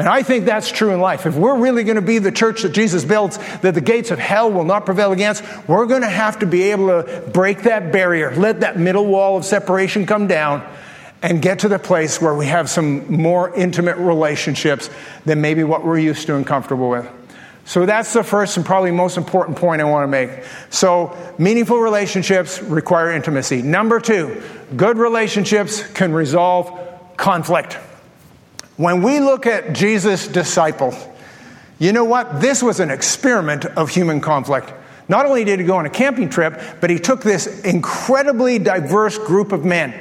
And 0.00 0.08
I 0.08 0.22
think 0.22 0.46
that's 0.46 0.72
true 0.72 0.94
in 0.94 1.00
life. 1.00 1.26
If 1.26 1.36
we're 1.36 1.58
really 1.58 1.84
going 1.84 1.96
to 1.96 2.00
be 2.00 2.16
the 2.16 2.32
church 2.32 2.62
that 2.62 2.70
Jesus 2.70 3.04
builds, 3.04 3.36
that 3.58 3.74
the 3.74 3.82
gates 3.82 4.10
of 4.10 4.18
hell 4.18 4.50
will 4.50 4.64
not 4.64 4.86
prevail 4.86 5.12
against, 5.12 5.44
we're 5.68 5.84
going 5.84 6.00
to 6.00 6.08
have 6.08 6.38
to 6.38 6.46
be 6.46 6.70
able 6.70 6.86
to 6.86 7.30
break 7.34 7.64
that 7.64 7.92
barrier, 7.92 8.34
let 8.34 8.60
that 8.60 8.78
middle 8.78 9.04
wall 9.04 9.36
of 9.36 9.44
separation 9.44 10.06
come 10.06 10.26
down, 10.26 10.66
and 11.20 11.42
get 11.42 11.58
to 11.58 11.68
the 11.68 11.78
place 11.78 12.18
where 12.18 12.34
we 12.34 12.46
have 12.46 12.70
some 12.70 13.12
more 13.12 13.54
intimate 13.54 13.98
relationships 13.98 14.88
than 15.26 15.42
maybe 15.42 15.64
what 15.64 15.84
we're 15.84 15.98
used 15.98 16.26
to 16.28 16.34
and 16.34 16.46
comfortable 16.46 16.88
with. 16.88 17.06
So 17.66 17.84
that's 17.84 18.14
the 18.14 18.24
first 18.24 18.56
and 18.56 18.64
probably 18.64 18.92
most 18.92 19.18
important 19.18 19.58
point 19.58 19.82
I 19.82 19.84
want 19.84 20.04
to 20.04 20.08
make. 20.08 20.30
So, 20.70 21.14
meaningful 21.36 21.78
relationships 21.78 22.62
require 22.62 23.12
intimacy. 23.12 23.60
Number 23.60 24.00
two, 24.00 24.42
good 24.74 24.96
relationships 24.96 25.86
can 25.88 26.14
resolve 26.14 26.72
conflict. 27.18 27.76
When 28.80 29.02
we 29.02 29.20
look 29.20 29.44
at 29.44 29.74
Jesus' 29.74 30.26
disciples, 30.26 30.96
you 31.78 31.92
know 31.92 32.04
what? 32.04 32.40
This 32.40 32.62
was 32.62 32.80
an 32.80 32.90
experiment 32.90 33.66
of 33.66 33.90
human 33.90 34.22
conflict. 34.22 34.72
Not 35.06 35.26
only 35.26 35.44
did 35.44 35.60
he 35.60 35.66
go 35.66 35.76
on 35.76 35.84
a 35.84 35.90
camping 35.90 36.30
trip, 36.30 36.58
but 36.80 36.88
he 36.88 36.98
took 36.98 37.20
this 37.20 37.60
incredibly 37.60 38.58
diverse 38.58 39.18
group 39.18 39.52
of 39.52 39.66
men. 39.66 39.92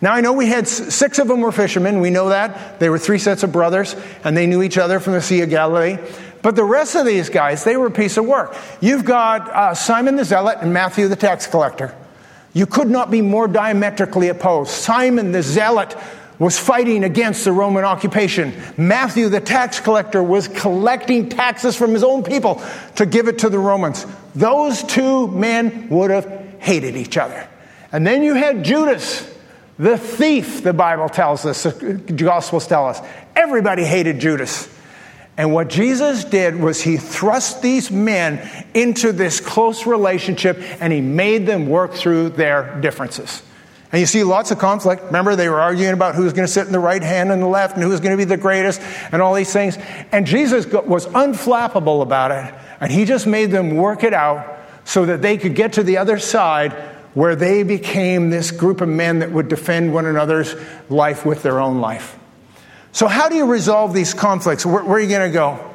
Now, 0.00 0.14
I 0.14 0.20
know 0.20 0.32
we 0.32 0.48
had 0.48 0.66
six 0.66 1.20
of 1.20 1.28
them 1.28 1.42
were 1.42 1.52
fishermen. 1.52 2.00
We 2.00 2.10
know 2.10 2.30
that. 2.30 2.80
They 2.80 2.88
were 2.88 2.98
three 2.98 3.20
sets 3.20 3.44
of 3.44 3.52
brothers, 3.52 3.94
and 4.24 4.36
they 4.36 4.48
knew 4.48 4.64
each 4.64 4.78
other 4.78 4.98
from 4.98 5.12
the 5.12 5.22
Sea 5.22 5.42
of 5.42 5.50
Galilee. 5.50 5.98
But 6.42 6.56
the 6.56 6.64
rest 6.64 6.96
of 6.96 7.06
these 7.06 7.28
guys, 7.28 7.62
they 7.62 7.76
were 7.76 7.86
a 7.86 7.92
piece 7.92 8.16
of 8.16 8.24
work. 8.24 8.56
You've 8.80 9.04
got 9.04 9.48
uh, 9.48 9.74
Simon 9.74 10.16
the 10.16 10.24
Zealot 10.24 10.58
and 10.60 10.74
Matthew 10.74 11.06
the 11.06 11.14
tax 11.14 11.46
collector. 11.46 11.94
You 12.52 12.66
could 12.66 12.90
not 12.90 13.12
be 13.12 13.22
more 13.22 13.46
diametrically 13.46 14.26
opposed. 14.26 14.72
Simon 14.72 15.30
the 15.30 15.42
Zealot 15.44 15.96
was 16.38 16.58
fighting 16.58 17.04
against 17.04 17.44
the 17.44 17.52
Roman 17.52 17.84
occupation. 17.84 18.52
Matthew, 18.76 19.28
the 19.28 19.40
tax 19.40 19.80
collector, 19.80 20.22
was 20.22 20.48
collecting 20.48 21.28
taxes 21.28 21.76
from 21.76 21.92
his 21.92 22.02
own 22.02 22.24
people 22.24 22.62
to 22.96 23.06
give 23.06 23.28
it 23.28 23.38
to 23.40 23.48
the 23.48 23.58
Romans. 23.58 24.06
Those 24.34 24.82
two 24.82 25.28
men 25.28 25.88
would 25.90 26.10
have 26.10 26.26
hated 26.58 26.96
each 26.96 27.16
other. 27.16 27.48
And 27.92 28.06
then 28.06 28.22
you 28.22 28.34
had 28.34 28.64
Judas, 28.64 29.30
the 29.78 29.96
thief, 29.96 30.62
the 30.62 30.72
Bible 30.72 31.08
tells 31.08 31.46
us, 31.46 31.62
the 31.62 31.94
Gospels 32.16 32.66
tell 32.66 32.86
us. 32.86 33.00
Everybody 33.36 33.84
hated 33.84 34.18
Judas. 34.18 34.68
And 35.36 35.52
what 35.52 35.68
Jesus 35.68 36.24
did 36.24 36.60
was 36.60 36.80
he 36.80 36.96
thrust 36.96 37.60
these 37.60 37.90
men 37.90 38.66
into 38.72 39.12
this 39.12 39.40
close 39.40 39.84
relationship 39.86 40.60
and 40.80 40.92
he 40.92 41.00
made 41.00 41.46
them 41.46 41.68
work 41.68 41.92
through 41.92 42.30
their 42.30 42.80
differences. 42.80 43.42
And 43.94 44.00
you 44.00 44.06
see 44.06 44.24
lots 44.24 44.50
of 44.50 44.58
conflict. 44.58 45.04
Remember, 45.04 45.36
they 45.36 45.48
were 45.48 45.60
arguing 45.60 45.92
about 45.92 46.16
who's 46.16 46.32
going 46.32 46.48
to 46.48 46.52
sit 46.52 46.66
in 46.66 46.72
the 46.72 46.80
right 46.80 47.00
hand 47.00 47.30
and 47.30 47.40
the 47.40 47.46
left 47.46 47.76
and 47.76 47.84
who's 47.84 48.00
going 48.00 48.10
to 48.10 48.16
be 48.16 48.24
the 48.24 48.36
greatest 48.36 48.80
and 49.12 49.22
all 49.22 49.34
these 49.34 49.52
things. 49.52 49.78
And 50.10 50.26
Jesus 50.26 50.66
was 50.66 51.06
unflappable 51.06 52.02
about 52.02 52.32
it. 52.32 52.52
And 52.80 52.90
he 52.90 53.04
just 53.04 53.24
made 53.24 53.52
them 53.52 53.76
work 53.76 54.02
it 54.02 54.12
out 54.12 54.58
so 54.82 55.06
that 55.06 55.22
they 55.22 55.38
could 55.38 55.54
get 55.54 55.74
to 55.74 55.84
the 55.84 55.98
other 55.98 56.18
side 56.18 56.72
where 57.14 57.36
they 57.36 57.62
became 57.62 58.30
this 58.30 58.50
group 58.50 58.80
of 58.80 58.88
men 58.88 59.20
that 59.20 59.30
would 59.30 59.46
defend 59.46 59.94
one 59.94 60.06
another's 60.06 60.56
life 60.90 61.24
with 61.24 61.44
their 61.44 61.60
own 61.60 61.80
life. 61.80 62.18
So, 62.90 63.06
how 63.06 63.28
do 63.28 63.36
you 63.36 63.46
resolve 63.46 63.94
these 63.94 64.12
conflicts? 64.12 64.66
Where, 64.66 64.82
where 64.82 64.96
are 64.96 65.00
you 65.00 65.08
going 65.08 65.30
to 65.30 65.32
go? 65.32 65.72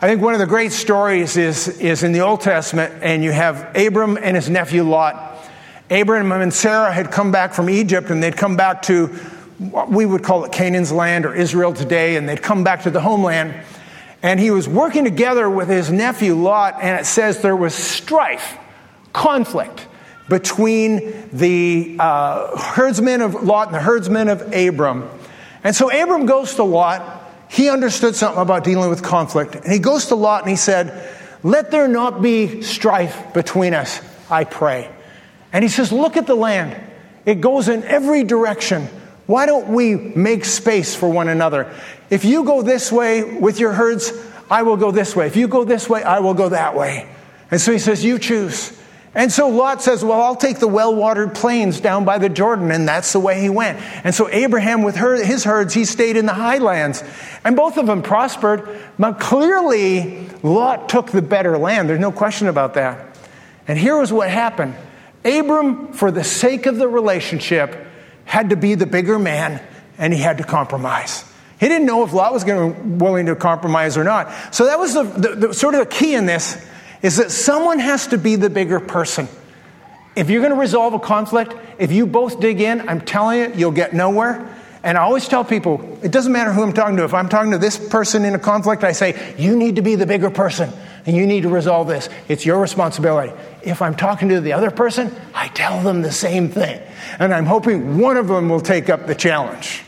I 0.00 0.08
think 0.08 0.22
one 0.22 0.32
of 0.32 0.40
the 0.40 0.46
great 0.46 0.72
stories 0.72 1.36
is, 1.36 1.68
is 1.68 2.02
in 2.02 2.12
the 2.12 2.20
Old 2.20 2.40
Testament, 2.40 2.94
and 3.02 3.22
you 3.22 3.32
have 3.32 3.76
Abram 3.76 4.16
and 4.16 4.36
his 4.36 4.48
nephew 4.48 4.84
Lot. 4.84 5.35
Abraham 5.90 6.32
and 6.32 6.52
Sarah 6.52 6.92
had 6.92 7.12
come 7.12 7.30
back 7.30 7.54
from 7.54 7.70
Egypt 7.70 8.10
and 8.10 8.22
they'd 8.22 8.36
come 8.36 8.56
back 8.56 8.82
to 8.82 9.06
what 9.58 9.88
we 9.88 10.04
would 10.04 10.22
call 10.22 10.44
it 10.44 10.52
Canaan's 10.52 10.92
land 10.92 11.24
or 11.24 11.34
Israel 11.34 11.72
today, 11.72 12.16
and 12.16 12.28
they'd 12.28 12.42
come 12.42 12.62
back 12.64 12.82
to 12.82 12.90
the 12.90 13.00
homeland. 13.00 13.54
And 14.22 14.38
he 14.38 14.50
was 14.50 14.68
working 14.68 15.04
together 15.04 15.48
with 15.48 15.68
his 15.68 15.90
nephew 15.90 16.34
Lot, 16.34 16.78
and 16.82 16.98
it 17.00 17.06
says 17.06 17.40
there 17.40 17.56
was 17.56 17.74
strife, 17.74 18.58
conflict 19.12 19.86
between 20.28 21.28
the 21.32 21.96
uh, 21.98 22.58
herdsmen 22.58 23.22
of 23.22 23.44
Lot 23.44 23.68
and 23.68 23.76
the 23.76 23.80
herdsmen 23.80 24.28
of 24.28 24.52
Abram. 24.52 25.08
And 25.62 25.74
so 25.74 25.90
Abram 25.90 26.26
goes 26.26 26.56
to 26.56 26.64
Lot. 26.64 27.22
He 27.48 27.70
understood 27.70 28.16
something 28.16 28.42
about 28.42 28.64
dealing 28.64 28.90
with 28.90 29.02
conflict. 29.02 29.54
And 29.54 29.72
he 29.72 29.78
goes 29.78 30.06
to 30.06 30.16
Lot 30.16 30.42
and 30.42 30.50
he 30.50 30.56
said, 30.56 31.08
Let 31.42 31.70
there 31.70 31.88
not 31.88 32.20
be 32.20 32.62
strife 32.62 33.32
between 33.32 33.72
us, 33.72 34.00
I 34.28 34.44
pray. 34.44 34.90
And 35.52 35.62
he 35.62 35.68
says, 35.68 35.92
Look 35.92 36.16
at 36.16 36.26
the 36.26 36.34
land. 36.34 36.80
It 37.24 37.40
goes 37.40 37.68
in 37.68 37.82
every 37.84 38.24
direction. 38.24 38.88
Why 39.26 39.46
don't 39.46 39.68
we 39.68 39.96
make 39.96 40.44
space 40.44 40.94
for 40.94 41.08
one 41.08 41.28
another? 41.28 41.72
If 42.10 42.24
you 42.24 42.44
go 42.44 42.62
this 42.62 42.92
way 42.92 43.38
with 43.38 43.58
your 43.58 43.72
herds, 43.72 44.12
I 44.48 44.62
will 44.62 44.76
go 44.76 44.92
this 44.92 45.16
way. 45.16 45.26
If 45.26 45.36
you 45.36 45.48
go 45.48 45.64
this 45.64 45.88
way, 45.88 46.02
I 46.02 46.20
will 46.20 46.34
go 46.34 46.50
that 46.50 46.76
way. 46.76 47.08
And 47.50 47.60
so 47.60 47.72
he 47.72 47.78
says, 47.78 48.04
You 48.04 48.18
choose. 48.18 48.72
And 49.14 49.32
so 49.32 49.48
Lot 49.48 49.82
says, 49.82 50.04
Well, 50.04 50.20
I'll 50.20 50.36
take 50.36 50.58
the 50.58 50.68
well 50.68 50.94
watered 50.94 51.34
plains 51.34 51.80
down 51.80 52.04
by 52.04 52.18
the 52.18 52.28
Jordan. 52.28 52.70
And 52.70 52.86
that's 52.86 53.12
the 53.12 53.20
way 53.20 53.40
he 53.40 53.48
went. 53.48 53.80
And 54.04 54.14
so 54.14 54.28
Abraham, 54.28 54.82
with 54.82 54.96
her, 54.96 55.22
his 55.24 55.42
herds, 55.42 55.74
he 55.74 55.84
stayed 55.84 56.16
in 56.16 56.26
the 56.26 56.34
highlands. 56.34 57.02
And 57.42 57.56
both 57.56 57.78
of 57.78 57.86
them 57.86 58.02
prospered. 58.02 58.78
But 58.98 59.18
clearly, 59.18 60.28
Lot 60.42 60.88
took 60.88 61.10
the 61.10 61.22
better 61.22 61.58
land. 61.58 61.88
There's 61.88 61.98
no 61.98 62.12
question 62.12 62.46
about 62.46 62.74
that. 62.74 63.16
And 63.66 63.76
here 63.76 63.98
was 63.98 64.12
what 64.12 64.30
happened 64.30 64.76
Abram, 65.26 65.92
for 65.92 66.10
the 66.10 66.24
sake 66.24 66.66
of 66.66 66.76
the 66.76 66.88
relationship, 66.88 67.76
had 68.24 68.50
to 68.50 68.56
be 68.56 68.74
the 68.74 68.86
bigger 68.86 69.18
man 69.18 69.60
and 69.98 70.12
he 70.12 70.20
had 70.20 70.38
to 70.38 70.44
compromise. 70.44 71.24
He 71.58 71.68
didn't 71.68 71.86
know 71.86 72.04
if 72.04 72.12
Lot 72.12 72.32
was 72.32 72.44
going 72.44 72.74
to 72.74 72.82
willing 72.82 73.26
to 73.26 73.36
compromise 73.36 73.96
or 73.96 74.04
not. 74.04 74.54
So 74.54 74.66
that 74.66 74.78
was 74.78 74.94
the, 74.94 75.02
the, 75.02 75.46
the 75.48 75.54
sort 75.54 75.74
of 75.74 75.80
the 75.80 75.86
key 75.86 76.14
in 76.14 76.26
this 76.26 76.62
is 77.02 77.16
that 77.16 77.30
someone 77.30 77.78
has 77.78 78.08
to 78.08 78.18
be 78.18 78.36
the 78.36 78.50
bigger 78.50 78.80
person. 78.80 79.28
If 80.14 80.30
you're 80.30 80.40
going 80.40 80.54
to 80.54 80.60
resolve 80.60 80.94
a 80.94 80.98
conflict, 80.98 81.54
if 81.78 81.92
you 81.92 82.06
both 82.06 82.40
dig 82.40 82.60
in, 82.60 82.88
I'm 82.88 83.00
telling 83.00 83.40
you, 83.40 83.52
you'll 83.54 83.72
get 83.72 83.94
nowhere. 83.94 84.54
And 84.86 84.96
I 84.96 85.00
always 85.02 85.26
tell 85.26 85.44
people, 85.44 85.98
it 86.00 86.12
doesn't 86.12 86.30
matter 86.30 86.52
who 86.52 86.62
I'm 86.62 86.72
talking 86.72 86.96
to. 86.98 87.02
If 87.02 87.12
I'm 87.12 87.28
talking 87.28 87.50
to 87.50 87.58
this 87.58 87.76
person 87.76 88.24
in 88.24 88.36
a 88.36 88.38
conflict, 88.38 88.84
I 88.84 88.92
say, 88.92 89.34
you 89.36 89.56
need 89.56 89.74
to 89.76 89.82
be 89.82 89.96
the 89.96 90.06
bigger 90.06 90.30
person 90.30 90.72
and 91.04 91.16
you 91.16 91.26
need 91.26 91.42
to 91.42 91.48
resolve 91.48 91.88
this. 91.88 92.08
It's 92.28 92.46
your 92.46 92.60
responsibility. 92.60 93.32
If 93.64 93.82
I'm 93.82 93.96
talking 93.96 94.28
to 94.28 94.40
the 94.40 94.52
other 94.52 94.70
person, 94.70 95.12
I 95.34 95.48
tell 95.48 95.82
them 95.82 96.02
the 96.02 96.12
same 96.12 96.50
thing. 96.50 96.80
And 97.18 97.34
I'm 97.34 97.46
hoping 97.46 97.98
one 97.98 98.16
of 98.16 98.28
them 98.28 98.48
will 98.48 98.60
take 98.60 98.88
up 98.88 99.08
the 99.08 99.16
challenge. 99.16 99.82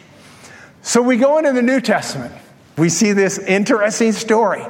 So 0.83 1.01
we 1.01 1.17
go 1.17 1.39
into 1.39 1.53
the 1.53 1.63
New 1.63 1.81
Testament. 1.81 2.35
We 2.77 2.89
see 2.89 3.13
this 3.13 3.39
interesting 3.39 4.11
story. 4.11 4.67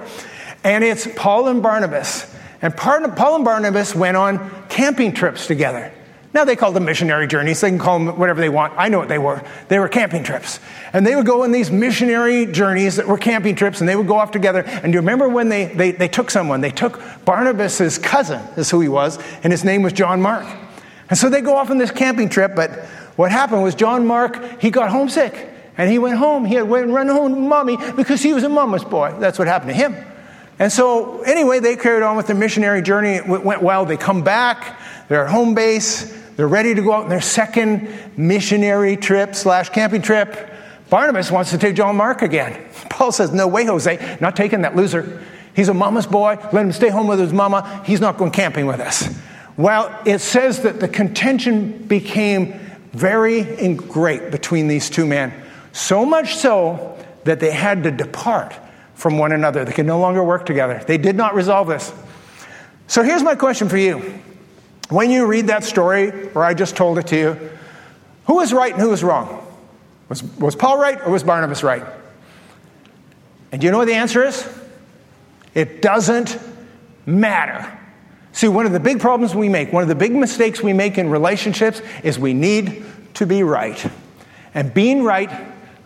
And 0.62 0.84
it's 0.84 1.08
Paul 1.16 1.48
and 1.48 1.62
Barnabas. 1.62 2.30
And 2.60 2.76
Paul 2.76 3.06
and 3.06 3.44
Barnabas 3.46 3.94
went 3.94 4.18
on 4.18 4.66
camping 4.68 5.14
trips 5.14 5.46
together. 5.46 5.90
Now 6.34 6.44
they 6.44 6.56
call 6.56 6.72
them 6.72 6.84
missionary 6.84 7.26
journeys. 7.26 7.60
They 7.60 7.70
can 7.70 7.78
call 7.78 7.98
them 7.98 8.18
whatever 8.18 8.40
they 8.40 8.50
want. 8.50 8.74
I 8.76 8.88
know 8.88 8.98
what 8.98 9.08
they 9.08 9.18
were. 9.18 9.42
They 9.68 9.78
were 9.78 9.88
camping 9.88 10.24
trips. 10.24 10.60
And 10.92 11.06
they 11.06 11.16
would 11.16 11.24
go 11.24 11.42
on 11.42 11.52
these 11.52 11.70
missionary 11.70 12.44
journeys 12.46 12.96
that 12.96 13.08
were 13.08 13.16
camping 13.16 13.54
trips 13.54 13.80
and 13.80 13.88
they 13.88 13.96
would 13.96 14.06
go 14.06 14.16
off 14.16 14.30
together. 14.30 14.62
And 14.62 14.84
do 14.84 14.90
you 14.90 15.00
remember 15.00 15.28
when 15.28 15.48
they, 15.48 15.66
they, 15.66 15.92
they 15.92 16.08
took 16.08 16.30
someone? 16.30 16.60
They 16.60 16.70
took 16.70 17.00
Barnabas's 17.24 17.96
cousin, 17.96 18.40
is 18.56 18.70
who 18.70 18.80
he 18.80 18.88
was, 18.88 19.18
and 19.42 19.52
his 19.52 19.64
name 19.64 19.82
was 19.82 19.94
John 19.94 20.20
Mark. 20.20 20.46
And 21.08 21.18
so 21.18 21.30
they 21.30 21.40
go 21.40 21.56
off 21.56 21.70
on 21.70 21.78
this 21.78 21.90
camping 21.90 22.28
trip, 22.28 22.54
but 22.54 22.70
what 23.16 23.32
happened 23.32 23.62
was 23.62 23.74
John 23.74 24.06
Mark, 24.06 24.60
he 24.60 24.70
got 24.70 24.90
homesick. 24.90 25.48
And 25.78 25.88
he 25.88 26.00
went 26.00 26.18
home. 26.18 26.44
He 26.44 26.56
had 26.56 26.68
went 26.68 26.90
run 26.90 27.06
home 27.06 27.34
to 27.34 27.40
mommy 27.40 27.78
because 27.94 28.20
he 28.20 28.34
was 28.34 28.42
a 28.42 28.48
mama's 28.48 28.84
boy. 28.84 29.14
That's 29.20 29.38
what 29.38 29.46
happened 29.46 29.70
to 29.70 29.76
him. 29.76 29.94
And 30.58 30.72
so, 30.72 31.22
anyway, 31.22 31.60
they 31.60 31.76
carried 31.76 32.02
on 32.02 32.16
with 32.16 32.26
their 32.26 32.34
missionary 32.34 32.82
journey. 32.82 33.10
It 33.14 33.28
went 33.28 33.62
well. 33.62 33.84
They 33.84 33.96
come 33.96 34.24
back. 34.24 34.76
They're 35.08 35.24
at 35.24 35.30
home 35.30 35.54
base. 35.54 36.14
They're 36.36 36.48
ready 36.48 36.74
to 36.74 36.82
go 36.82 36.92
out 36.92 37.04
on 37.04 37.08
their 37.08 37.20
second 37.20 37.88
missionary 38.16 38.96
trip 38.96 39.34
slash 39.34 39.70
camping 39.70 40.02
trip. 40.02 40.50
Barnabas 40.90 41.30
wants 41.30 41.50
to 41.50 41.58
take 41.58 41.74
John 41.74 41.96
Mark 41.96 42.22
again. 42.22 42.64
Paul 42.90 43.12
says, 43.12 43.32
No 43.32 43.48
way, 43.48 43.64
Jose. 43.64 44.18
Not 44.20 44.36
taking 44.36 44.62
that 44.62 44.76
loser. 44.76 45.22
He's 45.54 45.68
a 45.68 45.74
mama's 45.74 46.06
boy. 46.06 46.38
Let 46.52 46.66
him 46.66 46.72
stay 46.72 46.88
home 46.88 47.08
with 47.08 47.18
his 47.18 47.32
mama. 47.32 47.82
He's 47.84 48.00
not 48.00 48.16
going 48.16 48.30
camping 48.30 48.66
with 48.66 48.80
us. 48.80 49.08
Well, 49.56 50.00
it 50.06 50.20
says 50.20 50.62
that 50.62 50.78
the 50.78 50.86
contention 50.86 51.86
became 51.88 52.60
very 52.92 53.74
great 53.74 54.30
between 54.30 54.68
these 54.68 54.88
two 54.88 55.04
men. 55.04 55.32
So 55.72 56.04
much 56.04 56.36
so 56.36 56.96
that 57.24 57.40
they 57.40 57.50
had 57.50 57.82
to 57.82 57.90
depart 57.90 58.54
from 58.94 59.18
one 59.18 59.32
another. 59.32 59.64
They 59.64 59.72
could 59.72 59.86
no 59.86 59.98
longer 59.98 60.22
work 60.22 60.46
together. 60.46 60.82
They 60.86 60.98
did 60.98 61.16
not 61.16 61.34
resolve 61.34 61.68
this. 61.68 61.92
So 62.86 63.02
here's 63.02 63.22
my 63.22 63.34
question 63.34 63.68
for 63.68 63.76
you. 63.76 64.20
When 64.88 65.10
you 65.10 65.26
read 65.26 65.48
that 65.48 65.64
story, 65.64 66.30
or 66.30 66.44
I 66.44 66.54
just 66.54 66.76
told 66.76 66.98
it 66.98 67.08
to 67.08 67.16
you, 67.16 67.50
who 68.26 68.36
was 68.36 68.52
right 68.52 68.72
and 68.72 68.80
who 68.80 68.90
was 68.90 69.02
wrong? 69.02 69.44
Was, 70.08 70.22
was 70.22 70.56
Paul 70.56 70.78
right 70.78 70.98
or 71.00 71.10
was 71.10 71.22
Barnabas 71.22 71.62
right? 71.62 71.82
And 73.52 73.60
do 73.60 73.66
you 73.66 73.70
know 73.70 73.78
what 73.78 73.86
the 73.86 73.94
answer 73.94 74.24
is? 74.24 74.48
It 75.54 75.82
doesn't 75.82 76.38
matter. 77.06 77.78
See, 78.32 78.48
one 78.48 78.66
of 78.66 78.72
the 78.72 78.80
big 78.80 79.00
problems 79.00 79.34
we 79.34 79.48
make, 79.48 79.72
one 79.72 79.82
of 79.82 79.88
the 79.88 79.94
big 79.94 80.12
mistakes 80.12 80.62
we 80.62 80.72
make 80.72 80.98
in 80.98 81.10
relationships 81.10 81.82
is 82.04 82.18
we 82.18 82.34
need 82.34 82.84
to 83.14 83.26
be 83.26 83.42
right. 83.42 83.90
And 84.54 84.72
being 84.72 85.02
right 85.02 85.30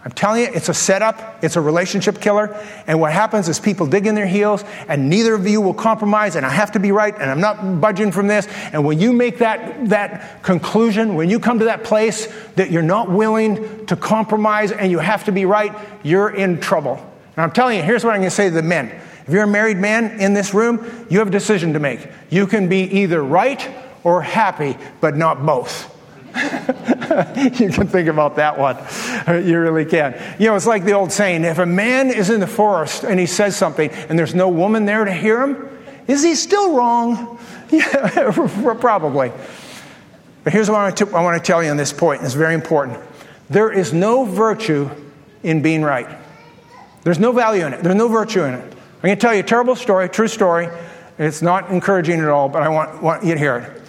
I'm 0.05 0.11
telling 0.11 0.43
you, 0.43 0.49
it's 0.53 0.69
a 0.69 0.75
setup, 0.75 1.45
it's 1.45 1.55
a 1.55 1.61
relationship 1.61 2.21
killer. 2.21 2.57
And 2.89 3.01
what 3.01 3.13
happens 3.13 3.49
is 3.49 3.61
people 3.61 3.87
dig 3.87 4.07
in 4.07 4.17
their 4.17 4.27
heels, 4.27 4.65
and 4.89 5.09
neither 5.09 5.35
of 5.35 5.47
you 5.47 5.61
will 5.61 5.75
compromise, 5.75 6.35
and 6.35 6.45
I 6.45 6.51
have 6.51 6.73
to 6.73 6.81
be 6.81 6.91
right, 6.91 7.15
and 7.15 7.31
I'm 7.31 7.41
not 7.41 7.81
budging 7.81 8.11
from 8.11 8.27
this. 8.27 8.49
And 8.73 8.85
when 8.85 8.99
you 8.99 9.13
make 9.13 9.39
that, 9.39 9.91
that 9.91 10.43
conclusion, 10.43 11.15
when 11.15 11.31
you 11.31 11.39
come 11.39 11.61
to 11.61 11.67
that 11.67 11.85
place 11.85 12.27
that 12.57 12.73
you're 12.73 12.83
not 12.83 13.11
willing 13.11 13.87
to 13.87 13.95
compromise 13.95 14.73
and 14.73 14.91
you 14.91 14.99
have 14.99 15.25
to 15.25 15.33
be 15.33 15.47
right, 15.47 15.73
you're 16.03 16.31
in 16.31 16.61
trouble. 16.61 16.97
And 17.37 17.45
I'm 17.45 17.53
telling 17.53 17.77
you, 17.77 17.85
here's 17.85 18.05
what 18.05 18.13
I'm 18.13 18.21
going 18.21 18.31
to 18.31 18.35
say 18.35 18.49
to 18.49 18.55
the 18.55 18.63
men. 18.63 18.89
If 19.27 19.29
you're 19.29 19.45
a 19.45 19.47
married 19.47 19.77
man 19.77 20.21
in 20.21 20.35
this 20.35 20.53
room, 20.53 21.07
you 21.09 21.21
have 21.21 21.29
a 21.29 21.33
decision 21.33 21.75
to 21.75 21.79
make. 21.79 22.09
You 22.29 22.49
can 22.49 22.69
be 22.69 22.83
either 22.83 23.23
right 23.23 23.71
or 24.03 24.21
happy, 24.21 24.77
but 25.01 25.17
not 25.17 25.47
both. 25.47 25.89
you 27.61 27.71
can 27.71 27.87
think 27.87 28.09
about 28.09 28.37
that 28.37 28.59
one. 28.59 28.77
You 29.45 29.61
really 29.61 29.85
can. 29.85 30.21
You 30.39 30.49
know, 30.49 30.57
it's 30.57 30.67
like 30.67 30.85
the 30.85 30.93
old 30.93 31.13
saying 31.13 31.45
if 31.45 31.59
a 31.59 31.67
man 31.67 32.11
is 32.11 32.31
in 32.31 32.41
the 32.41 32.47
forest 32.47 33.05
and 33.05 33.21
he 33.21 33.27
says 33.27 33.57
something 33.57 33.91
and 33.91 34.19
there's 34.19 34.35
no 34.35 34.49
woman 34.49 34.85
there 34.85 35.05
to 35.05 35.13
hear 35.13 35.43
him, 35.43 35.69
is 36.09 36.23
he 36.23 36.35
still 36.35 36.75
wrong? 36.75 37.39
Yeah, 37.73 38.31
probably. 38.81 39.33
But 40.45 40.53
here's 40.53 40.69
what 40.69 40.79
I 40.79 41.23
want, 41.23 41.43
to, 41.43 41.47
tell 41.47 41.65
you 41.65 41.71
on 41.71 41.79
this 41.79 41.91
point. 41.91 42.23
It's 42.23 42.35
very 42.35 42.53
important. 42.53 42.99
There 43.49 43.73
is 43.73 43.95
no 43.95 44.27
virtue 44.27 44.91
in 45.43 45.63
being 45.63 45.83
right. 45.83 46.07
There's 47.03 47.19
no 47.19 47.33
value 47.33 47.65
in 47.65 47.73
it. 47.73 47.83
There's 47.83 47.95
no 47.95 48.09
virtue 48.09 48.43
in 48.43 48.53
it. 48.53 48.63
I'm 48.63 49.01
going 49.01 49.17
to 49.17 49.21
tell 49.21 49.33
you 49.33 49.41
a 49.41 49.43
terrible 49.43 49.75
story, 49.75 50.07
true 50.11 50.29
story. 50.29 50.69
It's 51.19 51.41
not 51.41 51.71
encouraging 51.71 52.21
at 52.21 52.29
all, 52.29 52.51
but 52.51 52.63
I 52.63 52.69
want, 52.69 53.03
want 53.03 53.25
you 53.25 53.33
to 53.33 53.39
hear 53.39 53.57
it. 53.57 53.82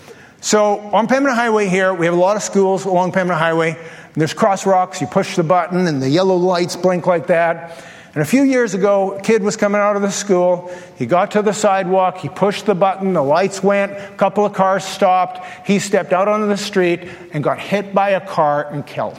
So 0.43 0.77
on 0.91 1.07
Pembina 1.07 1.33
Highway 1.33 1.69
here, 1.69 1.93
we 1.93 2.05
have 2.05 2.13
a 2.13 2.19
lot 2.19 2.35
of 2.35 2.43
schools 2.43 2.83
along 2.83 3.13
Pembina 3.13 3.37
Highway. 3.37 3.77
There's 4.13 4.33
cross 4.33 4.65
rocks. 4.65 4.99
You 4.99 5.07
push 5.07 5.37
the 5.37 5.43
button, 5.43 5.87
and 5.87 6.03
the 6.03 6.09
yellow 6.09 6.35
lights 6.35 6.75
blink 6.75 7.07
like 7.07 7.27
that. 7.27 7.81
And 8.13 8.21
a 8.21 8.25
few 8.25 8.43
years 8.43 8.73
ago, 8.73 9.13
a 9.13 9.21
kid 9.21 9.41
was 9.41 9.55
coming 9.55 9.79
out 9.79 9.95
of 9.95 10.01
the 10.01 10.11
school. 10.11 10.69
He 10.97 11.05
got 11.05 11.31
to 11.31 11.41
the 11.41 11.53
sidewalk. 11.53 12.17
He 12.17 12.27
pushed 12.27 12.65
the 12.65 12.75
button. 12.75 13.13
The 13.13 13.23
lights 13.23 13.63
went. 13.63 13.93
A 13.93 14.15
couple 14.17 14.45
of 14.45 14.51
cars 14.51 14.83
stopped. 14.83 15.39
He 15.65 15.79
stepped 15.79 16.11
out 16.11 16.27
onto 16.27 16.47
the 16.47 16.57
street 16.57 17.07
and 17.31 17.41
got 17.41 17.57
hit 17.57 17.95
by 17.95 18.09
a 18.09 18.19
car 18.19 18.69
and 18.69 18.85
killed. 18.85 19.17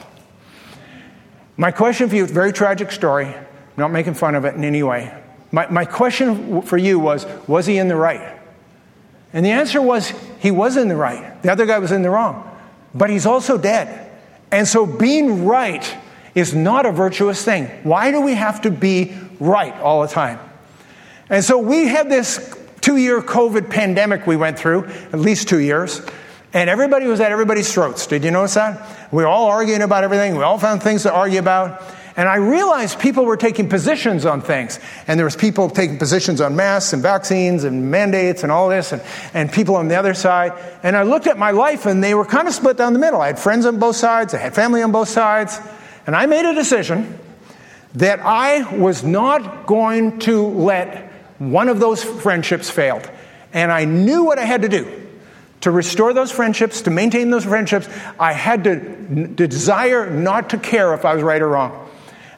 My 1.57 1.71
question 1.71 2.07
for 2.07 2.17
you, 2.17 2.27
very 2.27 2.53
tragic 2.53 2.91
story. 2.91 3.25
I'm 3.25 3.45
not 3.77 3.91
making 3.91 4.13
fun 4.13 4.35
of 4.35 4.45
it 4.45 4.53
in 4.53 4.63
any 4.63 4.83
way. 4.83 5.11
My, 5.51 5.67
my 5.71 5.85
question 5.85 6.61
for 6.61 6.77
you 6.77 6.99
was 6.99 7.25
Was 7.47 7.65
he 7.65 7.79
in 7.79 7.87
the 7.87 7.95
right? 7.95 8.44
And 9.35 9.45
the 9.45 9.51
answer 9.51 9.81
was 9.81 10.13
he 10.39 10.49
was 10.49 10.77
in 10.77 10.87
the 10.87 10.95
right. 10.95 11.43
The 11.43 11.51
other 11.51 11.65
guy 11.65 11.77
was 11.77 11.91
in 11.91 12.01
the 12.01 12.09
wrong. 12.09 12.49
But 12.95 13.09
he's 13.09 13.25
also 13.25 13.57
dead. 13.57 14.09
And 14.49 14.65
so 14.65 14.85
being 14.85 15.45
right 15.45 15.85
is 16.33 16.55
not 16.55 16.85
a 16.85 16.91
virtuous 16.91 17.43
thing. 17.43 17.65
Why 17.83 18.11
do 18.11 18.21
we 18.21 18.33
have 18.33 18.61
to 18.61 18.71
be 18.71 19.13
right 19.41 19.73
all 19.81 20.01
the 20.01 20.07
time? 20.07 20.39
And 21.29 21.43
so 21.43 21.57
we 21.57 21.87
had 21.87 22.09
this 22.09 22.55
two 22.79 22.95
year 22.95 23.21
COVID 23.21 23.69
pandemic 23.69 24.25
we 24.25 24.37
went 24.37 24.57
through, 24.57 24.85
at 24.85 25.19
least 25.19 25.49
two 25.49 25.59
years, 25.59 26.01
and 26.53 26.69
everybody 26.69 27.05
was 27.05 27.19
at 27.19 27.33
everybody's 27.33 27.73
throats. 27.73 28.07
Did 28.07 28.23
you 28.23 28.31
notice 28.31 28.53
that? 28.53 29.11
We 29.11 29.23
were 29.23 29.27
all 29.27 29.47
arguing 29.47 29.81
about 29.81 30.05
everything. 30.05 30.37
We 30.37 30.43
all 30.43 30.59
found 30.59 30.81
things 30.81 31.03
to 31.03 31.11
argue 31.11 31.39
about. 31.39 31.81
And 32.17 32.29
I 32.29 32.35
realized 32.35 32.99
people 32.99 33.25
were 33.25 33.35
taking 33.35 33.67
positions 33.67 34.25
on 34.25 34.41
things. 34.41 34.79
And 35.05 35.19
there 35.19 35.25
was 35.25 35.35
people 35.35 35.69
taking 35.69 35.97
positions 35.97 36.39
on 36.39 36.55
masks 36.55 36.93
and 36.93 37.03
vaccines 37.03 37.65
and 37.65 37.91
mandates 37.91 38.43
and 38.43 38.51
all 38.51 38.69
this, 38.69 38.93
and, 38.93 39.01
and 39.33 39.51
people 39.51 39.75
on 39.75 39.89
the 39.89 39.95
other 39.95 40.13
side. 40.13 40.53
And 40.81 40.95
I 40.95 41.03
looked 41.03 41.27
at 41.27 41.37
my 41.37 41.51
life, 41.51 41.85
and 41.85 42.01
they 42.01 42.15
were 42.15 42.25
kind 42.25 42.47
of 42.47 42.53
split 42.53 42.77
down 42.77 42.93
the 42.93 42.99
middle. 42.99 43.19
I 43.19 43.27
had 43.27 43.39
friends 43.39 43.65
on 43.65 43.79
both 43.79 43.97
sides, 43.97 44.33
I 44.33 44.37
had 44.37 44.55
family 44.55 44.81
on 44.81 44.93
both 44.93 45.09
sides. 45.09 45.59
And 46.07 46.15
I 46.15 46.25
made 46.25 46.45
a 46.45 46.53
decision 46.53 47.19
that 47.95 48.19
I 48.19 48.77
was 48.77 49.03
not 49.03 49.65
going 49.65 50.19
to 50.19 50.47
let 50.47 51.11
one 51.39 51.67
of 51.67 51.79
those 51.79 52.03
friendships 52.03 52.69
fail. 52.69 53.01
And 53.53 53.71
I 53.71 53.85
knew 53.85 54.23
what 54.23 54.37
I 54.37 54.45
had 54.45 54.61
to 54.61 54.69
do 54.69 55.01
to 55.61 55.71
restore 55.71 56.13
those 56.13 56.31
friendships, 56.31 56.83
to 56.83 56.91
maintain 56.91 57.29
those 57.31 57.45
friendships. 57.45 57.89
I 58.19 58.33
had 58.33 58.65
to 58.65 59.27
desire 59.47 60.09
not 60.09 60.51
to 60.51 60.57
care 60.57 60.93
if 60.93 61.05
I 61.05 61.15
was 61.15 61.23
right 61.23 61.41
or 61.41 61.49
wrong. 61.49 61.84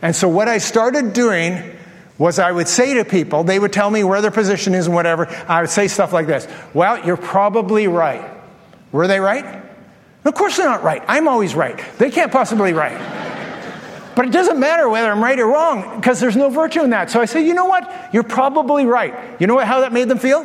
And 0.02 0.16
so 0.16 0.28
what 0.28 0.48
I 0.48 0.58
started 0.60 1.14
doing 1.14 1.76
was 2.18 2.40
I 2.40 2.52
would 2.52 2.68
say 2.68 2.96
to 2.96 3.06
people, 3.06 3.44
they 3.44 3.60
would 3.60 3.74
tell 3.74 3.90
me 3.90 4.04
where 4.04 4.22
their 4.22 4.32
position 4.32 4.74
is 4.74 4.88
and 4.88 4.96
whatever. 4.96 5.28
I 5.48 5.62
would 5.62 5.70
say 5.70 5.88
stuff 5.88 6.14
like 6.14 6.28
this 6.28 6.48
Well, 6.74 7.06
you're 7.06 7.18
probably 7.18 7.88
right. 7.88 8.30
Were 8.92 9.08
they 9.08 9.20
right? 9.20 9.64
Of 10.26 10.34
course 10.34 10.58
they're 10.58 10.66
not 10.66 10.84
right. 10.84 11.04
I'm 11.08 11.28
always 11.28 11.56
right. 11.56 11.80
They 11.98 12.12
can't 12.12 12.32
possibly 12.32 12.74
right. 12.74 13.26
But 14.16 14.26
it 14.26 14.32
doesn't 14.32 14.60
matter 14.60 14.90
whether 14.90 15.12
I'm 15.12 15.24
right 15.24 15.38
or 15.38 15.46
wrong 15.46 15.98
because 15.98 16.20
there's 16.20 16.36
no 16.36 16.50
virtue 16.50 16.82
in 16.82 16.90
that. 16.90 17.12
So 17.12 17.22
I 17.22 17.26
say, 17.26 17.46
you 17.46 17.54
know 17.54 17.66
what? 17.66 18.10
You're 18.12 18.24
probably 18.24 18.84
right. 18.88 19.14
You 19.40 19.46
know 19.46 19.54
what, 19.54 19.68
how 19.68 19.82
that 19.82 19.94
made 19.94 20.08
them 20.08 20.18
feel? 20.18 20.44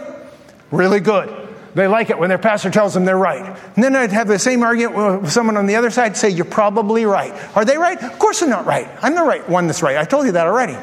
Really 0.71 1.01
good. 1.01 1.42
They 1.75 1.87
like 1.87 2.11
it 2.11 2.19
when 2.19 2.29
their 2.29 2.39
pastor 2.39 2.71
tells 2.71 2.93
them 2.93 3.07
they're 3.07 3.17
right. 3.17 3.59
And 3.75 3.83
then 3.83 3.97
I'd 3.97 4.13
have 4.13 4.29
the 4.29 4.39
same 4.39 4.63
argument 4.63 5.23
with 5.23 5.33
someone 5.33 5.57
on 5.57 5.67
the 5.67 5.77
other 5.77 5.91
side 5.91 6.17
say, 6.17 6.29
You're 6.29 6.45
probably 6.45 7.07
right. 7.07 7.33
Are 7.57 7.65
they 7.65 7.79
right? 7.79 8.01
Of 8.03 8.19
course 8.19 8.41
they're 8.41 8.49
not 8.49 8.67
right. 8.67 8.89
I'm 9.01 9.15
the 9.15 9.23
right 9.23 9.49
one 9.49 9.67
that's 9.67 9.83
right. 9.83 9.97
I 9.97 10.05
told 10.05 10.27
you 10.27 10.33
that 10.33 10.47
already. 10.47 10.77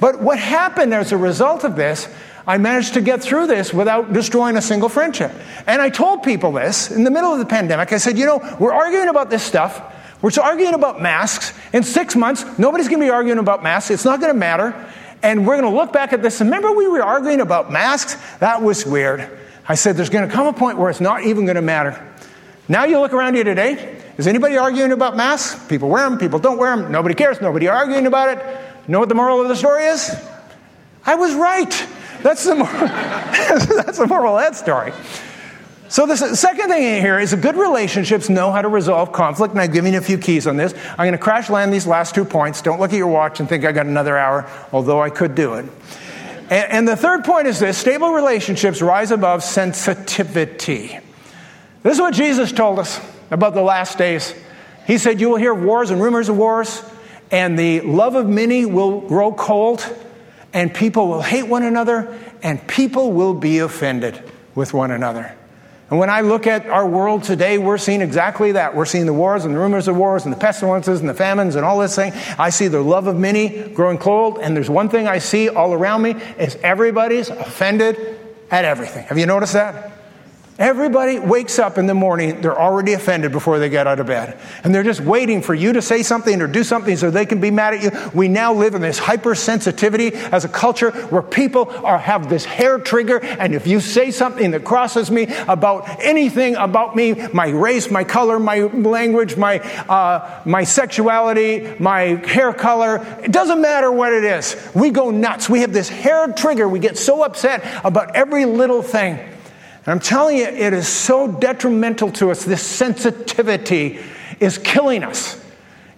But 0.00 0.20
what 0.20 0.38
happened 0.38 0.92
as 0.92 1.12
a 1.12 1.16
result 1.16 1.64
of 1.64 1.76
this, 1.76 2.08
I 2.46 2.58
managed 2.58 2.94
to 2.94 3.00
get 3.00 3.22
through 3.22 3.46
this 3.46 3.72
without 3.72 4.12
destroying 4.12 4.56
a 4.56 4.62
single 4.62 4.88
friendship. 4.88 5.32
And 5.66 5.80
I 5.80 5.90
told 5.90 6.22
people 6.22 6.52
this 6.52 6.90
in 6.90 7.04
the 7.04 7.10
middle 7.10 7.32
of 7.32 7.38
the 7.38 7.46
pandemic. 7.46 7.92
I 7.92 7.98
said, 7.98 8.18
you 8.18 8.26
know, 8.26 8.56
we're 8.60 8.74
arguing 8.74 9.08
about 9.08 9.30
this 9.30 9.42
stuff. 9.42 9.94
We're 10.22 10.30
arguing 10.42 10.74
about 10.74 11.00
masks. 11.00 11.52
In 11.72 11.82
six 11.82 12.16
months, 12.16 12.44
nobody's 12.58 12.88
going 12.88 13.00
to 13.00 13.06
be 13.06 13.10
arguing 13.10 13.38
about 13.38 13.62
masks. 13.62 13.90
It's 13.90 14.04
not 14.04 14.20
going 14.20 14.32
to 14.32 14.38
matter. 14.38 14.74
And 15.22 15.46
we're 15.46 15.60
going 15.60 15.70
to 15.70 15.76
look 15.76 15.92
back 15.92 16.12
at 16.12 16.22
this. 16.22 16.40
And 16.40 16.50
remember, 16.50 16.72
we 16.72 16.88
were 16.88 17.02
arguing 17.02 17.40
about 17.40 17.70
masks? 17.70 18.16
That 18.38 18.62
was 18.62 18.84
weird. 18.84 19.28
I 19.68 19.74
said, 19.74 19.96
there's 19.96 20.10
going 20.10 20.28
to 20.28 20.34
come 20.34 20.46
a 20.46 20.52
point 20.52 20.78
where 20.78 20.90
it's 20.90 21.00
not 21.00 21.24
even 21.24 21.44
going 21.44 21.56
to 21.56 21.62
matter. 21.62 22.00
Now 22.68 22.84
you 22.84 23.00
look 23.00 23.12
around 23.12 23.34
you 23.34 23.44
today. 23.44 24.00
Is 24.16 24.26
anybody 24.26 24.56
arguing 24.56 24.92
about 24.92 25.16
masks? 25.16 25.66
People 25.66 25.88
wear 25.88 26.08
them, 26.08 26.18
people 26.18 26.38
don't 26.38 26.58
wear 26.58 26.76
them. 26.76 26.90
Nobody 26.90 27.14
cares. 27.14 27.40
Nobody 27.40 27.68
arguing 27.68 28.06
about 28.06 28.36
it. 28.36 28.44
You 28.86 28.92
know 28.92 29.00
what 29.00 29.08
the 29.08 29.14
moral 29.14 29.42
of 29.42 29.48
the 29.48 29.56
story 29.56 29.84
is? 29.86 30.14
I 31.04 31.16
was 31.16 31.34
right. 31.34 31.86
That's 32.22 32.44
the 32.44 32.54
moral, 32.54 32.72
that's 32.80 33.98
the 33.98 34.06
moral 34.06 34.36
of 34.36 34.42
that 34.42 34.56
story. 34.56 34.92
So 35.88 36.04
the 36.06 36.16
second 36.16 36.68
thing 36.68 36.82
in 36.82 37.00
here 37.00 37.20
is 37.20 37.30
that 37.30 37.40
good 37.42 37.54
relationships 37.54 38.28
know 38.28 38.50
how 38.50 38.60
to 38.60 38.68
resolve 38.68 39.12
conflict, 39.12 39.52
and 39.52 39.60
I've 39.60 39.72
given 39.72 39.92
you 39.92 39.98
a 39.98 40.02
few 40.02 40.18
keys 40.18 40.48
on 40.48 40.56
this. 40.56 40.74
I'm 40.90 40.96
going 40.96 41.12
to 41.12 41.18
crash 41.18 41.48
land 41.48 41.72
these 41.72 41.86
last 41.86 42.14
two 42.14 42.24
points. 42.24 42.60
Don't 42.60 42.80
look 42.80 42.92
at 42.92 42.96
your 42.96 43.06
watch 43.06 43.38
and 43.38 43.48
think 43.48 43.64
I 43.64 43.70
got 43.70 43.86
another 43.86 44.18
hour, 44.18 44.50
although 44.72 45.00
I 45.00 45.10
could 45.10 45.36
do 45.36 45.54
it. 45.54 45.66
And, 46.50 46.72
and 46.72 46.88
the 46.88 46.96
third 46.96 47.24
point 47.24 47.46
is 47.46 47.58
this 47.58 47.78
stable 47.78 48.12
relationships 48.12 48.82
rise 48.82 49.10
above 49.10 49.42
sensitivity. 49.42 50.98
This 51.82 51.94
is 51.94 52.00
what 52.00 52.14
Jesus 52.14 52.52
told 52.52 52.78
us 52.78 53.00
about 53.30 53.54
the 53.54 53.62
last 53.62 53.98
days. 53.98 54.34
He 54.86 54.98
said, 54.98 55.20
You 55.20 55.30
will 55.30 55.36
hear 55.36 55.54
wars 55.54 55.90
and 55.90 56.00
rumors 56.00 56.28
of 56.28 56.36
wars 56.36 56.82
and 57.30 57.58
the 57.58 57.80
love 57.80 58.14
of 58.14 58.28
many 58.28 58.64
will 58.64 59.00
grow 59.00 59.32
cold, 59.32 59.84
and 60.52 60.72
people 60.72 61.08
will 61.08 61.22
hate 61.22 61.48
one 61.48 61.62
another, 61.62 62.16
and 62.42 62.66
people 62.68 63.12
will 63.12 63.34
be 63.34 63.58
offended 63.58 64.22
with 64.54 64.72
one 64.72 64.90
another. 64.90 65.34
And 65.88 66.00
when 66.00 66.10
I 66.10 66.22
look 66.22 66.48
at 66.48 66.66
our 66.66 66.86
world 66.86 67.22
today, 67.22 67.58
we're 67.58 67.78
seeing 67.78 68.00
exactly 68.00 68.52
that. 68.52 68.74
We're 68.74 68.86
seeing 68.86 69.06
the 69.06 69.12
wars 69.12 69.44
and 69.44 69.54
the 69.54 69.58
rumors 69.58 69.86
of 69.86 69.96
wars 69.96 70.24
and 70.24 70.34
the 70.34 70.38
pestilences 70.38 70.98
and 70.98 71.08
the 71.08 71.14
famines 71.14 71.54
and 71.54 71.64
all 71.64 71.78
this 71.78 71.94
thing. 71.94 72.12
I 72.38 72.50
see 72.50 72.66
the 72.66 72.80
love 72.80 73.06
of 73.06 73.16
many 73.16 73.68
growing 73.68 73.98
cold, 73.98 74.38
and 74.38 74.56
there's 74.56 74.68
one 74.68 74.88
thing 74.88 75.06
I 75.06 75.18
see 75.18 75.48
all 75.48 75.72
around 75.72 76.02
me 76.02 76.16
is 76.38 76.56
everybody's 76.56 77.28
offended 77.28 78.18
at 78.50 78.64
everything. 78.64 79.04
Have 79.06 79.18
you 79.18 79.26
noticed 79.26 79.52
that? 79.52 79.95
Everybody 80.58 81.18
wakes 81.18 81.58
up 81.58 81.76
in 81.76 81.86
the 81.86 81.92
morning, 81.92 82.40
they're 82.40 82.58
already 82.58 82.94
offended 82.94 83.30
before 83.30 83.58
they 83.58 83.68
get 83.68 83.86
out 83.86 84.00
of 84.00 84.06
bed. 84.06 84.38
And 84.64 84.74
they're 84.74 84.82
just 84.82 85.02
waiting 85.02 85.42
for 85.42 85.54
you 85.54 85.74
to 85.74 85.82
say 85.82 86.02
something 86.02 86.40
or 86.40 86.46
do 86.46 86.64
something 86.64 86.96
so 86.96 87.10
they 87.10 87.26
can 87.26 87.42
be 87.42 87.50
mad 87.50 87.74
at 87.74 87.82
you. 87.82 87.90
We 88.14 88.28
now 88.28 88.54
live 88.54 88.74
in 88.74 88.80
this 88.80 88.98
hypersensitivity 88.98 90.14
as 90.32 90.46
a 90.46 90.48
culture 90.48 90.92
where 90.92 91.20
people 91.20 91.68
are, 91.84 91.98
have 91.98 92.30
this 92.30 92.46
hair 92.46 92.78
trigger. 92.78 93.22
And 93.22 93.54
if 93.54 93.66
you 93.66 93.80
say 93.80 94.10
something 94.10 94.52
that 94.52 94.64
crosses 94.64 95.10
me 95.10 95.26
about 95.46 96.02
anything 96.02 96.56
about 96.56 96.96
me, 96.96 97.12
my 97.34 97.48
race, 97.48 97.90
my 97.90 98.04
color, 98.04 98.38
my 98.38 98.60
language, 98.60 99.36
my, 99.36 99.58
uh, 99.58 100.40
my 100.46 100.64
sexuality, 100.64 101.74
my 101.78 102.02
hair 102.26 102.54
color, 102.54 103.04
it 103.22 103.30
doesn't 103.30 103.60
matter 103.60 103.92
what 103.92 104.14
it 104.14 104.24
is. 104.24 104.56
We 104.74 104.88
go 104.88 105.10
nuts. 105.10 105.50
We 105.50 105.60
have 105.60 105.74
this 105.74 105.90
hair 105.90 106.32
trigger. 106.32 106.66
We 106.66 106.78
get 106.78 106.96
so 106.96 107.24
upset 107.24 107.62
about 107.84 108.16
every 108.16 108.46
little 108.46 108.80
thing. 108.80 109.35
I'm 109.86 110.00
telling 110.00 110.38
you, 110.38 110.44
it 110.44 110.72
is 110.72 110.88
so 110.88 111.30
detrimental 111.30 112.10
to 112.12 112.30
us. 112.30 112.44
This 112.44 112.62
sensitivity 112.62 114.00
is 114.40 114.58
killing 114.58 115.04
us. 115.04 115.40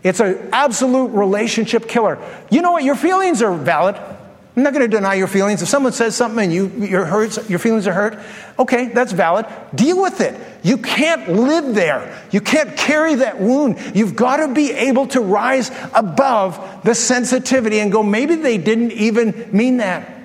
It's 0.03 0.21
an 0.21 0.51
absolute 0.53 1.09
relationship 1.09 1.89
killer. 1.89 2.19
You 2.51 2.63
know 2.63 2.73
what? 2.73 2.85
Your 2.85 2.97
feelings 2.97 3.43
are 3.43 3.55
valid. 3.55 3.97
I'm 3.97 4.65
not 4.65 4.73
going 4.73 4.89
to 4.89 4.97
deny 4.97 5.15
your 5.15 5.29
feelings. 5.29 5.63
If 5.63 5.69
someone 5.69 5.93
says 5.93 6.17
something 6.17 6.45
and 6.45 6.53
you, 6.53 6.67
your, 6.85 7.05
hurts, 7.05 7.49
your 7.49 7.61
feelings 7.61 7.87
are 7.87 7.93
hurt, 7.93 8.19
okay, 8.59 8.89
that's 8.89 9.13
valid. 9.13 9.47
Deal 9.75 10.03
with 10.03 10.21
it. 10.21 10.35
You 10.65 10.79
can't 10.79 11.29
live 11.29 11.75
there. 11.77 12.21
You 12.33 12.41
can't 12.41 12.77
carry 12.77 13.15
that 13.17 13.41
wound. 13.41 13.79
You've 13.95 14.17
got 14.17 14.39
to 14.39 14.53
be 14.53 14.73
able 14.73 15.07
to 15.09 15.21
rise 15.21 15.71
above 15.95 16.83
the 16.83 16.95
sensitivity 16.95 17.79
and 17.79 17.93
go, 17.93 18.03
maybe 18.03 18.35
they 18.35 18.59
didn't 18.59 18.93
even 18.93 19.49
mean 19.53 19.77
that. 19.77 20.18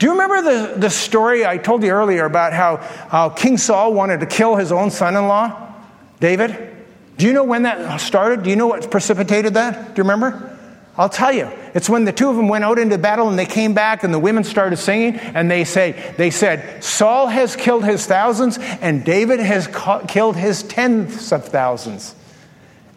Do 0.00 0.06
you 0.06 0.12
remember 0.12 0.40
the, 0.40 0.78
the 0.78 0.88
story 0.88 1.44
I 1.44 1.58
told 1.58 1.82
you 1.82 1.90
earlier 1.90 2.24
about 2.24 2.54
how 2.54 2.76
uh, 3.10 3.28
King 3.28 3.58
Saul 3.58 3.92
wanted 3.92 4.20
to 4.20 4.26
kill 4.26 4.56
his 4.56 4.72
own 4.72 4.90
son 4.90 5.14
in 5.14 5.28
law, 5.28 5.74
David? 6.20 6.74
Do 7.18 7.26
you 7.26 7.34
know 7.34 7.44
when 7.44 7.64
that 7.64 8.00
started? 8.00 8.42
Do 8.42 8.48
you 8.48 8.56
know 8.56 8.66
what 8.66 8.90
precipitated 8.90 9.52
that? 9.54 9.94
Do 9.94 10.00
you 10.00 10.04
remember? 10.04 10.58
I'll 10.96 11.10
tell 11.10 11.32
you. 11.32 11.50
It's 11.74 11.90
when 11.90 12.06
the 12.06 12.12
two 12.12 12.30
of 12.30 12.36
them 12.36 12.48
went 12.48 12.64
out 12.64 12.78
into 12.78 12.96
battle 12.96 13.28
and 13.28 13.38
they 13.38 13.44
came 13.44 13.74
back 13.74 14.02
and 14.02 14.12
the 14.12 14.18
women 14.18 14.42
started 14.42 14.78
singing 14.78 15.16
and 15.16 15.50
they 15.50 15.64
say 15.64 16.14
they 16.16 16.30
said 16.30 16.82
Saul 16.82 17.26
has 17.26 17.54
killed 17.54 17.84
his 17.84 18.06
thousands 18.06 18.56
and 18.58 19.04
David 19.04 19.38
has 19.38 19.66
ca- 19.66 20.06
killed 20.06 20.34
his 20.34 20.62
tens 20.62 21.30
of 21.30 21.44
thousands. 21.44 22.14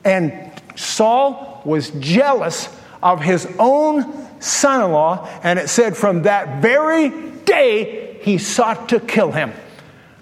And 0.05 0.53
Saul 0.77 1.61
was 1.65 1.89
jealous 1.99 2.69
of 3.01 3.19
his 3.19 3.45
own 3.59 4.22
son 4.43 4.83
in 4.83 4.91
law, 4.91 5.27
and 5.43 5.57
it 5.57 5.69
said 5.69 5.95
from 5.95 6.23
that 6.23 6.61
very 6.61 7.09
day 7.45 8.19
he 8.21 8.37
sought 8.37 8.89
to 8.89 8.99
kill 8.99 9.31
him. 9.31 9.53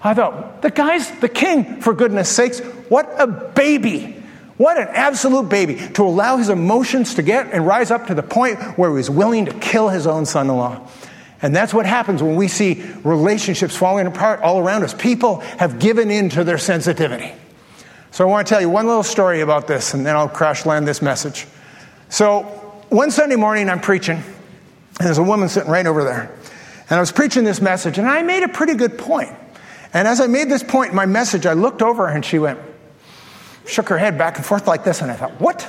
I 0.02 0.14
thought, 0.14 0.62
the 0.62 0.72
guy's 0.72 1.12
the 1.20 1.30
king, 1.30 1.82
for 1.82 1.94
goodness 1.94 2.30
sakes. 2.30 2.60
What 2.90 3.12
a 3.18 3.28
baby. 3.28 4.18
What 4.58 4.78
an 4.78 4.90
absolute 4.92 5.50
baby 5.50 5.76
to 5.94 6.04
allow 6.04 6.38
his 6.38 6.50
emotions 6.50 7.16
to 7.16 7.24
get 7.24 7.52
and 7.52 7.66
rise 7.66 7.90
up 7.90 8.08
to 8.08 8.16
the 8.16 8.24
point 8.24 8.60
where 8.78 8.90
he 8.90 8.96
was 8.96 9.10
willing 9.10 9.46
to 9.46 9.54
kill 9.54 9.90
his 9.90 10.06
own 10.06 10.26
son 10.26 10.50
in 10.50 10.56
law. 10.56 10.88
And 11.42 11.56
that's 11.56 11.74
what 11.74 11.88
happens 11.88 12.22
when 12.22 12.36
we 12.36 12.48
see 12.48 12.84
relationships 13.04 13.76
falling 13.76 14.06
apart 14.06 14.42
all 14.42 14.60
around 14.60 14.84
us. 14.84 14.94
People 14.94 15.40
have 15.58 15.80
given 15.80 16.12
in 16.12 16.30
to 16.30 16.44
their 16.44 16.60
sensitivity. 16.60 17.32
So 18.12 18.28
I 18.28 18.30
want 18.30 18.46
to 18.46 18.54
tell 18.54 18.62
you 18.62 18.70
one 18.70 18.86
little 18.86 19.04
story 19.04 19.42
about 19.42 19.68
this, 19.68 19.96
and 19.96 20.06
then 20.06 20.16
I'll 20.16 20.30
crash 20.30 20.66
land 20.66 20.88
this 20.88 21.02
message. 21.02 21.48
So 22.10 22.61
one 22.92 23.10
Sunday 23.10 23.38
morning, 23.38 23.70
I'm 23.70 23.80
preaching, 23.80 24.18
and 24.18 24.26
there's 25.00 25.18
a 25.18 25.24
woman 25.24 25.48
sitting 25.48 25.72
right 25.72 25.86
over 25.86 26.04
there. 26.04 26.30
And 26.90 26.98
I 26.98 27.00
was 27.00 27.12
preaching 27.12 27.46
this 27.46 27.62
message, 27.62 27.98
and 27.98 28.06
I 28.06 28.22
made 28.22 28.44
a 28.44 28.50
pretty 28.50 28.76
good 28.76 28.98
point. 28.98 29.30
And 29.94 30.10
as 30.10 30.20
I 30.20 30.28
made 30.28 30.50
this 30.50 30.62
point 30.62 30.90
in 30.90 30.96
my 30.96 31.06
message, 31.06 31.46
I 31.46 31.54
looked 31.54 31.82
over 31.82 32.08
her 32.08 32.14
and 32.14 32.26
she 32.26 32.38
went, 32.38 32.60
shook 33.66 33.88
her 33.88 33.98
head 33.98 34.18
back 34.18 34.36
and 34.36 34.46
forth 34.46 34.68
like 34.68 34.84
this, 34.84 35.02
and 35.02 35.10
I 35.10 35.16
thought, 35.16 35.40
what? 35.40 35.62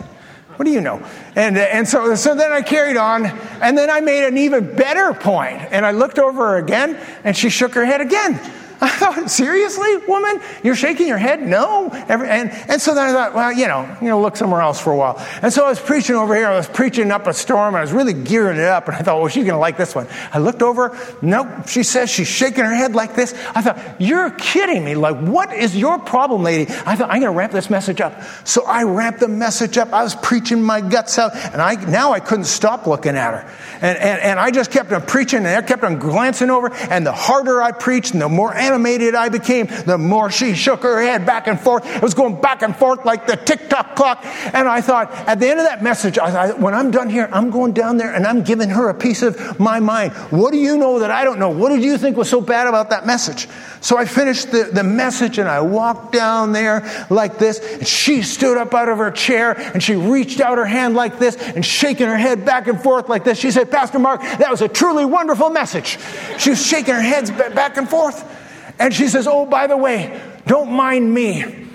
What 0.57 0.65
do 0.65 0.73
you 0.73 0.81
know? 0.81 1.07
And, 1.37 1.57
and 1.57 1.87
so, 1.87 2.13
so 2.17 2.35
then 2.35 2.51
I 2.51 2.61
carried 2.61 2.97
on, 2.97 3.27
and 3.27 3.79
then 3.79 3.89
I 3.89 4.01
made 4.01 4.27
an 4.27 4.37
even 4.37 4.75
better 4.75 5.15
point. 5.15 5.63
And 5.71 5.87
I 5.87 5.93
looked 5.93 6.19
over 6.19 6.49
her 6.49 6.57
again, 6.57 6.99
and 7.23 7.37
she 7.37 7.51
shook 7.51 7.75
her 7.75 7.85
head 7.85 8.01
again. 8.01 8.41
Seriously, 9.27 9.97
woman? 10.09 10.41
You're 10.63 10.75
shaking 10.75 11.07
your 11.07 11.19
head? 11.19 11.43
No. 11.43 11.89
Every, 12.09 12.29
and, 12.29 12.51
and 12.69 12.81
so 12.81 12.95
then 12.95 13.09
I 13.09 13.13
thought, 13.13 13.35
well, 13.35 13.53
you 13.53 13.69
know, 13.69 13.97
you 14.01 14.09
know, 14.09 14.21
look 14.21 14.37
somewhere 14.37 14.61
else 14.61 14.81
for 14.81 14.93
a 14.93 14.97
while. 14.97 15.25
And 15.41 15.53
so 15.53 15.65
I 15.65 15.69
was 15.69 15.81
preaching 15.81 16.17
over 16.17 16.35
here. 16.35 16.49
I 16.49 16.57
was 16.57 16.69
preaching 16.69 17.11
up 17.11 17.27
a 17.27 17.35
storm. 17.35 17.75
I 17.75 17.81
was 17.81 17.93
really 17.93 18.13
gearing 18.13 18.59
it 18.59 18.65
up. 18.65 18.89
And 18.89 18.97
I 18.97 19.01
thought, 19.01 19.21
well, 19.21 19.29
she's 19.29 19.45
going 19.45 19.55
to 19.55 19.61
like 19.61 19.77
this 19.77 19.95
one. 19.95 20.09
I 20.33 20.39
looked 20.39 20.63
over. 20.63 20.99
Nope. 21.21 21.69
She 21.69 21.83
says 21.83 22.11
she's 22.11 22.29
shaking 22.29 22.65
her 22.65 22.75
head 22.75 22.95
like 22.95 23.15
this. 23.15 23.35
I 23.55 23.63
thought, 23.63 24.01
you're 24.01 24.31
kidding 24.31 24.85
me. 24.85 24.95
Like, 24.95 25.17
what 25.19 25.53
is 25.53 25.77
your 25.77 25.99
problem, 25.99 26.43
lady? 26.43 26.71
I 26.85 26.97
thought, 26.97 27.11
I'm 27.11 27.21
going 27.21 27.33
to 27.33 27.39
wrap 27.39 27.53
this 27.53 27.71
message 27.71 28.01
up. 28.01 28.21
So 28.45 28.65
I 28.65 28.83
wrapped 28.83 29.21
the 29.21 29.29
message 29.29 29.79
up. 29.79 29.93
I 29.93 30.03
was 30.03 30.15
preaching 30.17 30.63
my 30.63 30.81
guts 30.81 31.19
out. 31.19 31.37
And 31.37 31.63
I, 31.63 31.75
now 31.75 32.13
I 32.13 32.21
couldn't 32.21 32.45
stop 32.45 32.87
looking 32.87 33.17
at 33.17 33.33
her. 33.33 33.51
And, 33.77 33.99
and, 33.99 34.21
and 34.21 34.41
I 34.41 34.51
just 34.51 34.71
kept 34.71 34.93
on 34.93 35.03
preaching 35.03 35.39
and 35.39 35.49
I 35.49 35.63
kept 35.63 35.85
on 35.85 35.99
glancing 35.99 36.51
over. 36.51 36.73
And 36.73 37.07
the 37.07 37.13
harder 37.13 37.63
I 37.63 37.73
preached 37.73 38.13
and 38.13 38.21
the 38.21 38.29
more 38.29 38.53
animated 38.73 39.15
I 39.15 39.29
became, 39.29 39.67
the 39.67 39.99
more 39.99 40.31
she 40.31 40.55
shook 40.55 40.83
her 40.83 41.01
head 41.01 41.27
back 41.27 41.47
and 41.47 41.61
forth. 41.61 41.85
It 41.87 42.03
was 42.03 42.15
going 42.15 42.41
back 42.41 42.63
and 42.63 42.75
forth 42.75 43.05
like 43.05 43.27
the 43.27 43.37
tick 43.37 43.69
tock 43.69 43.97
clock. 43.97 44.25
And 44.25 44.69
I 44.69 44.81
thought, 44.81 45.13
at 45.13 45.39
the 45.39 45.49
end 45.49 45.61
of 45.61 45.67
that 45.67 45.83
message, 45.83 46.19
I 46.19 46.53
when 46.53 46.75
I'm 46.75 46.91
done 46.91 47.09
here, 47.09 47.29
I'm 47.33 47.51
going 47.51 47.73
down 47.73 47.97
there 47.97 48.13
and 48.13 48.27
I'm 48.27 48.43
giving 48.43 48.71
her 48.71 48.89
a 48.89 48.95
piece 48.95 49.23
of 49.23 49.61
my 49.61 49.81
mind. 49.81 50.13
What 50.31 50.53
do 50.53 50.59
you 50.59 50.79
know 50.79 51.01
that 51.01 51.11
I 51.11 51.25
don't 51.25 51.39
know? 51.39 51.51
What 51.51 51.71
did 51.71 51.83
you 51.83 51.99
think 51.99 52.17
was 52.17 52.31
so 52.31 52.41
bad 52.41 52.67
about 52.67 52.91
that 52.91 53.07
message? 53.07 53.49
So 53.81 53.99
I 53.99 54.05
finished 54.05 54.53
the, 54.53 54.71
the 54.73 54.85
message 54.85 55.39
and 55.39 55.49
I 55.49 55.61
walked 55.61 56.13
down 56.13 56.53
there 56.53 57.07
like 57.11 57.39
this. 57.39 57.59
And 57.59 57.87
she 57.87 58.23
stood 58.23 58.57
up 58.57 58.73
out 58.75 58.89
of 58.89 58.99
her 58.99 59.11
chair 59.11 59.59
and 59.59 59.83
she 59.83 59.97
reached 59.97 60.41
out 60.41 60.57
her 60.57 60.65
hand 60.65 60.95
like 60.95 61.19
this 61.19 61.37
and 61.37 61.65
shaking 61.65 62.07
her 62.07 62.17
head 62.17 62.45
back 62.45 62.69
and 62.69 62.81
forth 62.81 63.09
like 63.09 63.25
this. 63.25 63.39
She 63.39 63.51
said, 63.51 63.71
Pastor 63.71 63.99
Mark, 63.99 64.21
that 64.23 64.51
was 64.51 64.63
a 64.63 64.69
truly 64.69 65.05
wonderful 65.05 65.51
message. 65.51 65.99
She 66.39 66.51
was 66.51 66.65
shaking 66.65 66.95
her 66.95 67.03
head 67.03 67.27
back 67.55 67.77
and 67.77 67.89
forth. 67.89 68.41
And 68.79 68.93
she 68.95 69.09
says, 69.09 69.27
Oh, 69.27 69.47
by 69.47 69.67
the 69.67 69.77
way, 69.77 70.21
don't 70.47 70.73
mind 70.73 71.13
me. 71.13 71.69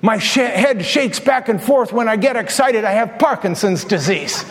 My 0.00 0.18
sh- 0.18 0.34
head 0.36 0.84
shakes 0.84 1.20
back 1.20 1.48
and 1.48 1.62
forth 1.62 1.92
when 1.92 2.08
I 2.08 2.16
get 2.16 2.36
excited. 2.36 2.84
I 2.84 2.92
have 2.92 3.18
Parkinson's 3.18 3.84
disease. 3.84 4.44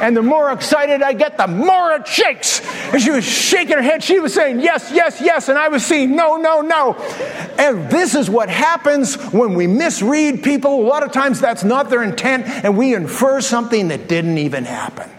And 0.00 0.16
the 0.16 0.22
more 0.22 0.52
excited 0.52 1.02
I 1.02 1.12
get, 1.12 1.36
the 1.36 1.48
more 1.48 1.92
it 1.92 2.06
shakes. 2.06 2.60
And 2.92 3.02
she 3.02 3.10
was 3.10 3.24
shaking 3.24 3.74
her 3.74 3.82
head. 3.82 4.02
She 4.02 4.20
was 4.20 4.32
saying, 4.32 4.60
Yes, 4.60 4.92
yes, 4.92 5.20
yes. 5.20 5.48
And 5.48 5.58
I 5.58 5.68
was 5.68 5.84
saying, 5.84 6.14
No, 6.14 6.36
no, 6.36 6.60
no. 6.60 6.94
And 7.58 7.90
this 7.90 8.14
is 8.14 8.30
what 8.30 8.48
happens 8.48 9.16
when 9.32 9.54
we 9.54 9.66
misread 9.66 10.44
people. 10.44 10.80
A 10.80 10.86
lot 10.86 11.02
of 11.02 11.10
times 11.10 11.40
that's 11.40 11.64
not 11.64 11.90
their 11.90 12.04
intent, 12.04 12.46
and 12.46 12.78
we 12.78 12.94
infer 12.94 13.40
something 13.40 13.88
that 13.88 14.08
didn't 14.08 14.38
even 14.38 14.64
happen. 14.64 15.10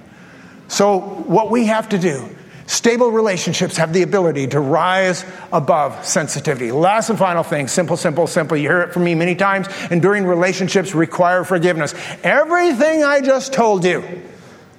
So, 0.70 1.00
what 1.00 1.52
we 1.52 1.66
have 1.66 1.90
to 1.90 1.98
do 1.98 2.34
Stable 2.70 3.10
relationships 3.10 3.78
have 3.78 3.94
the 3.94 4.04
ability 4.04 4.46
to 4.46 4.60
rise 4.60 5.26
above 5.52 6.06
sensitivity. 6.06 6.72
Last 6.72 7.10
and 7.10 7.18
final 7.18 7.42
thing 7.42 7.68
simple, 7.68 7.98
simple, 7.98 8.28
simple. 8.28 8.56
You 8.56 8.70
hear 8.70 8.82
it 8.82 8.94
from 8.94 9.06
me 9.06 9.16
many 9.16 9.34
times. 9.34 9.68
Enduring 9.90 10.28
relationships 10.28 10.94
require 10.94 11.44
forgiveness. 11.44 11.96
Everything 12.22 13.04
I 13.04 13.22
just 13.22 13.54
told 13.54 13.84
you 13.84 14.04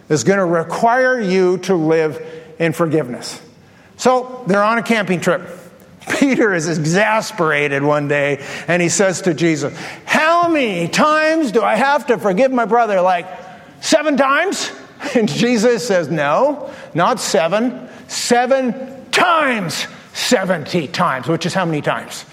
is 0.09 0.23
going 0.23 0.39
to 0.39 0.45
require 0.45 1.19
you 1.19 1.59
to 1.59 1.75
live 1.75 2.25
in 2.61 2.75
forgiveness. 2.75 3.43
So 3.97 4.45
they're 4.47 4.63
on 4.63 4.79
a 4.79 4.85
camping 4.85 5.19
trip. 5.19 5.43
Peter 6.21 6.55
is 6.55 6.69
exasperated 6.69 7.83
one 7.83 8.07
day 8.07 8.47
and 8.69 8.81
he 8.81 8.89
says 8.89 9.23
to 9.23 9.35
Jesus, 9.35 9.77
How 10.05 10.47
many 10.47 10.87
times 10.87 11.51
do 11.51 11.61
I 11.61 11.75
have 11.75 12.07
to 12.07 12.19
forgive 12.19 12.53
my 12.53 12.67
brother? 12.67 13.01
Like 13.01 13.27
seven 13.81 14.17
times? 14.17 14.71
And 15.15 15.29
Jesus 15.29 15.87
says, 15.87 16.11
No, 16.11 16.71
not 16.95 17.21
seven, 17.21 17.89
seven 18.07 19.11
times 19.11 19.87
70 20.13 20.89
times, 20.89 21.29
which 21.29 21.47
is 21.47 21.55
how 21.55 21.65
many 21.65 21.81
times? 21.81 22.25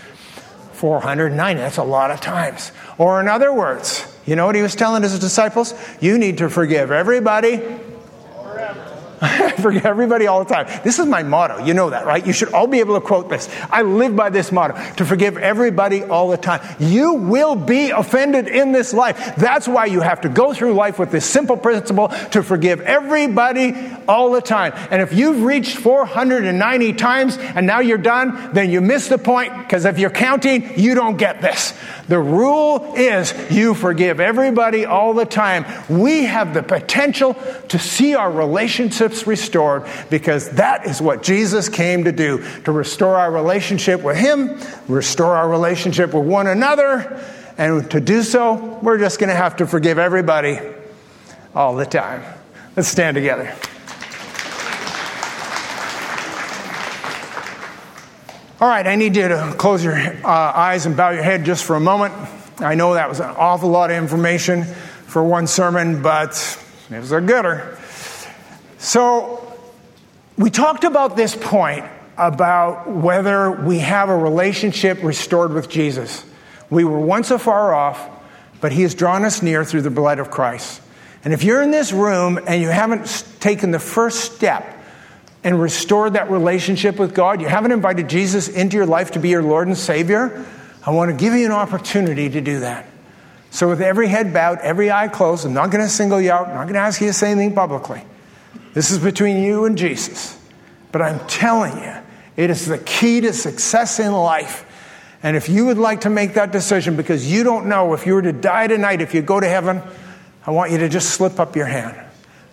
490. 0.74 1.60
That's 1.60 1.78
a 1.78 1.84
lot 1.84 2.12
of 2.12 2.22
times. 2.22 2.72
Or, 2.98 3.20
in 3.20 3.28
other 3.28 3.54
words, 3.54 4.06
you 4.26 4.36
know 4.36 4.46
what 4.46 4.56
he 4.56 4.62
was 4.62 4.76
telling 4.76 5.04
his 5.04 5.18
disciples? 5.20 5.74
You 6.02 6.18
need 6.18 6.38
to 6.40 6.50
forgive 6.50 6.92
everybody 6.92 7.62
I 9.22 9.52
forget 9.54 9.86
everybody 9.86 10.28
all 10.28 10.44
the 10.44 10.54
time. 10.54 10.68
This 10.84 11.00
is 11.00 11.08
my 11.08 11.24
motto. 11.24 11.66
You 11.66 11.74
know 11.74 11.90
that, 11.90 12.06
right? 12.06 12.26
You 12.26 12.34
should 12.34 12.54
all 12.54 12.68
be 12.68 12.80
able 12.80 13.00
to 13.00 13.02
quote 13.02 13.30
this. 13.30 13.50
I 13.72 13.82
live 13.82 14.16
by 14.16 14.30
this 14.30 14.52
motto 14.52 14.76
to 14.96 15.06
forgive 15.06 15.38
everybody 15.38 16.04
all 16.04 16.30
the 16.30 16.38
time. 16.38 16.62
You 16.80 17.14
will 17.14 17.56
be 17.56 17.90
offended 17.90 18.48
in 18.48 18.74
this 18.74 18.94
life. 18.94 19.36
That's 19.36 19.68
why 19.68 19.86
you 19.86 20.02
have 20.02 20.22
to 20.22 20.30
go 20.30 20.54
through 20.54 20.74
life 20.74 21.00
with 21.00 21.10
this 21.10 21.26
simple 21.26 21.58
principle 21.58 22.10
to 22.32 22.44
forgive 22.44 22.80
everybody 22.82 23.76
all 24.08 24.32
the 24.32 24.42
time. 24.42 24.74
And 24.92 25.02
if 25.02 25.14
you've 25.14 25.42
reached 25.42 25.78
490 25.78 26.94
times 26.94 27.38
and 27.38 27.66
now 27.66 27.80
you're 27.80 27.98
done, 27.98 28.54
then 28.54 28.70
you 28.70 28.82
miss 28.82 29.08
the 29.08 29.18
point 29.18 29.58
because 29.58 29.86
if 29.86 29.98
you're 29.98 30.12
counting, 30.12 30.80
you 30.80 30.94
don't 30.94 31.18
get 31.18 31.42
this. 31.42 31.74
The 32.08 32.20
rule 32.20 32.94
is 32.96 33.34
you 33.52 33.74
forgive 33.74 34.20
everybody 34.20 34.86
all 34.86 35.14
the 35.14 35.26
time. 35.26 35.66
We 35.90 36.24
have 36.24 36.54
the 36.54 36.64
potential 36.64 37.36
to 37.70 37.80
see 37.80 38.16
our 38.16 38.32
relationships 38.32 39.28
restored 39.28 39.86
because 40.10 40.50
that 40.52 40.86
is 40.86 41.02
what 41.02 41.22
Jesus 41.22 41.68
came 41.68 42.06
to 42.06 42.12
do 42.12 42.44
to 42.64 42.72
restore 42.72 43.18
our 43.18 43.32
relationship 43.32 44.04
with 44.04 44.18
Him, 44.18 44.58
restore 44.88 45.36
our 45.36 45.50
relationship 45.50 46.14
with 46.14 46.26
one 46.26 46.48
another. 46.48 47.22
And 47.58 47.90
to 47.92 48.00
do 48.00 48.24
so, 48.24 48.80
we're 48.82 49.00
just 49.00 49.20
going 49.20 49.30
to 49.30 49.36
have 49.36 49.58
to 49.58 49.68
forgive 49.68 49.98
everybody 49.98 50.60
all 51.54 51.76
the 51.76 51.86
time. 51.86 52.24
Let's 52.76 52.88
stand 52.88 53.16
together. 53.16 53.54
All 58.60 58.68
right, 58.68 58.88
I 58.88 58.96
need 58.96 59.16
you 59.16 59.28
to 59.28 59.54
close 59.56 59.84
your 59.84 59.96
uh, 59.96 60.28
eyes 60.28 60.88
and 60.88 60.98
bow 60.98 61.12
your 61.12 61.22
head 61.22 61.46
just 61.46 61.64
for 61.64 61.76
a 61.76 61.80
moment. 61.80 62.16
I 62.58 62.74
know 62.74 62.96
that 62.96 63.08
was 63.08 63.20
an 63.20 63.30
awful 63.38 63.70
lot 63.70 63.92
of 63.92 63.98
information 63.98 64.64
for 64.64 65.24
one 65.24 65.46
sermon, 65.46 66.02
but 66.02 66.32
it 66.90 67.00
was 67.00 67.12
a 67.12 67.22
gooder. 67.22 67.78
So, 68.80 69.56
we 70.40 70.50
talked 70.50 70.86
about 70.86 71.16
this 71.16 71.36
point 71.36 71.86
about 72.18 72.90
whether 72.90 73.52
we 73.52 73.78
have 73.78 74.10
a 74.10 74.18
relationship 74.18 75.04
restored 75.04 75.54
with 75.54 75.70
Jesus. 75.70 76.26
We 76.72 76.84
were 76.84 77.00
once 77.00 77.30
afar 77.30 77.76
off, 77.76 78.10
but 78.60 78.72
He 78.72 78.82
has 78.82 78.96
drawn 78.96 79.24
us 79.24 79.44
near 79.44 79.66
through 79.66 79.84
the 79.84 79.92
blood 79.92 80.18
of 80.18 80.32
Christ. 80.32 80.82
And 81.24 81.32
if 81.32 81.44
you're 81.44 81.62
in 81.62 81.70
this 81.70 81.94
room 81.94 82.40
and 82.48 82.60
you 82.60 82.70
haven't 82.70 83.24
taken 83.40 83.70
the 83.70 83.78
first 83.78 84.34
step 84.34 84.77
and 85.48 85.62
restored 85.62 86.12
that 86.12 86.30
relationship 86.30 87.00
with 87.00 87.16
God, 87.16 87.40
you 87.40 87.48
haven't 87.48 87.72
invited 87.72 88.10
Jesus 88.10 88.50
into 88.50 88.76
your 88.76 88.86
life 88.86 89.12
to 89.12 89.20
be 89.20 89.30
your 89.30 89.42
Lord 89.42 89.70
and 89.70 89.78
Savior, 89.78 90.46
I 90.86 90.92
want 90.92 91.10
to 91.10 91.16
give 91.16 91.34
you 91.34 91.46
an 91.46 91.54
opportunity 91.54 92.30
to 92.30 92.42
do 92.42 92.60
that. 92.60 92.86
So, 93.50 93.70
with 93.70 93.80
every 93.80 94.10
head 94.10 94.34
bowed, 94.34 94.60
every 94.60 94.92
eye 94.92 95.08
closed, 95.08 95.46
I'm 95.46 95.54
not 95.54 95.72
going 95.72 95.86
to 95.86 95.90
single 95.90 96.20
you 96.20 96.34
out, 96.34 96.50
I'm 96.50 96.56
not 96.56 96.64
going 96.64 96.74
to 96.74 96.82
ask 96.82 97.00
you 97.00 97.08
to 97.08 97.14
say 97.14 97.32
anything 97.32 97.56
publicly. 97.56 98.04
This 98.74 98.92
is 98.92 99.00
between 99.00 99.42
you 99.42 99.64
and 99.64 99.78
Jesus. 99.78 100.38
But 100.92 101.02
I'm 101.02 101.26
telling 101.28 101.78
you, 101.78 101.96
it 102.36 102.50
is 102.50 102.66
the 102.66 102.80
key 102.80 103.22
to 103.22 103.32
success 103.32 104.02
in 104.02 104.12
life. 104.12 104.66
And 105.24 105.38
if 105.38 105.48
you 105.48 105.68
would 105.68 105.78
like 105.78 106.02
to 106.02 106.10
make 106.10 106.34
that 106.34 106.52
decision 106.52 106.98
because 106.98 107.32
you 107.32 107.46
don't 107.46 107.68
know 107.68 107.94
if 107.94 108.06
you 108.06 108.16
were 108.16 108.22
to 108.22 108.34
die 108.34 108.68
tonight, 108.68 109.00
if 109.00 109.14
you 109.14 109.22
go 109.22 109.40
to 109.40 109.48
heaven, 109.48 109.82
I 110.46 110.52
want 110.52 110.74
you 110.74 110.80
to 110.80 110.90
just 110.90 111.12
slip 111.12 111.40
up 111.40 111.56
your 111.56 111.68
hand. 111.68 112.07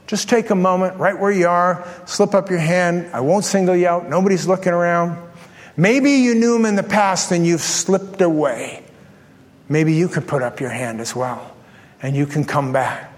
Just 0.07 0.29
take 0.29 0.51
a 0.51 0.55
moment 0.55 0.99
right 0.99 1.19
where 1.19 1.33
you 1.33 1.49
are, 1.49 1.87
slip 2.07 2.35
up 2.35 2.51
your 2.51 2.59
hand. 2.59 3.11
I 3.15 3.21
won't 3.21 3.45
single 3.45 3.75
you 3.75 3.87
out. 3.87 4.09
Nobody's 4.09 4.47
looking 4.47 4.73
around. 4.73 5.19
Maybe 5.77 6.13
you 6.13 6.35
knew 6.35 6.57
him 6.57 6.67
in 6.67 6.77
the 6.77 6.83
past 6.83 7.33
and 7.33 7.47
you've 7.47 7.63
slipped 7.63 8.21
away. 8.21 8.85
Maybe 9.69 9.95
you 9.95 10.09
could 10.09 10.29
put 10.29 10.43
up 10.43 10.61
your 10.61 10.71
hand 10.71 11.01
as 11.01 11.17
well 11.17 11.55
and 12.03 12.15
you 12.15 12.27
can 12.27 12.45
come 12.45 12.73
back. 12.73 13.13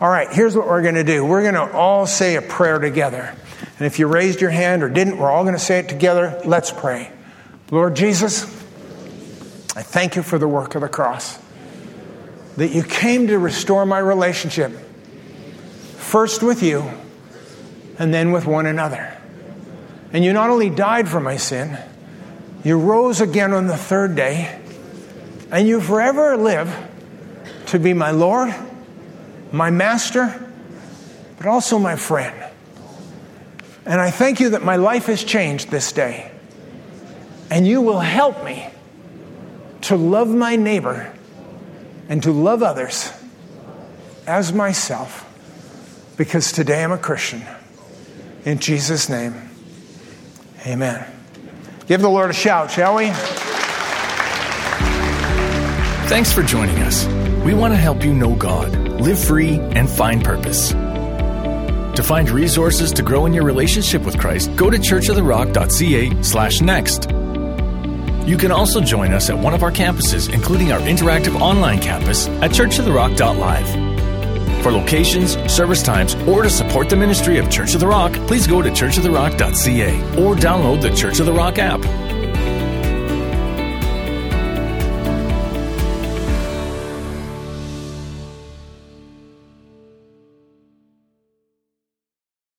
All 0.00 0.08
right, 0.08 0.32
here's 0.32 0.56
what 0.56 0.66
we're 0.66 0.82
going 0.82 0.94
to 0.94 1.04
do 1.04 1.24
we're 1.24 1.42
going 1.42 1.54
to 1.54 1.72
all 1.72 2.06
say 2.06 2.36
a 2.36 2.42
prayer 2.42 2.78
together. 2.78 3.34
And 3.78 3.86
if 3.86 3.98
you 3.98 4.06
raised 4.06 4.40
your 4.40 4.50
hand 4.50 4.82
or 4.82 4.88
didn't, 4.88 5.18
we're 5.18 5.30
all 5.30 5.42
going 5.42 5.54
to 5.54 5.60
say 5.60 5.78
it 5.80 5.88
together. 5.88 6.40
Let's 6.44 6.70
pray. 6.70 7.10
Lord 7.70 7.96
Jesus, 7.96 8.44
I 9.74 9.82
thank 9.82 10.16
you 10.16 10.22
for 10.22 10.38
the 10.38 10.48
work 10.48 10.74
of 10.74 10.82
the 10.82 10.88
cross. 10.88 11.38
That 12.56 12.68
you 12.68 12.82
came 12.82 13.28
to 13.28 13.38
restore 13.38 13.86
my 13.86 13.98
relationship 13.98 14.72
first 16.12 16.42
with 16.42 16.62
you 16.62 16.84
and 17.98 18.12
then 18.12 18.32
with 18.32 18.44
one 18.44 18.66
another. 18.66 19.16
And 20.12 20.22
you 20.22 20.34
not 20.34 20.50
only 20.50 20.68
died 20.68 21.08
for 21.08 21.20
my 21.20 21.38
sin, 21.38 21.78
you 22.62 22.78
rose 22.78 23.22
again 23.22 23.54
on 23.54 23.66
the 23.66 23.78
third 23.78 24.14
day, 24.14 24.60
and 25.50 25.66
you 25.66 25.80
forever 25.80 26.36
live 26.36 26.70
to 27.68 27.78
be 27.78 27.94
my 27.94 28.10
Lord, 28.10 28.54
my 29.52 29.70
master, 29.70 30.38
but 31.38 31.46
also 31.46 31.78
my 31.78 31.96
friend. 31.96 32.44
And 33.86 33.98
I 33.98 34.10
thank 34.10 34.38
you 34.38 34.50
that 34.50 34.62
my 34.62 34.76
life 34.76 35.06
has 35.06 35.24
changed 35.24 35.70
this 35.70 35.92
day. 35.92 36.30
And 37.50 37.66
you 37.66 37.80
will 37.80 38.00
help 38.00 38.44
me 38.44 38.68
to 39.82 39.96
love 39.96 40.28
my 40.28 40.56
neighbor 40.56 41.10
and 42.10 42.22
to 42.22 42.32
love 42.32 42.62
others 42.62 43.10
as 44.26 44.52
myself 44.52 45.26
because 46.24 46.52
today 46.52 46.84
I'm 46.84 46.92
a 46.92 46.98
Christian. 46.98 47.42
In 48.44 48.60
Jesus' 48.60 49.08
name, 49.08 49.34
amen. 50.64 51.04
Give 51.88 52.00
the 52.00 52.08
Lord 52.08 52.30
a 52.30 52.32
shout, 52.32 52.70
shall 52.70 52.94
we? 52.94 53.10
Thanks 56.08 56.32
for 56.32 56.44
joining 56.44 56.76
us. 56.78 57.06
We 57.44 57.54
want 57.54 57.72
to 57.72 57.76
help 57.76 58.04
you 58.04 58.14
know 58.14 58.36
God, 58.36 58.72
live 59.00 59.18
free, 59.18 59.58
and 59.58 59.90
find 59.90 60.22
purpose. 60.22 60.70
To 60.70 62.02
find 62.04 62.30
resources 62.30 62.92
to 62.92 63.02
grow 63.02 63.26
in 63.26 63.34
your 63.34 63.44
relationship 63.44 64.02
with 64.02 64.16
Christ, 64.16 64.54
go 64.54 64.70
to 64.70 64.78
churchoftherock.ca 64.78 66.22
slash 66.22 66.60
next. 66.60 67.10
You 68.28 68.36
can 68.36 68.52
also 68.52 68.80
join 68.80 69.12
us 69.12 69.28
at 69.28 69.36
one 69.36 69.54
of 69.54 69.64
our 69.64 69.72
campuses, 69.72 70.32
including 70.32 70.70
our 70.70 70.78
interactive 70.82 71.40
online 71.40 71.80
campus 71.80 72.28
at 72.28 72.52
churchoftherock.live. 72.52 73.91
For 74.62 74.70
locations, 74.70 75.36
service 75.52 75.82
times, 75.82 76.14
or 76.26 76.42
to 76.42 76.50
support 76.50 76.88
the 76.88 76.96
ministry 76.96 77.38
of 77.38 77.50
Church 77.50 77.74
of 77.74 77.80
the 77.80 77.86
Rock, 77.88 78.12
please 78.28 78.46
go 78.46 78.62
to 78.62 78.70
churchoftherock.ca 78.70 80.00
or 80.22 80.36
download 80.36 80.80
the 80.80 80.94
Church 80.94 81.18
of 81.18 81.26
the 81.26 81.32
Rock 81.32 81.58
app. 81.58 82.11